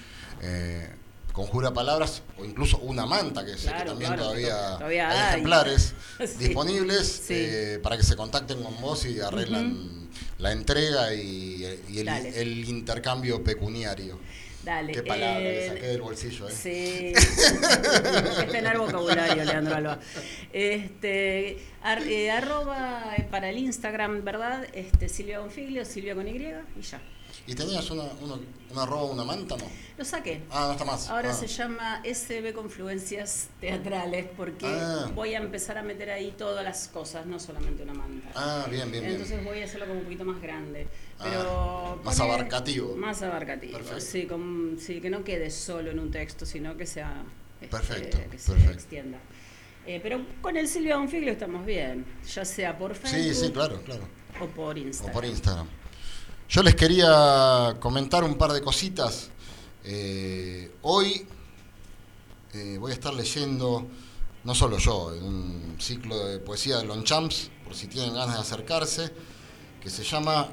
eh, 0.41 0.89
conjura 1.32 1.74
palabras 1.74 2.22
o 2.38 2.45
incluso 2.45 2.78
una 2.78 3.05
manta 3.05 3.43
que 3.45 3.57
sé 3.57 3.68
que 3.74 3.84
también 3.86 4.11
claro, 4.14 4.24
todavía, 4.24 4.76
todavía 4.78 5.09
hay, 5.09 5.30
ejemplares 5.34 5.93
Sí. 6.20 6.26
disponibles 6.45 7.07
Sí. 7.07 7.34
eh, 7.36 7.80
para 7.82 7.97
que 7.97 8.03
se 8.03 8.16
contacten 8.16 8.61
con 8.61 8.80
vos 8.80 9.05
y 9.05 9.20
arreglan 9.20 10.09
la 10.38 10.51
entrega 10.51 11.14
y, 11.14 11.82
y 11.89 11.99
el, 11.99 12.07
el 12.09 12.70
intercambio 12.70 13.43
pecuniario. 13.43 14.20
Dale. 14.64 14.93
Qué 14.93 15.03
palabra 15.03 15.39
que 15.39 15.66
eh, 15.66 15.70
saqué 15.70 15.88
del 15.88 16.01
bolsillo, 16.01 16.47
¿eh? 16.47 16.51
Sí, 16.51 17.14
es 17.16 18.51
tener 18.51 18.78
vocabulario, 18.78 19.43
Leandro 19.43 19.76
Alba. 19.76 19.99
Este, 20.53 21.57
ar- 21.82 22.03
eh, 22.07 22.32
arroba 22.32 23.14
eh, 23.18 23.28
para 23.30 23.49
el 23.49 23.57
Instagram, 23.57 24.24
¿verdad? 24.24 24.66
Este, 24.74 25.09
Silvia 25.09 25.39
Bonfiglio, 25.39 25.84
Silvia 25.84 26.16
con 26.16 26.28
Y 26.28 26.32
y 26.38 26.82
ya. 26.82 27.01
¿Y 27.45 27.55
tenías 27.55 27.89
una, 27.91 28.03
una 28.71 28.85
roba, 28.85 29.11
una 29.11 29.23
manta, 29.25 29.57
no? 29.57 29.65
Lo 29.97 30.05
saqué. 30.05 30.43
Ah, 30.49 30.65
no 30.67 30.71
está 30.71 30.85
más. 30.85 31.09
Ahora 31.09 31.31
Ah. 31.31 31.33
se 31.33 31.45
llama 31.47 32.01
SB 32.05 32.53
Confluencias 32.53 33.49
Teatrales 33.59 34.27
porque 34.37 34.65
Ah. 34.65 35.11
voy 35.13 35.33
a 35.35 35.39
empezar 35.39 35.77
a 35.77 35.83
meter 35.83 36.09
ahí 36.09 36.33
todas 36.37 36.63
las 36.63 36.87
cosas, 36.87 37.25
no 37.25 37.39
solamente 37.39 37.83
una 37.83 37.93
manta. 37.93 38.29
Ah, 38.33 38.65
bien, 38.69 38.89
bien, 38.89 39.03
bien. 39.03 39.15
Entonces 39.15 39.43
voy 39.43 39.59
a 39.61 39.65
hacerlo 39.65 39.87
como 39.87 39.99
un 39.99 40.05
poquito 40.05 40.23
más 40.23 40.41
grande. 40.41 40.87
Ah, 41.19 41.95
más 42.03 42.19
abarcativo. 42.19 42.95
Más 42.95 43.21
abarcativo, 43.21 43.73
Perfecto. 43.73 43.99
sí, 44.01 44.25
con- 44.25 44.77
sí, 44.79 45.01
que 45.01 45.09
no 45.09 45.23
quede 45.25 45.49
solo 45.51 45.91
en 45.91 45.99
un 45.99 46.11
texto, 46.11 46.45
sino 46.45 46.77
que 46.77 46.85
sea 46.85 47.23
este, 47.61 47.67
Perfecto, 47.77 48.17
que 48.31 48.39
se 48.39 48.51
perfecto. 48.51 48.73
extienda. 48.73 49.17
Eh, 49.85 49.99
pero 50.01 50.25
con 50.41 50.55
el 50.55 50.67
Silvia 50.69 50.95
Bonfiglio 50.97 51.33
estamos 51.33 51.65
bien, 51.65 52.05
ya 52.33 52.45
sea 52.45 52.77
por 52.77 52.95
Facebook 52.95 53.33
Sí, 53.35 53.45
sí, 53.47 53.51
claro, 53.51 53.81
claro. 53.83 54.03
o 54.41 54.47
por 54.47 54.77
Instagram. 54.77 55.11
O 55.11 55.13
por 55.13 55.25
Instagram. 55.25 55.67
Yo 56.49 56.61
les 56.61 56.75
quería 56.75 57.75
comentar 57.79 58.23
un 58.23 58.35
par 58.35 58.51
de 58.53 58.61
cositas. 58.61 59.29
Eh, 59.83 60.71
hoy 60.83 61.25
eh, 62.53 62.77
voy 62.79 62.91
a 62.91 62.93
estar 62.93 63.13
leyendo, 63.13 63.87
no 64.43 64.55
solo 64.55 64.77
yo, 64.77 65.13
en 65.15 65.23
un 65.23 65.75
ciclo 65.79 66.27
de 66.27 66.39
poesía 66.39 66.77
de 66.77 66.85
Lonchamps, 66.85 67.49
por 67.63 67.73
si 67.75 67.87
tienen 67.87 68.13
ganas 68.13 68.35
de 68.35 68.41
acercarse, 68.41 69.11
que 69.81 69.89
se 69.89 70.03
llama, 70.03 70.47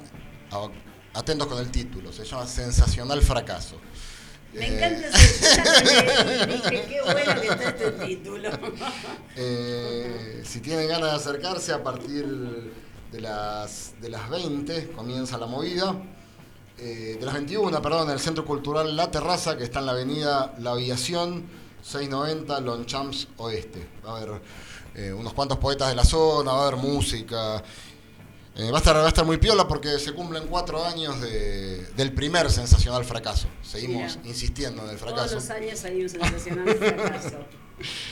atentos 1.13 1.47
con 1.47 1.59
el 1.59 1.69
título, 1.69 2.11
se 2.11 2.25
llama 2.25 2.47
Sensacional 2.47 3.21
Fracaso. 3.21 3.77
Me 4.53 4.65
Eh, 4.67 4.75
encanta 4.75 5.17
dije, 6.47 6.85
qué 6.89 7.01
bueno 7.05 7.41
que 7.41 7.47
está 7.47 7.69
este 7.69 7.91
título. 8.05 8.49
Eh, 9.37 10.43
si 10.45 10.59
tienen 10.59 10.89
ganas 10.89 11.11
de 11.11 11.15
acercarse, 11.17 11.71
a 11.71 11.81
partir 11.83 12.25
de 13.11 13.21
las, 13.21 13.93
de 14.01 14.09
las 14.09 14.29
20 14.29 14.91
comienza 14.91 15.37
la 15.37 15.45
movida. 15.47 15.95
Eh, 16.77 17.17
de 17.19 17.25
las 17.25 17.33
21, 17.35 17.81
perdón, 17.81 18.07
en 18.07 18.13
el 18.13 18.19
Centro 18.19 18.43
Cultural 18.45 18.95
La 18.95 19.11
Terraza, 19.11 19.55
que 19.57 19.63
está 19.63 19.79
en 19.79 19.85
la 19.85 19.91
avenida 19.91 20.55
La 20.59 20.71
Aviación, 20.71 21.43
690, 21.83 22.59
Lonchamps 22.61 23.27
Oeste. 23.37 23.87
Va 24.05 24.13
a 24.13 24.21
haber 24.21 24.41
eh, 24.95 25.13
unos 25.13 25.33
cuantos 25.33 25.57
poetas 25.57 25.89
de 25.89 25.95
la 25.95 26.03
zona, 26.05 26.51
va 26.53 26.63
a 26.63 26.67
haber 26.67 26.79
música. 26.79 27.63
Eh, 28.55 28.69
va, 28.71 28.77
a 28.77 28.79
estar, 28.79 28.95
va 28.95 29.05
a 29.05 29.07
estar 29.07 29.25
muy 29.25 29.37
piola 29.37 29.67
porque 29.67 29.97
se 29.99 30.11
cumplen 30.13 30.47
cuatro 30.47 30.83
años 30.83 31.21
de- 31.21 31.85
del 31.95 32.11
primer 32.13 32.49
sensacional 32.51 33.05
fracaso. 33.05 33.47
Seguimos 33.63 34.17
Mira. 34.17 34.27
insistiendo 34.29 34.83
en 34.83 34.89
el 34.89 34.97
Todos 34.97 35.11
fracaso. 35.13 35.35
los 35.35 35.49
años 35.51 35.83
hay 35.85 36.01
un 36.01 36.09
sensacional 36.09 36.75
fracaso 36.75 37.37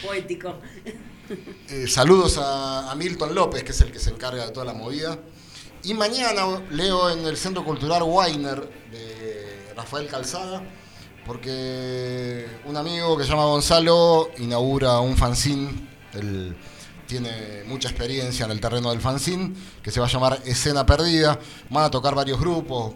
poético. 0.05 0.55
Eh, 1.69 1.87
saludos 1.87 2.37
a, 2.39 2.89
a 2.89 2.95
Milton 2.95 3.35
López, 3.35 3.63
que 3.63 3.71
es 3.71 3.81
el 3.81 3.91
que 3.91 3.99
se 3.99 4.09
encarga 4.09 4.45
de 4.45 4.51
toda 4.51 4.65
la 4.65 4.73
movida. 4.73 5.19
Y 5.83 5.93
mañana 5.93 6.61
leo 6.71 7.09
en 7.09 7.25
el 7.25 7.37
Centro 7.37 7.63
Cultural 7.63 8.03
Weiner 8.03 8.69
de 8.91 9.73
Rafael 9.75 10.07
Calzada, 10.07 10.61
porque 11.25 12.47
un 12.65 12.75
amigo 12.75 13.17
que 13.17 13.23
se 13.23 13.29
llama 13.29 13.45
Gonzalo 13.45 14.29
inaugura 14.39 14.99
un 14.99 15.15
fanzine. 15.15 15.87
Él 16.13 16.57
tiene 17.07 17.63
mucha 17.65 17.89
experiencia 17.89 18.45
en 18.45 18.51
el 18.51 18.59
terreno 18.59 18.89
del 18.89 18.99
fanzine, 18.99 19.53
que 19.81 19.91
se 19.91 19.99
va 19.99 20.07
a 20.07 20.09
llamar 20.09 20.41
Escena 20.45 20.85
Perdida. 20.85 21.39
Van 21.69 21.85
a 21.85 21.91
tocar 21.91 22.13
varios 22.13 22.39
grupos 22.39 22.95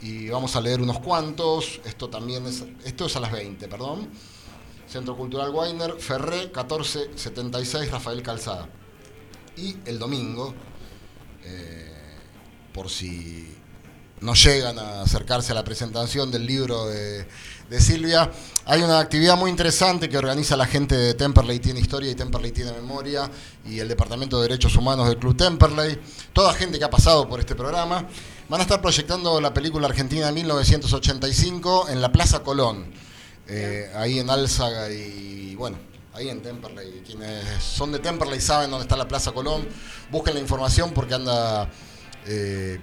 y 0.00 0.28
vamos 0.28 0.54
a 0.54 0.60
leer 0.60 0.80
unos 0.80 1.00
cuantos. 1.00 1.80
Esto 1.84 2.08
también 2.08 2.46
es, 2.46 2.64
esto 2.84 3.06
es 3.06 3.16
a 3.16 3.20
las 3.20 3.32
20, 3.32 3.66
perdón. 3.66 4.08
Centro 4.90 5.16
Cultural 5.16 5.50
Weiner, 5.50 5.94
Ferré 6.00 6.46
1476, 6.46 7.92
Rafael 7.92 8.22
Calzada. 8.22 8.68
Y 9.56 9.76
el 9.84 10.00
domingo, 10.00 10.52
eh, 11.44 11.92
por 12.74 12.90
si 12.90 13.56
no 14.20 14.34
llegan 14.34 14.80
a 14.80 15.02
acercarse 15.02 15.52
a 15.52 15.54
la 15.54 15.62
presentación 15.62 16.32
del 16.32 16.44
libro 16.44 16.86
de, 16.86 17.24
de 17.70 17.80
Silvia, 17.80 18.32
hay 18.66 18.82
una 18.82 18.98
actividad 18.98 19.36
muy 19.36 19.48
interesante 19.48 20.08
que 20.08 20.18
organiza 20.18 20.56
la 20.56 20.66
gente 20.66 20.96
de 20.96 21.14
Temperley 21.14 21.60
Tiene 21.60 21.78
Historia 21.78 22.10
y 22.10 22.16
Temperley 22.16 22.50
Tiene 22.50 22.72
Memoria 22.72 23.30
y 23.64 23.78
el 23.78 23.86
Departamento 23.86 24.38
de 24.38 24.48
Derechos 24.48 24.74
Humanos 24.74 25.08
del 25.08 25.18
Club 25.18 25.36
Temperley. 25.36 26.00
Toda 26.32 26.52
gente 26.52 26.80
que 26.80 26.84
ha 26.84 26.90
pasado 26.90 27.28
por 27.28 27.38
este 27.38 27.54
programa. 27.54 28.08
Van 28.48 28.60
a 28.60 28.64
estar 28.64 28.82
proyectando 28.82 29.40
la 29.40 29.54
película 29.54 29.86
argentina 29.86 30.26
de 30.26 30.32
1985 30.32 31.90
en 31.90 32.02
la 32.02 32.10
Plaza 32.10 32.42
Colón 32.42 33.09
eh, 33.50 33.90
ahí 33.96 34.18
en 34.20 34.30
Álzaga 34.30 34.88
y 34.90 35.54
bueno, 35.56 35.76
ahí 36.14 36.28
en 36.28 36.40
Temperley. 36.40 37.02
Quienes 37.04 37.62
son 37.62 37.90
de 37.92 37.98
Temperley 37.98 38.40
saben 38.40 38.70
dónde 38.70 38.84
está 38.84 38.96
la 38.96 39.08
Plaza 39.08 39.32
Colón. 39.32 39.66
Busquen 40.10 40.34
la 40.34 40.40
información 40.40 40.92
porque 40.92 41.14
anda 41.14 41.68
eh, 42.26 42.78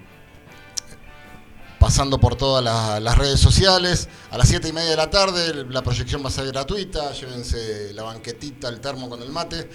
pasando 1.80 2.20
por 2.20 2.36
todas 2.36 2.63
la- 2.63 2.99
las 2.99 3.18
redes 3.18 3.39
sociales. 3.39 4.09
A 4.32 4.38
las 4.38 4.47
7 4.49 4.68
y 4.70 4.74
media 4.74 4.89
de 4.91 4.97
la 4.97 5.09
tarde 5.09 5.65
la 5.70 5.82
proyección 5.84 6.24
va 6.24 6.28
a 6.30 6.32
ser 6.32 6.47
gratuita. 6.47 7.11
Llévense 7.13 7.93
la 7.93 8.03
banquetita, 8.03 8.68
el 8.70 8.80
termo 8.82 9.09
con 9.09 9.22
el 9.22 9.30
mate. 9.30 9.70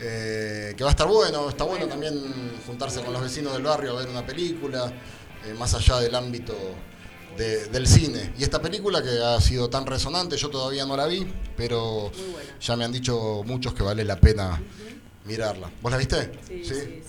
eh, 0.00 0.74
que 0.76 0.84
va 0.84 0.90
a 0.90 0.92
estar 0.92 1.08
bueno, 1.08 1.48
está 1.48 1.64
bueno 1.64 1.88
también 1.88 2.14
juntarse 2.64 3.00
con 3.02 3.12
los 3.12 3.20
vecinos 3.20 3.52
del 3.52 3.64
barrio 3.64 3.96
a 3.96 4.00
ver 4.00 4.08
una 4.08 4.24
película, 4.24 4.92
más 5.58 5.74
allá 5.74 5.96
del 5.98 6.14
ámbito 6.14 6.54
de- 7.38 7.66
del 7.68 7.86
cine. 7.86 8.32
Y 8.38 8.42
esta 8.42 8.60
película 8.60 9.02
que 9.02 9.10
ha 9.22 9.40
sido 9.40 9.70
tan 9.70 9.86
resonante, 9.86 10.36
yo 10.36 10.50
todavía 10.50 10.84
no 10.84 10.96
la 10.96 11.06
vi, 11.06 11.26
pero 11.56 12.10
ya 12.60 12.76
me 12.76 12.84
han 12.84 12.92
dicho 12.92 13.42
muchos 13.46 13.72
que 13.74 13.82
vale 13.82 14.04
la 14.04 14.16
pena 14.20 14.60
mirarla. 15.24 15.70
¿Vos 15.80 15.90
la 15.92 15.98
viste? 15.98 16.32
Sí, 16.46 16.62
sí, 16.64 16.74
sí, 16.74 16.74
sí. 16.74 17.02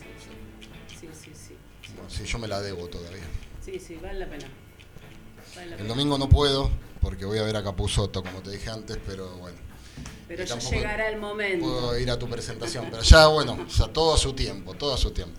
Sí, 0.99 1.07
sí, 1.13 1.31
sí. 1.33 1.53
Bueno, 1.95 2.09
sí, 2.09 2.23
yo 2.25 2.37
me 2.39 2.47
la 2.47 2.61
debo 2.61 2.87
todavía. 2.87 3.23
Sí, 3.65 3.79
sí, 3.79 3.97
vale 4.01 4.19
la 4.19 4.29
pena. 4.29 4.45
Vale 5.55 5.67
la 5.67 5.71
El 5.73 5.77
pena. 5.77 5.89
domingo 5.89 6.17
no 6.17 6.29
puedo, 6.29 6.69
porque 7.01 7.25
voy 7.25 7.39
a 7.39 7.43
ver 7.43 7.55
a 7.55 7.63
Capuzotto, 7.63 8.21
como 8.23 8.41
te 8.41 8.51
dije 8.51 8.69
antes, 8.69 8.97
pero 9.05 9.35
bueno. 9.37 9.57
Pero 10.27 10.43
ya 10.43 10.59
llegará 10.59 11.09
el 11.09 11.19
momento. 11.19 11.65
Puedo 11.65 11.97
ir 11.99 12.11
a 12.11 12.19
tu 12.19 12.29
presentación, 12.29 12.87
pero 12.91 13.01
ya, 13.01 13.25
bueno, 13.27 13.57
o 13.67 13.69
sea, 13.71 13.87
todo 13.87 14.13
a 14.13 14.17
su 14.17 14.33
tiempo, 14.33 14.75
todo 14.75 14.93
a 14.93 14.97
su 14.97 15.09
tiempo. 15.11 15.35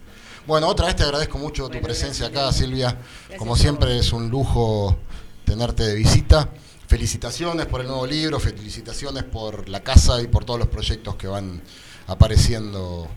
Bueno, 0.46 0.68
otra 0.68 0.86
vez 0.86 0.96
te 0.96 1.02
agradezco 1.02 1.38
mucho 1.38 1.68
tu 1.68 1.80
presencia 1.80 2.28
gracias. 2.28 2.46
acá, 2.46 2.52
Silvia. 2.52 2.88
Gracias 2.88 3.38
Como 3.38 3.56
siempre 3.56 3.98
es 3.98 4.12
un 4.12 4.30
lujo 4.30 4.96
tenerte 5.44 5.84
de 5.84 5.94
visita. 5.94 6.48
Felicitaciones 6.86 7.66
por 7.66 7.82
el 7.82 7.86
nuevo 7.86 8.06
libro, 8.06 8.40
felicitaciones 8.40 9.22
por 9.24 9.68
la 9.68 9.80
casa 9.80 10.20
y 10.22 10.26
por 10.26 10.44
todos 10.44 10.58
los 10.58 10.68
proyectos 10.68 11.14
que 11.14 11.28
van 11.28 11.62
apareciendo 12.06 13.08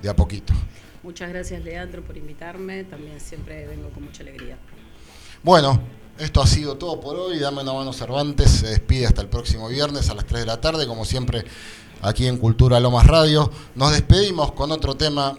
de 0.00 0.08
a 0.08 0.14
poquito. 0.14 0.52
Muchas 1.02 1.28
gracias, 1.30 1.64
Leandro, 1.64 2.04
por 2.04 2.16
invitarme. 2.16 2.84
También 2.84 3.20
siempre 3.20 3.66
vengo 3.66 3.90
con 3.90 4.04
mucha 4.04 4.22
alegría. 4.22 4.58
Bueno, 5.42 5.80
esto 6.18 6.40
ha 6.40 6.46
sido 6.46 6.76
todo 6.76 7.00
por 7.00 7.16
hoy. 7.16 7.38
Dame 7.38 7.62
una 7.62 7.72
mano 7.72 7.92
Cervantes. 7.92 8.50
Se 8.50 8.68
despide 8.68 9.06
hasta 9.06 9.22
el 9.22 9.28
próximo 9.28 9.68
viernes 9.68 10.08
a 10.10 10.14
las 10.14 10.26
3 10.26 10.40
de 10.40 10.46
la 10.46 10.60
tarde, 10.60 10.86
como 10.86 11.04
siempre 11.04 11.44
aquí 12.02 12.26
en 12.26 12.38
Cultura 12.38 12.78
Lomas 12.80 13.06
Radio. 13.06 13.50
Nos 13.74 13.92
despedimos 13.92 14.52
con 14.52 14.70
otro 14.72 14.96
tema 14.96 15.36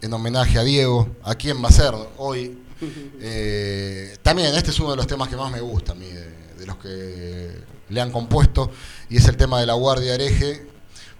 en 0.00 0.12
homenaje 0.12 0.58
a 0.58 0.64
Diego. 0.64 1.08
¿A 1.22 1.34
quién 1.34 1.62
va 1.62 1.68
a 1.68 1.72
ser 1.72 1.94
hoy? 2.18 2.58
Eh, 3.22 4.16
también 4.22 4.54
este 4.54 4.70
es 4.70 4.80
uno 4.80 4.92
de 4.92 4.96
los 4.96 5.06
temas 5.06 5.28
que 5.28 5.36
más 5.36 5.52
me 5.52 5.60
gusta 5.60 5.92
a 5.92 5.94
mí, 5.94 6.06
de, 6.06 6.54
de 6.54 6.64
los 6.64 6.76
que 6.76 7.50
le 7.90 8.00
han 8.00 8.10
compuesto, 8.10 8.70
y 9.10 9.18
es 9.18 9.28
el 9.28 9.36
tema 9.36 9.60
de 9.60 9.66
la 9.66 9.74
Guardia 9.74 10.14
Hereje, 10.14 10.66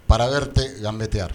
para 0.07 0.27
verte 0.27 0.77
gambetear. 0.81 1.35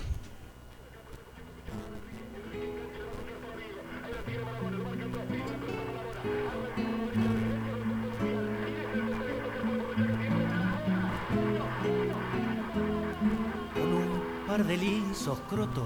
con 13.73 13.93
un 13.93 14.47
par 14.47 14.65
de 14.65 14.77
lisos 14.77 15.37
crotos, 15.49 15.85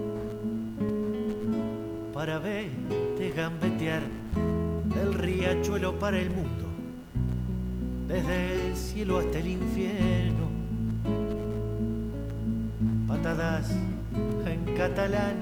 para 2.21 2.37
verte 2.37 3.31
gambetear 3.35 4.03
del 4.93 5.11
riachuelo 5.15 5.97
para 5.97 6.19
el 6.19 6.29
mundo, 6.29 6.67
desde 8.07 8.67
el 8.67 8.77
cielo 8.77 9.17
hasta 9.17 9.39
el 9.39 9.47
infierno. 9.47 10.47
Patadas 13.07 13.71
en 14.45 14.75
catalán 14.77 15.37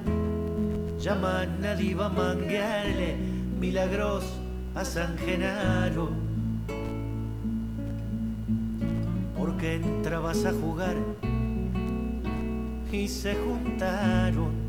llaman 0.98 1.66
a 1.66 1.76
diva 1.76 2.08
manguearle 2.08 3.18
milagros 3.60 4.24
a 4.74 4.86
San 4.86 5.18
Genaro 5.18 6.12
que 9.58 9.76
entrabas 9.76 10.46
a 10.46 10.54
jugar 10.54 10.96
y 12.94 13.08
se 13.10 13.36
juntaron 13.36 14.69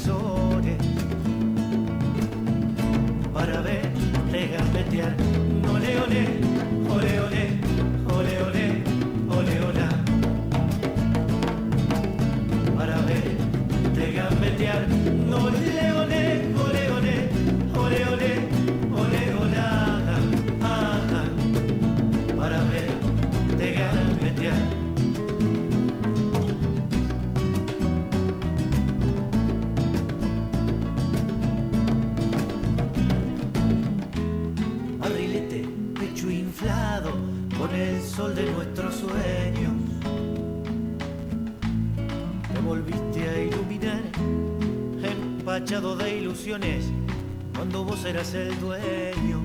televisores 0.00 0.76
para 3.32 3.60
verte 3.60 4.48
gambetear. 4.56 5.14
Ole, 5.74 6.00
ole, 6.00 6.22
ole, 6.88 7.20
ole, 7.20 7.52
ole, 8.16 8.42
ole, 8.42 8.82
ole, 9.30 9.60
ola. 9.60 9.88
Para 12.76 12.96
verte 13.02 14.12
gambetear. 14.12 14.99
Sol 38.20 38.34
de 38.34 38.50
nuestros 38.52 38.94
sueños. 38.96 39.72
Te 42.52 42.60
volviste 42.60 43.26
a 43.26 43.42
iluminar, 43.44 44.02
empachado 45.02 45.96
de 45.96 46.18
ilusiones, 46.18 46.84
cuando 47.54 47.82
vos 47.82 48.04
eras 48.04 48.34
el 48.34 48.60
dueño. 48.60 49.39